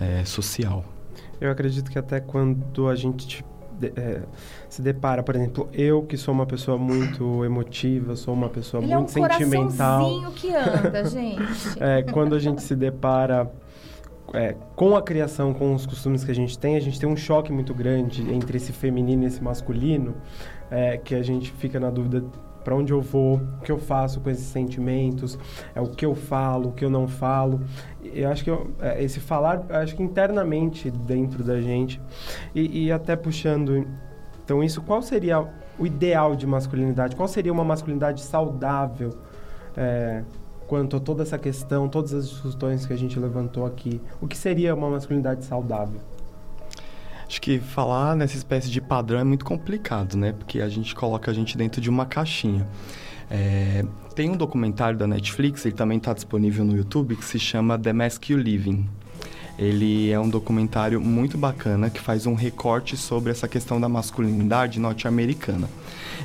é, 0.00 0.24
social. 0.24 0.84
Eu 1.40 1.50
acredito 1.50 1.90
que 1.90 1.98
até 1.98 2.20
quando 2.20 2.86
a 2.86 2.94
gente 2.94 3.44
é, 3.96 4.20
se 4.68 4.80
depara, 4.80 5.24
por 5.24 5.34
exemplo, 5.34 5.68
eu 5.72 6.04
que 6.04 6.16
sou 6.16 6.32
uma 6.32 6.46
pessoa 6.46 6.78
muito 6.78 7.44
emotiva, 7.44 8.14
sou 8.14 8.32
uma 8.32 8.48
pessoa 8.48 8.80
Ele 8.80 8.94
muito 8.94 9.18
é 9.18 9.20
um 9.20 9.28
sentimental. 9.28 10.32
que 10.36 10.54
anda, 10.54 11.02
gente. 11.10 11.42
é, 11.80 12.04
quando 12.04 12.36
a 12.36 12.38
gente 12.38 12.62
se 12.62 12.76
depara 12.76 13.50
é, 14.32 14.54
com 14.76 14.96
a 14.96 15.02
criação, 15.02 15.52
com 15.52 15.74
os 15.74 15.86
costumes 15.86 16.24
que 16.24 16.30
a 16.30 16.34
gente 16.34 16.58
tem, 16.58 16.76
a 16.76 16.80
gente 16.80 16.98
tem 16.98 17.08
um 17.08 17.16
choque 17.16 17.52
muito 17.52 17.74
grande 17.74 18.22
entre 18.32 18.56
esse 18.56 18.72
feminino 18.72 19.24
e 19.24 19.26
esse 19.26 19.42
masculino, 19.42 20.14
é, 20.70 20.96
que 20.96 21.14
a 21.14 21.22
gente 21.22 21.50
fica 21.52 21.80
na 21.80 21.90
dúvida 21.90 22.24
para 22.62 22.74
onde 22.74 22.92
eu 22.92 23.00
vou, 23.00 23.36
o 23.36 23.62
que 23.62 23.72
eu 23.72 23.78
faço 23.78 24.20
com 24.20 24.30
esses 24.30 24.44
sentimentos, 24.44 25.38
é 25.74 25.80
o 25.80 25.88
que 25.88 26.04
eu 26.04 26.14
falo, 26.14 26.68
o 26.68 26.72
que 26.72 26.84
eu 26.84 26.90
não 26.90 27.08
falo. 27.08 27.62
Eu 28.04 28.30
acho 28.30 28.44
que 28.44 28.50
eu, 28.50 28.70
é, 28.80 29.02
esse 29.02 29.18
falar, 29.18 29.64
acho 29.70 29.96
que 29.96 30.02
internamente 30.02 30.90
dentro 30.90 31.42
da 31.42 31.60
gente 31.60 32.00
e, 32.54 32.86
e 32.86 32.92
até 32.92 33.16
puxando, 33.16 33.86
então 34.44 34.62
isso, 34.62 34.82
qual 34.82 35.00
seria 35.02 35.44
o 35.78 35.86
ideal 35.86 36.36
de 36.36 36.46
masculinidade? 36.46 37.16
Qual 37.16 37.26
seria 37.26 37.52
uma 37.52 37.64
masculinidade 37.64 38.20
saudável? 38.20 39.16
É, 39.76 40.22
quanto 40.70 40.96
a 40.96 41.00
toda 41.00 41.24
essa 41.24 41.36
questão, 41.36 41.88
todas 41.88 42.14
as 42.14 42.28
discussões 42.28 42.86
que 42.86 42.92
a 42.92 42.96
gente 42.96 43.18
levantou 43.18 43.66
aqui, 43.66 44.00
o 44.20 44.28
que 44.28 44.36
seria 44.36 44.72
uma 44.72 44.88
masculinidade 44.88 45.44
saudável? 45.44 46.00
Acho 47.26 47.40
que 47.40 47.58
falar 47.58 48.14
nessa 48.14 48.36
espécie 48.36 48.70
de 48.70 48.80
padrão 48.80 49.18
é 49.18 49.24
muito 49.24 49.44
complicado, 49.44 50.16
né? 50.16 50.32
Porque 50.32 50.60
a 50.60 50.68
gente 50.68 50.94
coloca 50.94 51.28
a 51.28 51.34
gente 51.34 51.58
dentro 51.58 51.80
de 51.80 51.90
uma 51.90 52.06
caixinha. 52.06 52.68
É, 53.28 53.84
tem 54.14 54.30
um 54.30 54.36
documentário 54.36 54.96
da 54.96 55.08
Netflix, 55.08 55.66
ele 55.66 55.74
também 55.74 55.98
está 55.98 56.12
disponível 56.12 56.64
no 56.64 56.76
YouTube, 56.76 57.16
que 57.16 57.24
se 57.24 57.40
chama 57.40 57.76
The 57.76 57.92
Mask 57.92 58.30
You 58.30 58.38
Living. 58.38 58.88
Ele 59.58 60.08
é 60.12 60.20
um 60.20 60.28
documentário 60.28 61.00
muito 61.00 61.36
bacana 61.36 61.90
que 61.90 62.00
faz 62.00 62.26
um 62.26 62.34
recorte 62.34 62.96
sobre 62.96 63.32
essa 63.32 63.48
questão 63.48 63.80
da 63.80 63.88
masculinidade 63.88 64.78
norte-americana. 64.78 65.68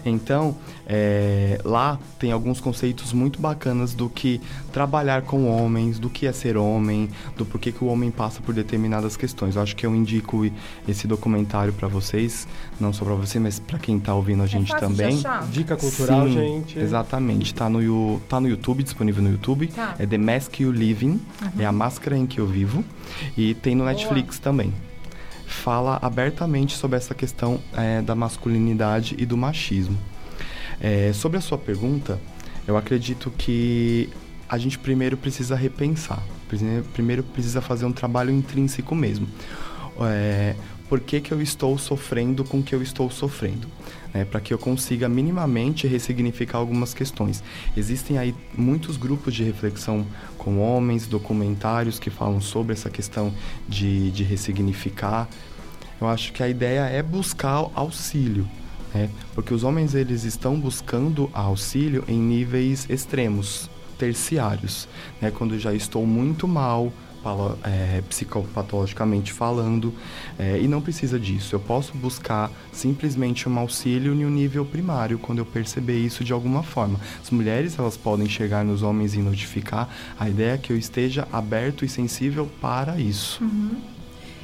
Então, 0.06 0.56
é, 0.88 1.60
lá 1.64 2.00
tem 2.20 2.32
alguns 2.32 2.60
conceitos 2.60 3.14
muito 3.14 3.40
bacanas 3.40 3.94
do 3.94 4.10
que 4.10 4.40
trabalhar 4.72 5.24
com 5.24 5.48
homens, 5.48 6.00
do 6.00 6.10
que 6.10 6.28
é 6.28 6.32
ser 6.32 6.58
homem, 6.58 7.10
do 7.36 7.46
porquê 7.46 7.72
que 7.72 7.84
o 7.84 7.88
homem 7.88 8.12
passa 8.12 8.42
por 8.42 8.54
determinadas 8.54 9.18
questões. 9.18 9.56
Eu 9.56 9.62
acho 9.62 9.76
que 9.76 9.86
eu 9.86 9.96
indico 9.96 10.50
esse 10.88 11.08
documentário 11.08 11.74
para 11.74 11.88
vocês, 11.88 12.48
não 12.80 12.94
só 12.94 13.06
para 13.06 13.16
você, 13.16 13.40
mas 13.40 13.60
para 13.60 13.80
quem 13.80 13.98
está 13.98 14.14
ouvindo 14.14 14.42
a 14.42 14.46
é 14.46 14.48
gente 14.48 14.74
é 14.74 14.78
também. 14.78 15.24
Dica 15.52 15.76
cultural, 15.76 16.28
Sim, 16.28 16.34
gente. 16.34 16.80
Exatamente, 16.80 17.54
tá 17.54 17.70
no, 17.70 18.20
tá 18.22 18.40
no 18.40 18.48
YouTube, 18.48 18.84
disponível 18.84 19.24
no 19.24 19.32
YouTube. 19.32 19.68
Tá. 19.68 19.96
É 19.98 20.06
The 20.06 20.18
Mask 20.18 20.60
You 20.60 20.72
Living, 20.72 21.20
uhum. 21.42 21.52
é 21.60 21.66
a 21.66 21.72
máscara 21.72 22.18
em 22.18 22.26
que 22.26 22.40
eu 22.40 22.48
vivo. 22.48 22.84
E 23.38 23.54
tem 23.54 23.76
no 23.76 23.86
Netflix 23.86 24.38
Boa. 24.38 24.44
também 24.44 24.74
fala 25.46 26.00
abertamente 26.02 26.76
sobre 26.76 26.98
essa 26.98 27.14
questão 27.14 27.60
é, 27.74 28.02
da 28.02 28.16
masculinidade 28.16 29.16
e 29.18 29.26
do 29.26 29.38
machismo. 29.38 29.98
É, 30.80 31.12
sobre 31.14 31.38
a 31.38 31.42
sua 31.42 31.58
pergunta, 31.58 32.20
eu 32.68 32.76
acredito 32.76 33.32
que 33.38 34.10
a 34.50 34.58
gente 34.58 34.78
primeiro 34.78 35.18
precisa 35.18 35.56
repensar, 35.56 36.22
primeiro 36.94 37.24
precisa 37.24 37.62
fazer 37.62 37.86
um 37.86 37.92
trabalho 37.92 38.32
intrínseco 38.32 38.94
mesmo. 38.96 39.28
É, 40.02 40.56
por 40.90 41.00
que, 41.00 41.20
que 41.20 41.32
eu 41.32 41.42
estou 41.42 41.78
sofrendo 41.78 42.44
com 42.44 42.60
o 42.60 42.64
que 42.64 42.76
eu 42.76 42.82
estou 42.82 43.10
sofrendo? 43.10 43.68
É, 44.14 44.24
para 44.24 44.40
que 44.40 44.54
eu 44.54 44.58
consiga 44.58 45.10
minimamente 45.10 45.88
ressignificar 45.88 46.60
algumas 46.60 46.94
questões. 46.94 47.44
Existem 47.76 48.18
aí 48.18 48.34
muitos 48.58 48.96
grupos 48.96 49.34
de 49.34 49.44
reflexão 49.44 50.06
com 50.38 50.60
homens, 50.60 51.06
documentários 51.06 52.00
que 52.00 52.10
falam 52.10 52.40
sobre 52.40 52.74
essa 52.74 52.90
questão 52.90 53.34
de, 53.68 54.12
de 54.12 54.24
ressignificar. 54.24 55.28
Eu 56.00 56.08
acho 56.08 56.32
que 56.32 56.42
a 56.44 56.48
ideia 56.48 56.82
é 56.82 57.02
buscar 57.04 57.70
auxílio 57.74 58.48
É, 58.96 59.10
porque 59.34 59.54
os 59.54 59.66
homens 59.66 59.94
eles 59.94 60.24
estão 60.24 60.58
buscando 60.58 61.30
auxílio 61.34 62.06
em 62.08 62.18
níveis 62.18 62.86
extremos, 62.90 63.70
terciários, 63.98 64.88
né? 65.22 65.32
Quando 65.32 65.60
já 65.60 65.74
estou 65.74 66.06
muito 66.08 66.48
mal, 66.48 66.94
é, 67.64 68.02
psicopatologicamente 68.10 69.32
falando, 69.32 69.94
é, 70.38 70.60
e 70.60 70.68
não 70.68 70.82
precisa 70.82 71.20
disso. 71.20 71.56
Eu 71.56 71.60
posso 71.60 71.94
buscar 71.96 72.52
simplesmente 72.72 73.48
um 73.48 73.58
auxílio 73.58 74.14
um 74.14 74.30
nível 74.30 74.66
primário, 74.66 75.20
quando 75.20 75.40
eu 75.40 75.46
perceber 75.46 75.98
isso 75.98 76.24
de 76.24 76.34
alguma 76.34 76.64
forma. 76.64 77.00
As 77.22 77.30
mulheres, 77.30 77.78
elas 77.78 77.96
podem 77.98 78.28
chegar 78.28 78.64
nos 78.64 78.82
homens 78.82 79.14
e 79.14 79.20
notificar. 79.20 79.90
A 80.20 80.30
ideia 80.30 80.54
é 80.54 80.58
que 80.58 80.72
eu 80.72 80.78
esteja 80.78 81.28
aberto 81.32 81.86
e 81.86 81.90
sensível 81.90 82.50
para 82.60 83.00
isso. 83.00 83.44
Uhum. 83.44 83.76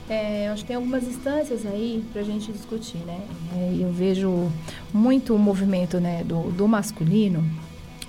É, 0.09 0.49
acho 0.49 0.63
que 0.63 0.67
tem 0.67 0.75
algumas 0.75 1.07
instâncias 1.07 1.65
aí 1.65 2.03
para 2.11 2.21
a 2.21 2.23
gente 2.25 2.51
discutir, 2.51 2.97
né? 3.05 3.21
É, 3.55 3.77
eu 3.79 3.91
vejo 3.91 4.51
muito 4.93 5.33
o 5.33 5.39
movimento 5.39 5.99
né, 5.99 6.23
do, 6.23 6.51
do 6.51 6.67
masculino 6.67 7.45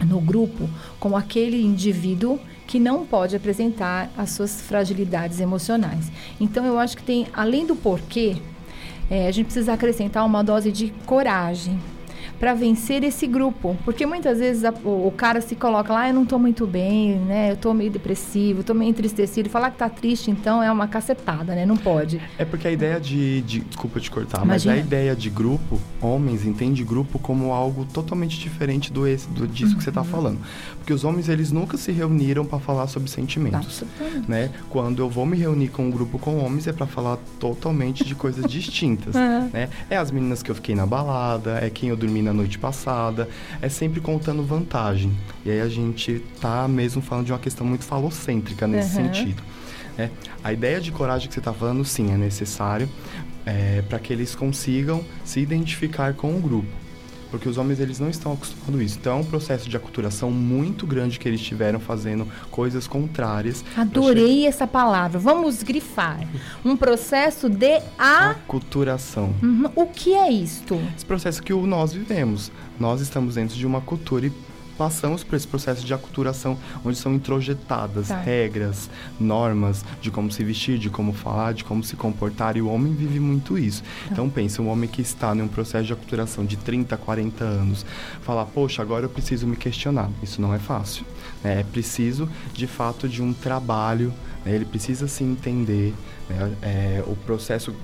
no 0.05 0.21
grupo 0.21 0.69
como 0.99 1.17
aquele 1.17 1.63
indivíduo 1.63 2.39
que 2.67 2.79
não 2.79 3.05
pode 3.05 3.37
apresentar 3.37 4.11
as 4.17 4.31
suas 4.31 4.61
fragilidades 4.63 5.41
emocionais. 5.41 6.11
Então, 6.41 6.65
eu 6.65 6.79
acho 6.79 6.97
que 6.97 7.03
tem, 7.03 7.27
além 7.35 7.67
do 7.67 7.77
porquê, 7.77 8.37
é, 9.11 9.27
a 9.27 9.31
gente 9.31 9.47
precisa 9.47 9.75
acrescentar 9.75 10.25
uma 10.25 10.43
dose 10.43 10.73
de 10.73 10.93
coragem 11.05 11.79
para 12.43 12.55
vencer 12.55 13.05
esse 13.05 13.25
grupo. 13.25 13.77
Porque 13.85 14.05
muitas 14.05 14.41
vezes 14.41 14.65
a, 14.65 14.75
o, 14.85 15.07
o, 15.07 15.13
cara 15.13 15.41
se 15.41 15.55
coloca 15.55 15.93
lá, 15.93 16.01
ah, 16.01 16.09
eu 16.09 16.15
não 16.15 16.25
estou 16.25 16.41
muito 16.41 16.67
bem, 16.67 17.15
né? 17.21 17.51
Eu 17.51 17.55
estou 17.55 17.73
meio 17.73 17.89
depressivo, 17.89 18.63
estou 18.63 18.75
meio 18.75 18.91
entristecido. 18.91 19.49
Falar 19.49 19.71
que 19.71 19.77
está 19.77 19.89
triste, 19.89 20.29
então, 20.29 20.61
é 20.61 20.69
uma 20.73 20.89
cacetada, 20.89 21.55
né? 21.55 21.65
Não 21.65 21.77
pode. 21.77 22.21
É 22.37 22.45
porque 22.45 22.67
a 22.67 22.73
ideia 22.73 22.99
de... 22.99 23.43
de 23.43 23.61
desculpa 23.61 24.01
te 24.01 24.11
cortar, 24.11 24.43
Imagina. 24.43 24.75
mas 24.75 24.83
a 24.83 24.85
ideia 24.85 25.15
de 25.15 25.31
grupo, 25.31 25.81
homens 26.01 26.45
entendem 26.45 26.85
grupo 26.85 27.17
como 27.17 27.53
algo 27.53 27.85
totalmente 27.85 28.37
diferente 28.41 28.93
do, 28.93 29.07
esse, 29.07 29.29
do 29.29 29.47
disso 29.47 29.71
uhum. 29.71 29.79
que 29.79 29.85
você 29.85 29.91
está 29.91 30.01
uhum. 30.01 30.09
falando. 30.09 30.41
Porque 30.79 30.93
os 30.93 31.05
homens, 31.05 31.29
eles 31.29 31.53
nunca 31.53 31.77
se 31.77 31.93
reuniram 31.93 32.45
para 32.45 32.59
falar 32.59 32.89
sobre 32.89 33.09
sentimentos, 33.09 33.85
né? 34.27 34.51
Quando 34.69 35.01
eu 35.01 35.09
vou 35.09 35.25
me 35.25 35.37
reunir 35.37 35.69
com 35.69 35.85
um 35.85 35.91
grupo 35.93 36.19
com 36.19 36.45
homens, 36.45 36.67
é 36.67 36.73
para 36.73 36.89
falar 36.89 37.19
totalmente 37.39 38.05
de 38.05 38.17
coisas 38.17 38.51
distintas, 38.51 39.15
uhum. 39.15 39.49
né? 39.53 39.69
É 39.89 39.97
as 39.97 40.11
meninas 40.11 40.43
que 40.43 40.51
eu 40.51 40.57
fiquei 40.57 40.75
na 40.75 40.85
balada, 40.85 41.61
é 41.63 41.71
quem 41.71 41.91
eu 41.91 41.97
dormi 41.97 42.21
na 42.21 42.32
noite 42.33 42.59
passada, 42.59 43.29
é 43.61 43.69
sempre 43.69 44.01
contando 44.01 44.43
vantagem. 44.43 45.13
E 45.45 45.51
aí 45.51 45.61
a 45.61 45.69
gente 45.69 46.23
tá 46.41 46.67
mesmo 46.69 47.03
falando 47.03 47.27
de 47.27 47.33
uma 47.33 47.39
questão 47.39 47.67
muito 47.67 47.85
falocêntrica 47.85 48.67
nesse 48.67 48.97
uhum. 48.99 49.07
sentido. 49.07 49.43
É, 49.99 50.09
a 50.43 50.53
ideia 50.53 50.81
de 50.81 50.91
coragem 50.91 51.29
que 51.29 51.35
você 51.35 51.41
está 51.41 51.53
falando, 51.53 51.85
sim, 51.85 52.13
é 52.13 52.17
necessário 52.17 52.89
é, 53.45 53.83
para 53.83 53.99
que 53.99 54.13
eles 54.13 54.35
consigam 54.35 55.05
se 55.25 55.41
identificar 55.41 56.15
com 56.15 56.37
o 56.37 56.41
grupo 56.41 56.82
porque 57.33 57.49
os 57.49 57.57
homens 57.57 57.81
eles 57.81 57.99
não 57.99 58.11
estão 58.11 58.35
acostumados 58.35 58.79
a 58.79 58.85
isso. 58.85 58.99
Então 59.01 59.17
é 59.17 59.21
um 59.21 59.25
processo 59.25 59.67
de 59.69 59.75
aculturação 59.75 60.31
muito 60.31 60.87
grande 60.87 61.19
que 61.19 61.27
eles 61.27 61.41
tiveram 61.41 61.81
fazendo 61.81 62.29
coisas 62.51 62.87
contrárias. 62.87 63.65
Adorei 63.75 64.47
essa 64.47 64.67
palavra. 64.67 65.19
Vamos 65.19 65.63
grifar. 65.63 66.21
Um 66.63 66.77
processo 66.77 67.49
de 67.49 67.81
a... 67.99 68.31
aculturação. 68.31 69.35
Uhum. 69.43 69.71
O 69.75 69.87
que 69.87 70.13
é 70.13 70.31
isto? 70.31 70.79
Esse 70.95 71.07
processo 71.07 71.43
que 71.43 71.55
nós 71.55 71.95
vivemos. 71.95 72.53
Nós 72.79 73.01
estamos 73.01 73.37
dentro 73.37 73.57
de 73.57 73.67
uma 73.67 73.81
cultura 73.81 74.27
e 74.27 74.33
passamos 74.77 75.23
por 75.23 75.37
esse 75.37 75.47
processo 75.47 75.85
de 75.85 75.93
aculturação, 75.93 76.59
onde 76.85 76.97
são 76.97 77.15
introjetadas 77.15 78.09
tá. 78.09 78.19
regras, 78.19 78.91
normas 79.19 79.85
de 80.01 80.11
como 80.11 80.31
se 80.31 80.43
vestir, 80.45 80.79
de 80.79 80.91
como 80.91 81.13
falar, 81.13 81.55
de 81.55 81.65
como 81.65 81.83
se 81.83 81.97
comportar, 81.97 82.57
e 82.57 82.63
o 82.63 82.69
homem 82.69 82.95
vive 82.95 83.21
muito 83.21 83.59
isso. 83.59 83.83
Tá. 83.83 84.13
Então 84.13 84.29
pensa, 84.29 84.63
um 84.63 84.69
homem 84.69 84.89
que 84.89 85.03
está 85.03 85.35
em 85.35 85.43
um 85.43 85.49
processo 85.49 85.85
de 85.85 85.93
aculturação 85.93 86.45
de 86.45 86.57
30, 86.57 86.97
40 86.97 87.45
anos, 87.45 87.87
falar, 88.23 88.47
poxa, 88.47 88.83
agora 88.83 89.07
eu 89.07 89.11
preciso 89.11 89.47
me 89.47 89.57
questionar. 89.57 90.11
Isso 90.23 90.41
não 90.41 90.55
é 90.55 90.59
fácil. 90.59 91.05
Né? 91.43 91.61
É 91.61 91.63
preciso, 91.65 92.29
de 92.53 92.67
fato, 92.67 93.09
de 93.09 93.23
um 93.23 93.33
trabalho, 93.33 94.13
né? 94.45 94.55
ele 94.55 94.65
precisa 94.65 95.09
se 95.09 95.25
entender, 95.25 95.95
né? 96.29 96.57
é, 96.63 97.05
o 97.07 97.17
processo 97.17 97.75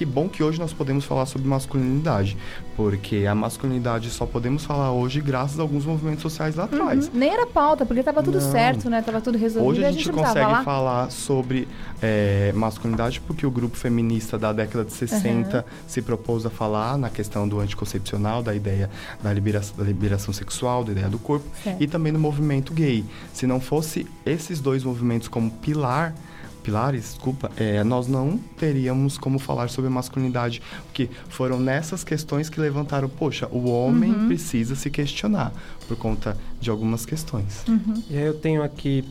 que 0.00 0.06
bom 0.06 0.30
que 0.30 0.42
hoje 0.42 0.58
nós 0.58 0.72
podemos 0.72 1.04
falar 1.04 1.26
sobre 1.26 1.46
masculinidade, 1.46 2.34
porque 2.74 3.26
a 3.26 3.34
masculinidade 3.34 4.08
só 4.08 4.24
podemos 4.24 4.64
falar 4.64 4.92
hoje 4.92 5.20
graças 5.20 5.58
a 5.58 5.62
alguns 5.62 5.84
movimentos 5.84 6.22
sociais 6.22 6.56
lá 6.56 6.64
atrás. 6.64 7.08
Uhum. 7.08 7.10
Nem 7.12 7.28
era 7.28 7.46
pauta, 7.46 7.84
porque 7.84 8.00
estava 8.00 8.22
tudo 8.22 8.40
Não. 8.40 8.50
certo, 8.50 8.88
né? 8.88 9.02
Tava 9.02 9.20
tudo 9.20 9.36
resolvido. 9.36 9.70
Hoje 9.70 9.84
a 9.84 9.92
gente, 9.92 10.08
a 10.08 10.12
gente 10.12 10.24
consegue 10.24 10.64
falar 10.64 11.10
sobre 11.10 11.68
é, 12.00 12.50
masculinidade 12.54 13.20
porque 13.20 13.44
o 13.44 13.50
grupo 13.50 13.76
feminista 13.76 14.38
da 14.38 14.54
década 14.54 14.86
de 14.86 14.92
60 14.94 15.58
uhum. 15.58 15.64
se 15.86 16.00
propôs 16.00 16.46
a 16.46 16.50
falar 16.50 16.96
na 16.96 17.10
questão 17.10 17.46
do 17.46 17.60
anticoncepcional, 17.60 18.42
da 18.42 18.54
ideia 18.54 18.88
da 19.22 19.30
liberação, 19.34 19.76
da 19.76 19.84
liberação 19.84 20.32
sexual, 20.32 20.82
da 20.82 20.92
ideia 20.92 21.10
do 21.10 21.18
corpo, 21.18 21.44
certo. 21.62 21.82
e 21.82 21.86
também 21.86 22.10
no 22.10 22.18
movimento 22.18 22.72
gay. 22.72 23.04
Se 23.34 23.46
não 23.46 23.60
fosse 23.60 24.06
esses 24.24 24.62
dois 24.62 24.82
movimentos 24.82 25.28
como 25.28 25.50
pilar 25.50 26.14
pilares, 26.60 27.14
desculpa, 27.14 27.50
é, 27.56 27.82
nós 27.82 28.06
não 28.06 28.38
teríamos 28.58 29.18
como 29.18 29.38
falar 29.38 29.68
sobre 29.68 29.90
masculinidade, 29.90 30.62
porque 30.84 31.08
foram 31.28 31.58
nessas 31.58 32.04
questões 32.04 32.48
que 32.48 32.60
levantaram, 32.60 33.08
poxa, 33.08 33.48
o 33.50 33.70
homem 33.70 34.12
uhum. 34.12 34.26
precisa 34.28 34.74
se 34.74 34.90
questionar 34.90 35.52
por 35.88 35.96
conta 35.96 36.36
de 36.60 36.70
algumas 36.70 37.04
questões. 37.04 37.64
Uhum. 37.66 38.02
E 38.08 38.16
aí 38.16 38.24
eu 38.24 38.34
tenho 38.34 38.62
aqui, 38.62 39.04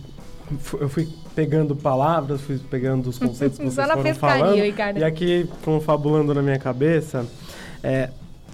eu 0.80 0.90
fui 0.90 1.08
pegando 1.36 1.76
palavras, 1.76 2.42
fui 2.42 2.60
pegando 2.70 3.10
os 3.10 3.18
conceitos 3.18 3.58
que 3.58 3.66
vocês 3.70 3.88
foram 3.88 4.16
falando, 4.16 4.62
Ricardo. 4.62 4.98
e 4.98 5.04
aqui 5.04 5.50
confabulando 5.64 6.34
na 6.34 6.42
minha 6.42 6.60
cabeça, 6.60 7.26
é, 7.84 8.10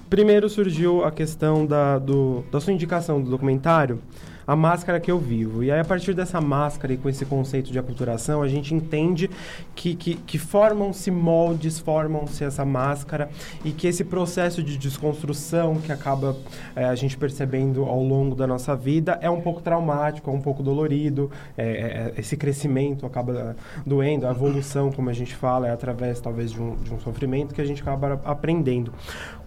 primeiro 0.10 0.50
surgiu 0.50 1.04
a 1.04 1.12
questão 1.12 1.66
da, 1.66 2.00
do, 2.00 2.44
da 2.52 2.60
sua 2.62 2.74
indicação 2.74 3.22
do 3.22 3.30
documentário, 3.30 4.00
a 4.48 4.56
máscara 4.56 5.00
que 5.00 5.12
eu 5.12 5.18
vivo. 5.18 5.64
E 5.64 5.72
aí, 5.72 5.80
a 5.80 5.86
partir 5.86 6.14
dessa 6.14 6.40
máscara 6.40 6.94
e 6.94 6.98
com 6.98 7.10
esse 7.10 7.26
conceito 7.26 7.72
de 7.72 7.80
aculturação, 7.80 8.42
a 8.42 8.48
gente 8.48 8.74
entende 8.74 9.30
que, 9.74 9.96
que, 9.96 10.16
que 10.16 10.38
formam-se 10.38 11.10
moldes, 11.10 11.80
formam-se 11.80 12.44
essa 12.44 12.66
máscara 12.66 13.30
e 13.64 13.72
que 13.72 13.88
esse 13.88 14.04
processo 14.04 14.62
de 14.62 14.78
desconstrução 14.78 15.76
que 15.76 15.92
acaba 15.92 16.36
é, 16.76 16.86
a 16.86 16.96
gente 16.96 17.18
percebendo 17.18 17.84
ao 17.86 18.04
longo 18.04 18.36
da 18.36 18.46
nossa 18.46 18.76
vida 18.76 19.18
é 19.22 19.30
um 19.30 19.42
pouco 19.42 19.62
traumático, 19.62 20.30
é 20.30 20.34
um 20.34 20.42
pouco 20.42 20.62
dolorido, 20.62 21.32
é, 21.58 21.66
é, 21.66 22.14
é 22.18 22.20
esse 22.20 22.38
crescimento 22.38 23.06
acaba 23.06 23.56
doendo, 23.86 24.28
a 24.28 24.32
evolução, 24.32 24.92
como 24.92 25.10
a 25.10 25.14
gente 25.14 25.36
fala, 25.36 25.68
é 25.68 25.72
através 25.72 26.20
talvez 26.20 26.52
de 26.52 26.62
um, 26.62 26.76
de 26.76 26.94
um 26.94 27.00
sofrimento 27.00 27.54
que 27.54 27.62
a 27.62 27.66
gente 27.66 27.82
acaba 27.82 28.20
aprendendo. 28.24 28.94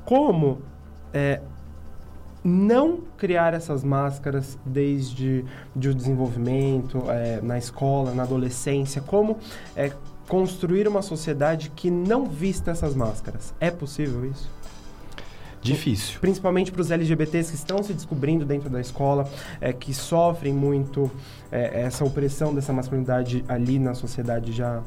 Como 0.04 0.58
é, 1.12 1.40
não 2.42 3.00
criar 3.16 3.54
essas 3.54 3.82
máscaras 3.82 4.58
desde 4.64 5.44
de 5.74 5.88
o 5.88 5.94
desenvolvimento, 5.94 7.04
é, 7.08 7.40
na 7.42 7.58
escola, 7.58 8.12
na 8.12 8.22
adolescência, 8.22 9.00
como 9.00 9.38
é, 9.76 9.92
construir 10.28 10.86
uma 10.86 11.02
sociedade 11.02 11.70
que 11.74 11.90
não 11.90 12.26
vista 12.26 12.70
essas 12.70 12.94
máscaras. 12.94 13.54
É 13.58 13.70
possível 13.70 14.24
isso? 14.30 14.50
Difícil. 15.60 16.20
Principalmente 16.20 16.70
para 16.70 16.80
os 16.80 16.90
LGBTs 16.90 17.50
que 17.50 17.56
estão 17.56 17.82
se 17.82 17.92
descobrindo 17.92 18.44
dentro 18.44 18.70
da 18.70 18.80
escola, 18.80 19.28
é, 19.60 19.72
que 19.72 19.92
sofrem 19.92 20.52
muito 20.52 21.10
é, 21.50 21.82
essa 21.82 22.04
opressão 22.04 22.54
dessa 22.54 22.72
masculinidade 22.72 23.44
ali 23.48 23.78
na 23.78 23.94
sociedade 23.94 24.52
já 24.52 24.82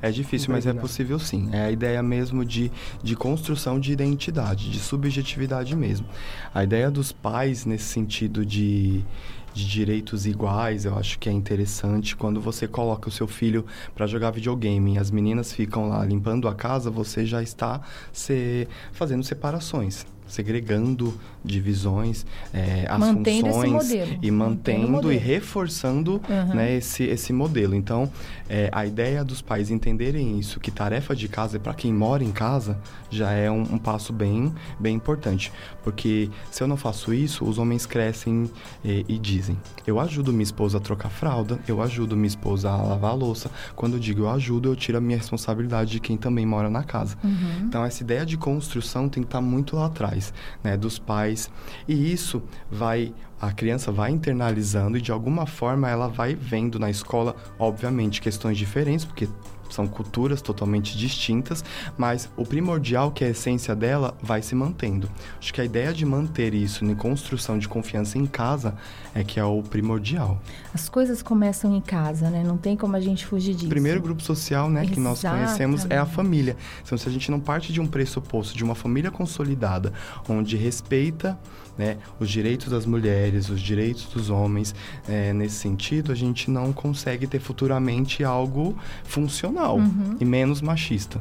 é 0.00 0.10
difícil, 0.10 0.52
mas 0.52 0.66
é 0.66 0.72
possível 0.72 1.18
sim. 1.18 1.48
É 1.52 1.62
a 1.62 1.70
ideia 1.70 2.02
mesmo 2.02 2.44
de, 2.44 2.70
de 3.02 3.16
construção 3.16 3.80
de 3.80 3.92
identidade, 3.92 4.70
de 4.70 4.78
subjetividade 4.78 5.74
mesmo. 5.74 6.06
A 6.54 6.62
ideia 6.62 6.90
dos 6.90 7.10
pais 7.10 7.64
nesse 7.64 7.84
sentido 7.84 8.46
de, 8.46 9.04
de 9.52 9.66
direitos 9.66 10.26
iguais, 10.26 10.84
eu 10.84 10.96
acho 10.96 11.18
que 11.18 11.28
é 11.28 11.32
interessante. 11.32 12.14
Quando 12.14 12.40
você 12.40 12.68
coloca 12.68 13.08
o 13.08 13.12
seu 13.12 13.26
filho 13.26 13.66
para 13.94 14.06
jogar 14.06 14.30
videogame 14.30 14.94
e 14.94 14.98
as 14.98 15.10
meninas 15.10 15.52
ficam 15.52 15.88
lá 15.88 16.04
limpando 16.04 16.46
a 16.46 16.54
casa, 16.54 16.90
você 16.90 17.26
já 17.26 17.42
está 17.42 17.80
se, 18.12 18.68
fazendo 18.92 19.24
separações 19.24 20.06
segregando 20.28 21.18
divisões, 21.44 22.26
é, 22.52 22.86
as 22.88 22.98
mantendo 22.98 23.46
funções 23.46 23.90
e 24.22 24.30
mantendo, 24.30 25.12
e 25.12 25.16
reforçando 25.16 26.20
uhum. 26.28 26.54
né, 26.54 26.76
esse, 26.76 27.04
esse 27.04 27.32
modelo. 27.32 27.74
Então, 27.74 28.10
é, 28.48 28.68
a 28.72 28.86
ideia 28.86 29.24
dos 29.24 29.40
pais 29.40 29.70
entenderem 29.70 30.38
isso, 30.38 30.60
que 30.60 30.70
tarefa 30.70 31.14
de 31.14 31.28
casa 31.28 31.56
é 31.56 31.60
para 31.60 31.74
quem 31.74 31.92
mora 31.92 32.22
em 32.22 32.32
casa, 32.32 32.78
já 33.10 33.30
é 33.32 33.50
um, 33.50 33.62
um, 33.62 33.78
passo 33.78 34.12
bem, 34.12 34.52
bem 34.78 34.94
importante. 34.94 35.52
Porque 35.82 36.30
se 36.50 36.62
eu 36.62 36.68
não 36.68 36.76
faço 36.76 37.12
isso, 37.14 37.44
os 37.44 37.58
homens 37.58 37.86
crescem 37.86 38.50
e, 38.84 39.04
e 39.08 39.18
dizem: 39.18 39.58
eu 39.86 39.98
ajudo 39.98 40.32
minha 40.32 40.42
esposa 40.42 40.78
a 40.78 40.80
trocar 40.80 41.10
fralda, 41.10 41.58
eu 41.66 41.80
ajudo 41.80 42.16
minha 42.16 42.28
esposa 42.28 42.70
a 42.70 42.76
lavar 42.76 43.12
a 43.12 43.14
louça. 43.14 43.50
Quando 43.74 43.94
eu 43.94 43.98
digo 43.98 44.22
eu 44.22 44.30
ajudo, 44.30 44.70
eu 44.70 44.76
tiro 44.76 44.98
a 44.98 45.00
minha 45.00 45.16
responsabilidade 45.16 45.92
de 45.92 46.00
quem 46.00 46.16
também 46.16 46.44
mora 46.44 46.68
na 46.68 46.82
casa. 46.82 47.16
Uhum. 47.22 47.64
Então, 47.64 47.84
essa 47.84 48.02
ideia 48.02 48.26
de 48.26 48.36
construção 48.36 49.08
tem 49.08 49.22
que 49.22 49.28
estar 49.28 49.38
tá 49.38 49.44
muito 49.44 49.76
lá 49.76 49.86
atrás, 49.86 50.17
né, 50.62 50.76
dos 50.76 50.98
pais. 50.98 51.50
E 51.86 52.12
isso 52.12 52.42
vai 52.70 53.12
a 53.40 53.52
criança 53.52 53.92
vai 53.92 54.10
internalizando 54.10 54.98
e 54.98 55.00
de 55.00 55.12
alguma 55.12 55.46
forma 55.46 55.88
ela 55.88 56.08
vai 56.08 56.34
vendo 56.34 56.78
na 56.78 56.90
escola, 56.90 57.36
obviamente, 57.58 58.20
questões 58.20 58.58
diferentes, 58.58 59.04
porque 59.04 59.28
são 59.70 59.86
culturas 59.86 60.40
totalmente 60.40 60.96
distintas, 60.96 61.64
mas 61.96 62.28
o 62.36 62.44
primordial, 62.44 63.10
que 63.10 63.24
é 63.24 63.28
a 63.28 63.30
essência 63.30 63.74
dela, 63.74 64.16
vai 64.22 64.42
se 64.42 64.54
mantendo. 64.54 65.08
Acho 65.38 65.52
que 65.52 65.60
a 65.60 65.64
ideia 65.64 65.92
de 65.92 66.04
manter 66.04 66.54
isso 66.54 66.84
em 66.84 66.94
construção 66.94 67.58
de 67.58 67.68
confiança 67.68 68.18
em 68.18 68.26
casa 68.26 68.74
é 69.14 69.24
que 69.24 69.38
é 69.38 69.44
o 69.44 69.62
primordial. 69.62 70.40
As 70.72 70.88
coisas 70.88 71.22
começam 71.22 71.74
em 71.74 71.80
casa, 71.80 72.30
né? 72.30 72.42
Não 72.44 72.56
tem 72.56 72.76
como 72.76 72.96
a 72.96 73.00
gente 73.00 73.26
fugir 73.26 73.54
disso. 73.54 73.66
O 73.66 73.70
primeiro 73.70 74.00
grupo 74.00 74.22
social, 74.22 74.70
né, 74.70 74.86
que 74.86 75.00
nós 75.00 75.22
conhecemos 75.22 75.86
é 75.90 75.98
a 75.98 76.06
família. 76.06 76.56
Então, 76.84 76.96
se 76.96 77.08
a 77.08 77.12
gente 77.12 77.30
não 77.30 77.40
parte 77.40 77.72
de 77.72 77.80
um 77.80 77.86
pressuposto 77.86 78.56
de 78.56 78.64
uma 78.64 78.74
família 78.74 79.10
consolidada, 79.10 79.92
onde 80.28 80.56
respeita 80.56 81.38
né, 81.78 81.96
os 82.18 82.28
direitos 82.28 82.68
das 82.68 82.84
mulheres, 82.84 83.48
os 83.48 83.60
direitos 83.60 84.06
dos 84.06 84.28
homens, 84.28 84.74
é, 85.08 85.32
nesse 85.32 85.54
sentido, 85.54 86.10
a 86.10 86.14
gente 86.14 86.50
não 86.50 86.72
consegue 86.72 87.26
ter 87.26 87.38
futuramente 87.38 88.24
algo 88.24 88.76
funcional 89.04 89.78
uhum. 89.78 90.16
e 90.20 90.24
menos 90.24 90.60
machista. 90.60 91.20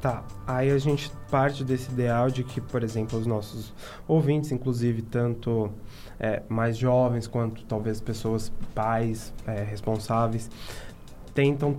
Tá, 0.00 0.24
aí 0.44 0.68
a 0.68 0.78
gente 0.78 1.12
parte 1.30 1.62
desse 1.62 1.88
ideal 1.92 2.28
de 2.28 2.42
que, 2.42 2.60
por 2.60 2.82
exemplo, 2.82 3.16
os 3.16 3.24
nossos 3.24 3.72
ouvintes, 4.08 4.50
inclusive 4.50 5.00
tanto 5.00 5.70
é, 6.18 6.42
mais 6.48 6.76
jovens 6.76 7.28
quanto 7.28 7.64
talvez 7.64 8.00
pessoas, 8.00 8.50
pais 8.74 9.32
é, 9.46 9.62
responsáveis, 9.62 10.50
tentam 11.32 11.76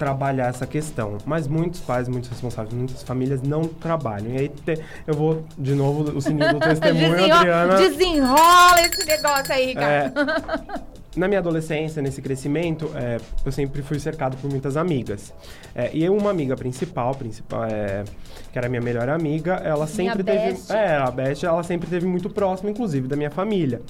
trabalhar 0.00 0.48
essa 0.48 0.66
questão. 0.66 1.18
Mas 1.26 1.46
muitos 1.46 1.80
pais, 1.80 2.08
muitos 2.08 2.30
responsáveis, 2.30 2.72
muitas 2.72 3.02
famílias 3.02 3.42
não 3.42 3.64
trabalham. 3.64 4.32
E 4.32 4.38
aí 4.38 4.48
te, 4.48 4.82
eu 5.06 5.12
vou, 5.12 5.44
de 5.58 5.74
novo, 5.74 6.16
o 6.16 6.22
sininho 6.22 6.54
do 6.54 6.58
testemunho, 6.58 7.10
Desenrola, 7.10 7.36
Adriana. 7.36 7.76
Desenrola 7.76 8.80
esse 8.80 9.06
negócio 9.06 9.52
aí, 9.52 9.74
cara. 9.74 10.12
É, 10.16 10.80
na 11.14 11.28
minha 11.28 11.40
adolescência, 11.40 12.00
nesse 12.00 12.22
crescimento, 12.22 12.90
é, 12.94 13.18
eu 13.44 13.52
sempre 13.52 13.82
fui 13.82 14.00
cercado 14.00 14.38
por 14.38 14.50
muitas 14.50 14.74
amigas. 14.74 15.34
É, 15.74 15.90
e 15.92 16.08
uma 16.08 16.30
amiga 16.30 16.56
principal, 16.56 17.14
principal 17.14 17.66
é, 17.66 18.04
que 18.50 18.58
era 18.58 18.70
minha 18.70 18.80
melhor 18.80 19.06
amiga, 19.10 19.56
ela 19.56 19.86
sempre 19.86 20.22
minha 20.22 20.38
teve. 20.38 20.52
Best. 20.52 20.72
É, 20.72 20.96
a 20.96 21.10
Beth, 21.10 21.42
ela 21.42 21.62
sempre 21.62 21.90
teve 21.90 22.06
muito 22.06 22.30
próxima, 22.30 22.70
inclusive, 22.70 23.06
da 23.06 23.16
minha 23.16 23.30
família. 23.30 23.82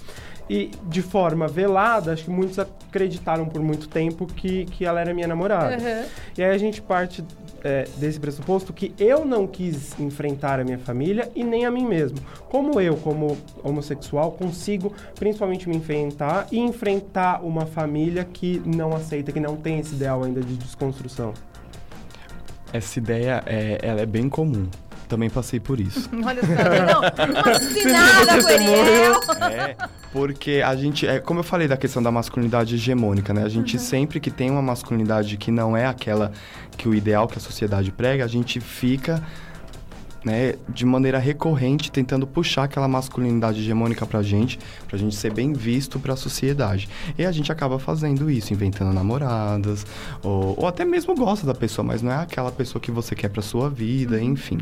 E 0.52 0.72
de 0.88 1.00
forma 1.00 1.46
velada, 1.46 2.12
acho 2.12 2.24
que 2.24 2.30
muitos 2.30 2.58
acreditaram 2.58 3.46
por 3.46 3.62
muito 3.62 3.88
tempo 3.88 4.26
que, 4.26 4.64
que 4.64 4.84
ela 4.84 5.00
era 5.00 5.14
minha 5.14 5.28
namorada. 5.28 5.76
Uhum. 5.76 6.04
E 6.36 6.42
aí 6.42 6.52
a 6.52 6.58
gente 6.58 6.82
parte 6.82 7.24
é, 7.62 7.86
desse 7.98 8.18
pressuposto 8.18 8.72
que 8.72 8.92
eu 8.98 9.24
não 9.24 9.46
quis 9.46 9.96
enfrentar 10.00 10.58
a 10.58 10.64
minha 10.64 10.78
família 10.80 11.30
e 11.36 11.44
nem 11.44 11.66
a 11.66 11.70
mim 11.70 11.86
mesmo. 11.86 12.18
Como 12.48 12.80
eu, 12.80 12.96
como 12.96 13.38
homossexual, 13.62 14.32
consigo 14.32 14.92
principalmente 15.14 15.68
me 15.68 15.76
enfrentar 15.76 16.48
e 16.50 16.58
enfrentar 16.58 17.44
uma 17.44 17.64
família 17.64 18.24
que 18.24 18.60
não 18.66 18.92
aceita, 18.92 19.30
que 19.30 19.38
não 19.38 19.54
tem 19.54 19.78
esse 19.78 19.94
ideal 19.94 20.24
ainda 20.24 20.40
de 20.40 20.56
desconstrução? 20.56 21.32
Essa 22.72 22.98
ideia 22.98 23.40
é, 23.46 23.78
ela 23.80 24.00
é 24.00 24.06
bem 24.06 24.28
comum 24.28 24.66
também 25.10 25.28
passei 25.28 25.58
por 25.58 25.80
isso. 25.80 26.08
Olha 26.24 26.40
só, 26.40 27.26
não, 27.26 27.42
vacinada, 27.42 28.42
Coelho. 28.42 29.52
É, 29.52 29.76
porque 30.12 30.62
a 30.64 30.74
gente, 30.76 31.06
é, 31.06 31.18
como 31.18 31.40
eu 31.40 31.44
falei 31.44 31.66
da 31.66 31.76
questão 31.76 32.00
da 32.00 32.12
masculinidade 32.12 32.76
hegemônica, 32.76 33.34
né? 33.34 33.42
A 33.42 33.48
gente 33.48 33.76
uhum. 33.76 33.82
sempre 33.82 34.20
que 34.20 34.30
tem 34.30 34.50
uma 34.50 34.62
masculinidade 34.62 35.36
que 35.36 35.50
não 35.50 35.76
é 35.76 35.86
aquela 35.86 36.32
que 36.76 36.88
o 36.88 36.94
ideal 36.94 37.26
que 37.26 37.36
a 37.36 37.40
sociedade 37.40 37.90
prega, 37.90 38.24
a 38.24 38.28
gente 38.28 38.60
fica 38.60 39.20
né, 40.24 40.54
de 40.68 40.84
maneira 40.84 41.18
recorrente, 41.18 41.90
tentando 41.90 42.26
puxar 42.26 42.64
aquela 42.64 42.86
masculinidade 42.86 43.60
hegemônica 43.60 44.04
pra 44.06 44.22
gente, 44.22 44.58
pra 44.86 44.98
gente 44.98 45.14
ser 45.14 45.32
bem 45.32 45.52
visto 45.52 45.98
pra 45.98 46.16
sociedade. 46.16 46.88
E 47.18 47.24
a 47.24 47.32
gente 47.32 47.50
acaba 47.50 47.78
fazendo 47.78 48.30
isso, 48.30 48.52
inventando 48.52 48.92
namoradas, 48.92 49.86
ou, 50.22 50.54
ou 50.58 50.66
até 50.66 50.84
mesmo 50.84 51.14
gosta 51.14 51.46
da 51.46 51.54
pessoa, 51.54 51.84
mas 51.84 52.02
não 52.02 52.12
é 52.12 52.16
aquela 52.16 52.52
pessoa 52.52 52.80
que 52.80 52.90
você 52.90 53.14
quer 53.14 53.28
pra 53.28 53.42
sua 53.42 53.70
vida, 53.70 54.16
uhum. 54.16 54.22
enfim. 54.22 54.58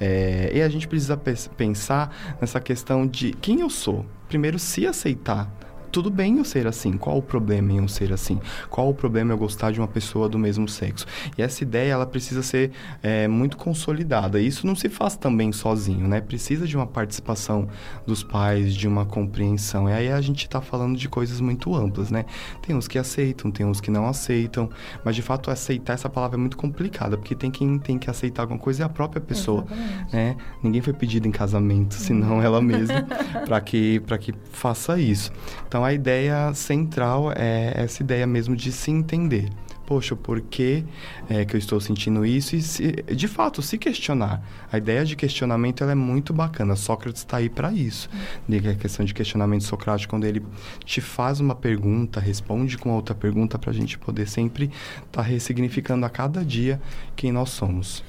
É, 0.00 0.50
e 0.54 0.62
a 0.62 0.68
gente 0.68 0.88
precisa 0.88 1.16
pensar 1.56 2.36
nessa 2.40 2.60
questão 2.60 3.06
de 3.06 3.32
quem 3.40 3.60
eu 3.60 3.70
sou. 3.70 4.04
Primeiro, 4.28 4.58
se 4.58 4.86
aceitar 4.86 5.48
tudo 5.90 6.10
bem 6.10 6.38
eu 6.38 6.44
ser 6.44 6.66
assim. 6.66 6.92
Qual 6.92 7.18
o 7.18 7.22
problema 7.22 7.72
em 7.72 7.78
eu 7.78 7.88
ser 7.88 8.12
assim? 8.12 8.40
Qual 8.68 8.88
o 8.88 8.94
problema 8.94 9.32
eu 9.32 9.38
gostar 9.38 9.72
de 9.72 9.80
uma 9.80 9.88
pessoa 9.88 10.28
do 10.28 10.38
mesmo 10.38 10.68
sexo? 10.68 11.06
E 11.36 11.42
essa 11.42 11.62
ideia, 11.62 11.92
ela 11.92 12.06
precisa 12.06 12.42
ser 12.42 12.72
é, 13.02 13.28
muito 13.28 13.56
consolidada. 13.56 14.40
Isso 14.40 14.66
não 14.66 14.74
se 14.74 14.88
faz 14.88 15.16
também 15.16 15.52
sozinho, 15.52 16.06
né? 16.06 16.20
Precisa 16.20 16.66
de 16.66 16.76
uma 16.76 16.86
participação 16.86 17.68
dos 18.06 18.22
pais, 18.22 18.74
de 18.74 18.86
uma 18.86 19.04
compreensão. 19.04 19.88
E 19.88 19.92
aí 19.92 20.12
a 20.12 20.20
gente 20.20 20.44
está 20.44 20.60
falando 20.60 20.96
de 20.96 21.08
coisas 21.08 21.40
muito 21.40 21.74
amplas, 21.74 22.10
né? 22.10 22.24
Tem 22.62 22.74
uns 22.74 22.88
que 22.88 22.98
aceitam, 22.98 23.50
tem 23.50 23.64
uns 23.66 23.80
que 23.80 23.90
não 23.90 24.06
aceitam. 24.06 24.68
Mas, 25.04 25.14
de 25.16 25.22
fato, 25.22 25.50
aceitar 25.50 25.94
essa 25.94 26.08
palavra 26.08 26.36
é 26.36 26.40
muito 26.40 26.56
complicada, 26.56 27.16
porque 27.16 27.34
tem 27.34 27.50
quem 27.50 27.78
tem 27.78 27.98
que 27.98 28.10
aceitar 28.10 28.42
alguma 28.42 28.58
coisa 28.58 28.82
é 28.82 28.86
a 28.86 28.88
própria 28.88 29.20
pessoa, 29.20 29.64
Exatamente. 29.70 30.16
né? 30.16 30.36
Ninguém 30.62 30.80
foi 30.80 30.92
pedido 30.92 31.26
em 31.26 31.30
casamento, 31.30 31.94
senão 31.94 32.42
ela 32.42 32.60
mesma, 32.60 33.06
para 33.46 33.60
que, 33.60 34.00
que 34.20 34.34
faça 34.50 34.98
isso. 34.98 35.32
Então, 35.66 35.75
a 35.84 35.92
ideia 35.92 36.52
central 36.54 37.32
é 37.32 37.72
essa 37.74 38.02
ideia 38.02 38.26
mesmo 38.26 38.56
de 38.56 38.72
se 38.72 38.90
entender. 38.90 39.50
Poxa, 39.86 40.16
por 40.16 40.40
que, 40.40 40.84
é, 41.30 41.44
que 41.44 41.54
eu 41.54 41.58
estou 41.58 41.80
sentindo 41.80 42.26
isso? 42.26 42.56
E, 42.56 42.62
se, 42.62 42.90
de 43.14 43.28
fato, 43.28 43.62
se 43.62 43.78
questionar. 43.78 44.42
A 44.70 44.78
ideia 44.78 45.04
de 45.04 45.14
questionamento 45.14 45.84
é 45.84 45.94
muito 45.94 46.32
bacana. 46.32 46.74
Sócrates 46.74 47.22
está 47.22 47.36
aí 47.36 47.48
para 47.48 47.72
isso. 47.72 48.10
Uhum. 48.48 48.70
A 48.70 48.74
questão 48.74 49.06
de 49.06 49.14
questionamento 49.14 49.62
socrático, 49.62 50.10
quando 50.10 50.24
ele 50.24 50.42
te 50.84 51.00
faz 51.00 51.38
uma 51.38 51.54
pergunta, 51.54 52.18
responde 52.18 52.76
com 52.76 52.90
outra 52.90 53.14
pergunta, 53.14 53.58
para 53.58 53.70
a 53.70 53.74
gente 53.74 53.96
poder 53.96 54.26
sempre 54.26 54.64
estar 54.64 55.06
tá 55.12 55.22
ressignificando 55.22 56.04
a 56.04 56.10
cada 56.10 56.44
dia 56.44 56.80
quem 57.14 57.30
nós 57.30 57.50
somos. 57.50 58.02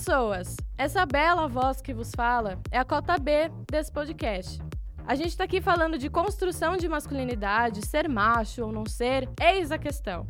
Pessoas! 0.00 0.56
Essa 0.78 1.04
bela 1.04 1.46
voz 1.46 1.82
que 1.82 1.92
vos 1.92 2.10
fala 2.16 2.58
é 2.70 2.78
a 2.78 2.84
cota 2.86 3.18
B 3.18 3.50
desse 3.70 3.92
podcast. 3.92 4.58
A 5.06 5.14
gente 5.14 5.36
tá 5.36 5.44
aqui 5.44 5.60
falando 5.60 5.98
de 5.98 6.08
construção 6.08 6.74
de 6.74 6.88
masculinidade, 6.88 7.86
ser 7.86 8.08
macho 8.08 8.64
ou 8.64 8.72
não 8.72 8.86
ser, 8.86 9.28
eis 9.38 9.70
a 9.70 9.76
questão. 9.76 10.26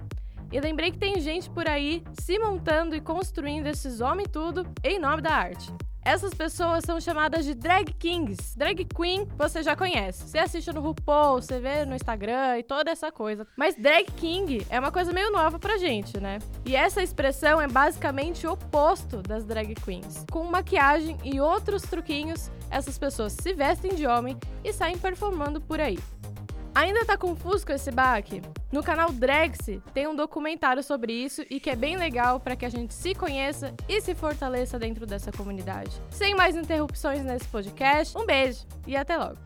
E 0.51 0.61
lembrei 0.61 0.91
que 0.91 0.99
tem 0.99 1.21
gente 1.21 1.49
por 1.49 1.69
aí 1.69 2.03
se 2.19 2.37
montando 2.37 2.97
e 2.97 3.01
construindo 3.01 3.69
esses 3.69 4.01
homens 4.01 4.29
tudo 4.33 4.67
em 4.83 4.99
nome 4.99 5.23
da 5.23 5.31
arte. 5.31 5.73
Essas 6.03 6.33
pessoas 6.33 6.83
são 6.85 7.01
chamadas 7.01 7.45
de 7.45 7.55
drag 7.55 7.93
kings. 7.93 8.57
Drag 8.57 8.85
queen 8.85 9.29
você 9.37 9.63
já 9.63 9.77
conhece. 9.77 10.29
Você 10.29 10.39
assiste 10.39 10.73
no 10.73 10.81
RuPaul, 10.81 11.43
você 11.43 11.61
vê 11.61 11.85
no 11.85 11.95
Instagram 11.95 12.59
e 12.59 12.63
toda 12.63 12.91
essa 12.91 13.13
coisa. 13.13 13.47
Mas 13.57 13.77
drag 13.77 14.11
king 14.13 14.67
é 14.71 14.81
uma 14.81 14.91
coisa 14.91 15.13
meio 15.13 15.31
nova 15.31 15.59
pra 15.59 15.77
gente, 15.77 16.19
né? 16.19 16.39
E 16.65 16.75
essa 16.75 17.03
expressão 17.03 17.61
é 17.61 17.69
basicamente 17.69 18.47
o 18.47 18.53
oposto 18.53 19.19
das 19.23 19.45
drag 19.45 19.75
queens. 19.75 20.25
Com 20.31 20.45
maquiagem 20.45 21.19
e 21.23 21.41
outros 21.41 21.83
truquinhos, 21.83 22.51
essas 22.71 22.99
pessoas 22.99 23.35
se 23.35 23.53
vestem 23.53 23.95
de 23.95 24.07
homem 24.07 24.39
e 24.65 24.73
saem 24.73 24.97
performando 24.97 25.61
por 25.61 25.81
aí. 25.81 25.99
Ainda 26.75 27.05
tá 27.05 27.17
confuso 27.17 27.67
com 27.67 27.73
esse 27.73 27.91
baque? 27.91 28.41
No 28.71 28.83
canal 28.83 29.11
Drexy 29.11 29.83
tem 29.93 30.07
um 30.07 30.15
documentário 30.15 30.83
sobre 30.83 31.13
isso 31.13 31.43
e 31.51 31.59
que 31.59 31.71
é 31.71 31.77
bem 31.77 31.97
legal 31.97 32.39
para 32.39 32.55
que 32.55 32.65
a 32.65 32.69
gente 32.69 32.95
se 32.95 33.15
conheça 33.15 33.75
e 33.89 34.01
se 34.01 34.15
fortaleça 34.15 34.79
dentro 34.79 35.05
dessa 35.05 35.33
comunidade. 35.33 35.91
Sem 36.11 36.35
mais 36.35 36.55
interrupções 36.55 37.25
nesse 37.25 37.47
podcast, 37.49 38.17
um 38.17 38.25
beijo 38.25 38.65
e 38.87 38.97
até 38.97 39.17
logo! 39.17 39.39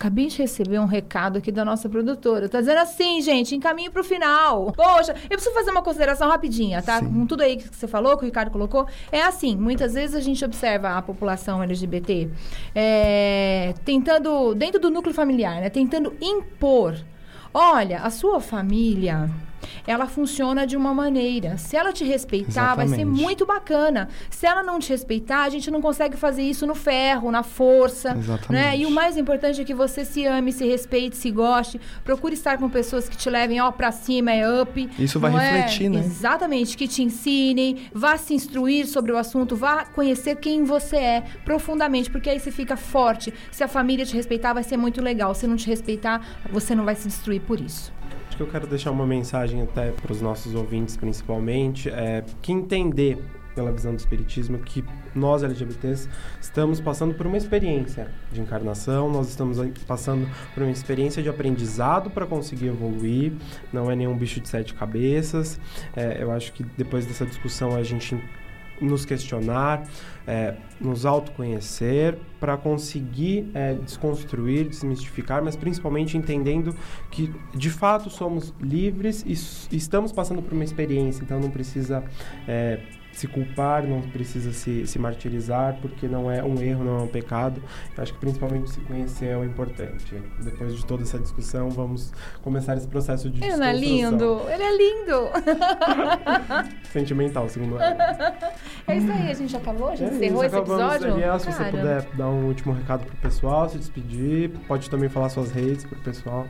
Acabei 0.00 0.28
de 0.28 0.38
receber 0.38 0.78
um 0.78 0.86
recado 0.86 1.36
aqui 1.36 1.52
da 1.52 1.62
nossa 1.62 1.86
produtora. 1.86 2.48
Tá 2.48 2.60
dizendo 2.60 2.78
assim, 2.78 3.20
gente, 3.20 3.54
encaminho 3.54 3.92
pro 3.92 4.02
final. 4.02 4.72
Poxa, 4.72 5.14
eu 5.24 5.36
preciso 5.36 5.54
fazer 5.54 5.70
uma 5.70 5.82
consideração 5.82 6.26
rapidinha, 6.26 6.80
tá? 6.80 7.00
Sim. 7.00 7.12
Com 7.12 7.26
tudo 7.26 7.42
aí 7.42 7.58
que 7.58 7.68
você 7.68 7.86
falou, 7.86 8.16
que 8.16 8.22
o 8.22 8.24
Ricardo 8.24 8.50
colocou. 8.50 8.86
É 9.12 9.20
assim, 9.20 9.54
muitas 9.54 9.92
vezes 9.92 10.16
a 10.16 10.20
gente 10.20 10.42
observa 10.42 10.96
a 10.96 11.02
população 11.02 11.62
LGBT 11.62 12.30
é, 12.74 13.74
tentando, 13.84 14.54
dentro 14.54 14.80
do 14.80 14.88
núcleo 14.88 15.14
familiar, 15.14 15.60
né? 15.60 15.68
Tentando 15.68 16.16
impor. 16.18 16.96
Olha, 17.52 18.00
a 18.00 18.08
sua 18.08 18.40
família 18.40 19.28
ela 19.86 20.06
funciona 20.06 20.66
de 20.66 20.76
uma 20.76 20.92
maneira. 20.94 21.56
Se 21.58 21.76
ela 21.76 21.92
te 21.92 22.04
respeitar, 22.04 22.74
vai 22.74 22.86
ser 22.86 22.94
Exatamente. 22.94 23.22
muito 23.22 23.46
bacana. 23.46 24.08
Se 24.30 24.46
ela 24.46 24.62
não 24.62 24.78
te 24.78 24.90
respeitar, 24.90 25.42
a 25.42 25.48
gente 25.48 25.70
não 25.70 25.80
consegue 25.80 26.16
fazer 26.16 26.42
isso 26.42 26.66
no 26.66 26.74
ferro, 26.74 27.30
na 27.30 27.42
força. 27.42 28.16
Exatamente. 28.16 28.52
Né? 28.52 28.78
E 28.78 28.86
o 28.86 28.90
mais 28.90 29.16
importante 29.16 29.60
é 29.60 29.64
que 29.64 29.74
você 29.74 30.04
se 30.04 30.24
ame, 30.26 30.52
se 30.52 30.66
respeite, 30.66 31.16
se 31.16 31.30
goste. 31.30 31.80
Procure 32.04 32.34
estar 32.34 32.58
com 32.58 32.68
pessoas 32.68 33.08
que 33.08 33.16
te 33.16 33.28
levem 33.28 33.60
ó 33.60 33.70
pra 33.70 33.92
cima, 33.92 34.32
é 34.32 34.62
up. 34.62 34.90
Isso 34.98 35.18
vai 35.18 35.34
é? 35.34 35.38
refletir, 35.38 35.88
né? 35.88 36.00
Exatamente, 36.00 36.76
que 36.76 36.88
te 36.88 37.02
ensinem, 37.02 37.88
vá 37.92 38.16
se 38.16 38.34
instruir 38.34 38.86
sobre 38.86 39.12
o 39.12 39.16
assunto, 39.16 39.56
vá 39.56 39.84
conhecer 39.84 40.36
quem 40.36 40.64
você 40.64 40.96
é 40.96 41.24
profundamente, 41.44 42.10
porque 42.10 42.30
aí 42.30 42.38
você 42.38 42.50
fica 42.50 42.76
forte. 42.76 43.32
Se 43.50 43.62
a 43.62 43.68
família 43.68 44.04
te 44.04 44.14
respeitar, 44.14 44.52
vai 44.52 44.62
ser 44.62 44.76
muito 44.76 45.02
legal. 45.02 45.34
Se 45.34 45.46
não 45.46 45.56
te 45.56 45.66
respeitar, 45.66 46.20
você 46.50 46.74
não 46.74 46.84
vai 46.84 46.94
se 46.94 47.06
destruir 47.06 47.40
por 47.40 47.60
isso. 47.60 47.92
Acho 48.30 48.36
que 48.36 48.42
eu 48.44 48.46
quero 48.46 48.64
deixar 48.68 48.92
uma 48.92 49.04
mensagem 49.04 49.60
até 49.60 49.90
para 49.90 50.12
os 50.12 50.22
nossos 50.22 50.54
ouvintes, 50.54 50.96
principalmente, 50.96 51.88
é 51.88 52.24
que 52.40 52.52
entender 52.52 53.18
pela 53.56 53.72
visão 53.72 53.92
do 53.92 53.98
espiritismo 53.98 54.56
que 54.60 54.84
nós 55.12 55.42
LGBTs 55.42 56.08
estamos 56.40 56.80
passando 56.80 57.12
por 57.12 57.26
uma 57.26 57.36
experiência 57.36 58.06
de 58.30 58.40
encarnação, 58.40 59.10
nós 59.10 59.28
estamos 59.28 59.58
passando 59.84 60.28
por 60.54 60.62
uma 60.62 60.70
experiência 60.70 61.20
de 61.20 61.28
aprendizado 61.28 62.08
para 62.08 62.24
conseguir 62.24 62.68
evoluir, 62.68 63.32
não 63.72 63.90
é 63.90 63.96
nenhum 63.96 64.16
bicho 64.16 64.40
de 64.40 64.48
sete 64.48 64.74
cabeças. 64.74 65.58
É, 65.96 66.22
eu 66.22 66.30
acho 66.30 66.52
que 66.52 66.62
depois 66.62 67.06
dessa 67.06 67.26
discussão 67.26 67.74
a 67.74 67.82
gente 67.82 68.16
nos 68.80 69.04
questionar, 69.04 69.84
é, 70.26 70.54
nos 70.80 71.04
autoconhecer, 71.04 72.18
para 72.38 72.56
conseguir 72.56 73.50
é, 73.54 73.74
desconstruir, 73.74 74.68
desmistificar, 74.68 75.42
mas 75.42 75.56
principalmente 75.56 76.16
entendendo 76.16 76.74
que 77.10 77.32
de 77.54 77.70
fato 77.70 78.08
somos 78.08 78.54
livres 78.60 79.24
e 79.26 79.76
estamos 79.76 80.12
passando 80.12 80.42
por 80.42 80.52
uma 80.52 80.64
experiência, 80.64 81.22
então 81.22 81.38
não 81.38 81.50
precisa 81.50 82.04
é, 82.48 82.80
se 83.12 83.26
culpar, 83.26 83.82
não 83.86 84.00
precisa 84.02 84.52
se, 84.52 84.86
se 84.86 84.98
martirizar, 84.98 85.76
porque 85.80 86.06
não 86.06 86.30
é 86.30 86.42
um 86.42 86.60
erro, 86.60 86.84
não 86.84 86.98
é 86.98 87.02
um 87.02 87.08
pecado. 87.08 87.62
Eu 87.96 88.02
acho 88.02 88.12
que 88.14 88.18
principalmente 88.18 88.70
se 88.70 88.80
conhecer 88.80 89.26
é 89.26 89.36
o 89.36 89.44
importante. 89.44 90.14
Depois 90.42 90.74
de 90.76 90.84
toda 90.86 91.02
essa 91.02 91.18
discussão, 91.18 91.70
vamos 91.70 92.12
começar 92.42 92.76
esse 92.76 92.88
processo 92.88 93.28
de 93.30 93.42
Ele 93.44 93.62
é 93.62 93.72
lindo? 93.72 94.40
Ele 94.48 94.62
é 94.62 94.76
lindo! 94.76 95.30
Sentimental, 96.92 97.48
segundo 97.48 97.76
ela. 97.80 97.96
É 98.86 98.96
isso 98.96 99.12
aí, 99.12 99.30
a 99.30 99.34
gente 99.34 99.56
acabou? 99.56 99.88
A 99.90 99.96
gente 99.96 100.12
É 100.12 100.16
encerrou 100.16 100.44
isso, 100.44 100.54
esse 100.56 100.62
episódio? 100.62 101.10
Daniel, 101.10 101.38
se 101.38 101.52
você 101.52 101.64
puder 101.64 102.02
dar 102.14 102.28
um 102.28 102.46
último 102.46 102.72
recado 102.72 103.04
pro 103.04 103.16
pessoal, 103.16 103.68
se 103.68 103.78
despedir, 103.78 104.50
pode 104.66 104.88
também 104.88 105.08
falar 105.08 105.28
suas 105.28 105.50
redes 105.50 105.84
pro 105.84 105.98
pessoal. 106.00 106.46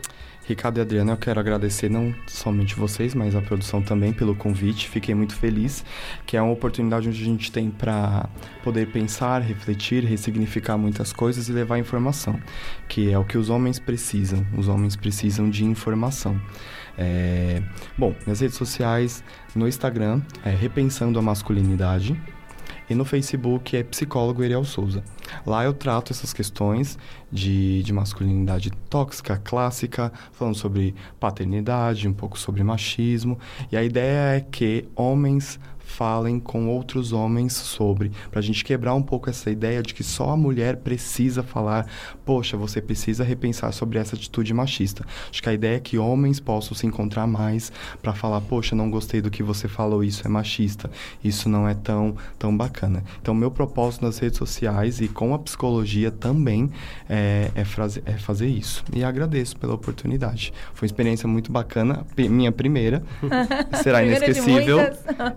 Ricardo 0.47 0.79
e 0.79 0.81
Adriana, 0.81 1.13
eu 1.13 1.17
quero 1.17 1.39
agradecer 1.39 1.89
não 1.89 2.15
somente 2.27 2.75
vocês, 2.75 3.15
mas 3.15 3.37
a 3.37 3.41
produção 3.41 3.81
também 3.81 4.13
pelo 4.13 4.35
convite. 4.35 4.89
Fiquei 4.89 5.15
muito 5.15 5.35
feliz, 5.35 5.85
que 6.27 6.37
é 6.37 6.43
uma 6.43 6.53
oportunidade 6.53 7.09
onde 7.09 7.23
a 7.23 7.25
gente 7.25 7.53
tem 7.53 7.71
para 7.71 8.29
poder 8.63 8.89
pensar, 8.89 9.41
refletir, 9.43 10.05
ressignificar 10.05 10.77
muitas 10.77 11.13
coisas 11.13 11.49
e 11.49 11.53
levar 11.53 11.79
informação, 11.79 12.41
que 12.89 13.11
é 13.11 13.19
o 13.19 13.25
que 13.25 13.39
os 13.39 13.49
homens 13.49 13.79
precisam. 13.79 14.45
Os 14.57 14.67
homens 14.67 14.97
precisam 14.97 15.49
de 15.49 15.65
informação. 15.65 16.41
É, 16.99 17.63
Bom, 17.97 18.15
nas 18.27 18.41
redes 18.41 18.57
sociais, 18.57 19.23
no 19.55 19.69
Instagram 19.69 20.21
é 20.45 20.51
Repensando 20.51 21.19
a 21.19 21.23
Masculinidade 21.23 22.21
e 22.91 22.95
no 22.95 23.05
Facebook 23.05 23.77
é 23.77 23.85
Psicólogo 23.85 24.43
Ariel 24.43 24.65
Souza. 24.65 25.05
Lá 25.47 25.65
eu 25.65 25.73
trato 25.73 26.13
essas 26.13 26.33
questões 26.33 26.99
de, 27.31 27.85
de 27.85 27.93
masculinidade 27.93 28.73
tóxica, 28.91 29.41
clássica, 29.43 30.13
falando 30.33 30.57
sobre 30.57 30.95
paternidade, 31.21 32.09
um 32.09 32.13
pouco 32.13 32.37
sobre 32.37 32.65
machismo. 32.65 33.39
E 33.71 33.77
a 33.77 33.85
ideia 33.85 34.37
é 34.37 34.41
que 34.41 34.89
homens 34.97 35.61
falem 35.97 36.39
com 36.39 36.69
outros 36.69 37.13
homens 37.13 37.53
sobre, 37.53 38.11
pra 38.31 38.41
gente 38.41 38.65
quebrar 38.65 38.95
um 38.95 39.03
pouco 39.03 39.29
essa 39.29 39.51
ideia 39.51 39.83
de 39.83 39.93
que 39.93 40.03
só 40.05 40.31
a 40.31 40.37
mulher 40.37 40.77
precisa 40.77 41.43
falar, 41.43 41.87
poxa, 42.25 42.57
você 42.57 42.81
precisa 42.81 43.25
repensar 43.25 43.73
sobre 43.73 43.99
essa 43.99 44.15
atitude 44.17 44.55
machista. 44.55 45.05
Acho 45.31 45.43
que 45.43 45.49
a 45.49 45.53
ideia 45.53 45.77
é 45.77 45.81
que 45.81 45.99
homens 45.99 46.39
possam 46.41 46.75
se 46.77 46.87
encontrar 46.87 47.27
mais 47.27 47.73
pra 48.01 48.13
falar, 48.15 48.41
poxa, 48.43 48.75
não 48.77 48.91
gostei 48.91 49.21
do 49.21 49.31
que 49.31 49.43
você 49.43 49.69
falou, 49.69 50.03
isso 50.05 50.27
é 50.27 50.31
machista, 50.31 50.91
isso 51.23 51.49
não 51.49 51.69
é 51.69 51.75
tão 51.75 52.15
tão 52.39 52.57
bacana. 52.57 53.03
Então, 53.21 53.35
meu 53.35 53.51
propósito 53.51 54.05
nas 54.05 54.19
redes 54.19 54.39
sociais 54.39 55.01
e 55.01 55.09
com 55.09 55.35
a 55.35 55.39
psicologia 55.39 56.11
também 56.11 56.71
é, 57.09 57.51
é, 57.55 57.65
fraze- 57.65 58.03
é 58.07 58.13
fazer 58.13 58.47
isso. 58.49 58.85
E 58.95 59.03
agradeço 59.05 59.57
pela 59.57 59.75
oportunidade. 59.75 60.53
Foi 60.75 60.87
uma 60.87 60.91
experiência 60.91 61.29
muito 61.29 61.51
bacana, 61.53 62.05
minha 62.17 62.53
primeira. 62.53 63.03
Será 63.83 63.99
Primeira 63.99 64.25
inesquecível. 64.27 64.79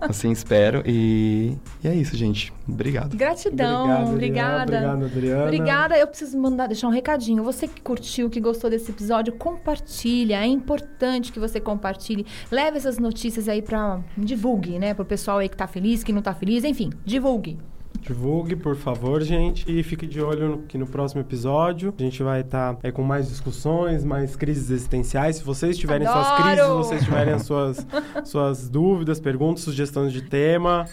Assim 0.01 0.33
espero. 0.43 0.83
E, 0.85 1.57
e 1.83 1.87
é 1.87 1.95
isso, 1.95 2.15
gente. 2.15 2.53
Obrigado. 2.67 3.15
Gratidão, 3.15 3.83
Obrigado, 3.83 4.11
obrigada. 4.11 4.63
Obrigado, 4.63 5.05
Adriana. 5.05 5.43
Obrigada. 5.43 5.97
Eu 5.97 6.07
preciso 6.07 6.37
mandar 6.37 6.67
deixar 6.67 6.87
um 6.87 6.91
recadinho. 6.91 7.43
Você 7.43 7.67
que 7.67 7.81
curtiu, 7.81 8.29
que 8.29 8.39
gostou 8.39 8.69
desse 8.69 8.91
episódio, 8.91 9.33
compartilha. 9.33 10.41
É 10.41 10.45
importante 10.45 11.31
que 11.31 11.39
você 11.39 11.59
compartilhe. 11.59 12.25
Leve 12.51 12.77
essas 12.77 12.99
notícias 12.99 13.47
aí 13.47 13.61
pra 13.61 14.01
divulgue, 14.17 14.77
né, 14.77 14.93
pro 14.93 15.05
pessoal 15.05 15.39
aí 15.39 15.49
que 15.49 15.57
tá 15.57 15.67
feliz, 15.67 16.03
que 16.03 16.13
não 16.13 16.21
tá 16.21 16.33
feliz, 16.33 16.63
enfim, 16.63 16.91
divulgue. 17.05 17.57
Divulgue, 18.03 18.55
por 18.55 18.75
favor, 18.75 19.21
gente. 19.21 19.65
E 19.71 19.81
fique 19.83 20.05
de 20.05 20.21
olho 20.21 20.49
no- 20.49 20.57
que 20.63 20.77
no 20.77 20.85
próximo 20.85 21.21
episódio 21.21 21.93
a 21.97 22.01
gente 22.01 22.21
vai 22.21 22.41
estar 22.41 22.75
com 22.93 23.01
mais 23.01 23.29
discussões, 23.29 24.03
mais 24.03 24.35
crises 24.35 24.69
existenciais. 24.69 25.37
Se 25.37 25.43
vocês 25.43 25.77
tiverem 25.77 26.05
suas 26.07 26.27
Adoro! 26.27 26.43
crises, 26.43 26.63
se 26.65 26.71
vocês 26.73 27.03
tiverem 27.03 27.33
as 27.33 27.43
suas, 27.43 27.87
suas 28.25 28.69
dúvidas, 28.69 29.19
perguntas, 29.19 29.63
sugestões 29.63 30.11
de 30.11 30.21
tema. 30.21 30.85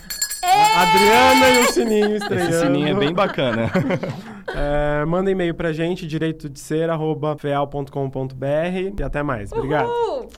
É! 0.43 0.47
A 0.49 0.83
Adriana 0.83 1.51
e 1.51 1.65
o 1.65 1.73
sininho 1.73 2.17
estreando. 2.17 2.51
Esse 2.51 2.61
sininho 2.61 2.89
é 2.89 2.95
bem 2.95 3.13
bacana. 3.13 3.71
É, 4.53 5.05
manda 5.05 5.31
e-mail 5.31 5.55
pra 5.55 5.73
gente, 5.73 6.05
direito 6.09 6.49
de 6.49 6.59
ser, 6.59 6.91
arroba 6.91 7.37
feal.com.br. 7.39 8.99
E 8.99 9.03
até 9.03 9.23
mais. 9.23 9.53
Obrigado. 9.53 9.87
Uhul! 9.89 10.29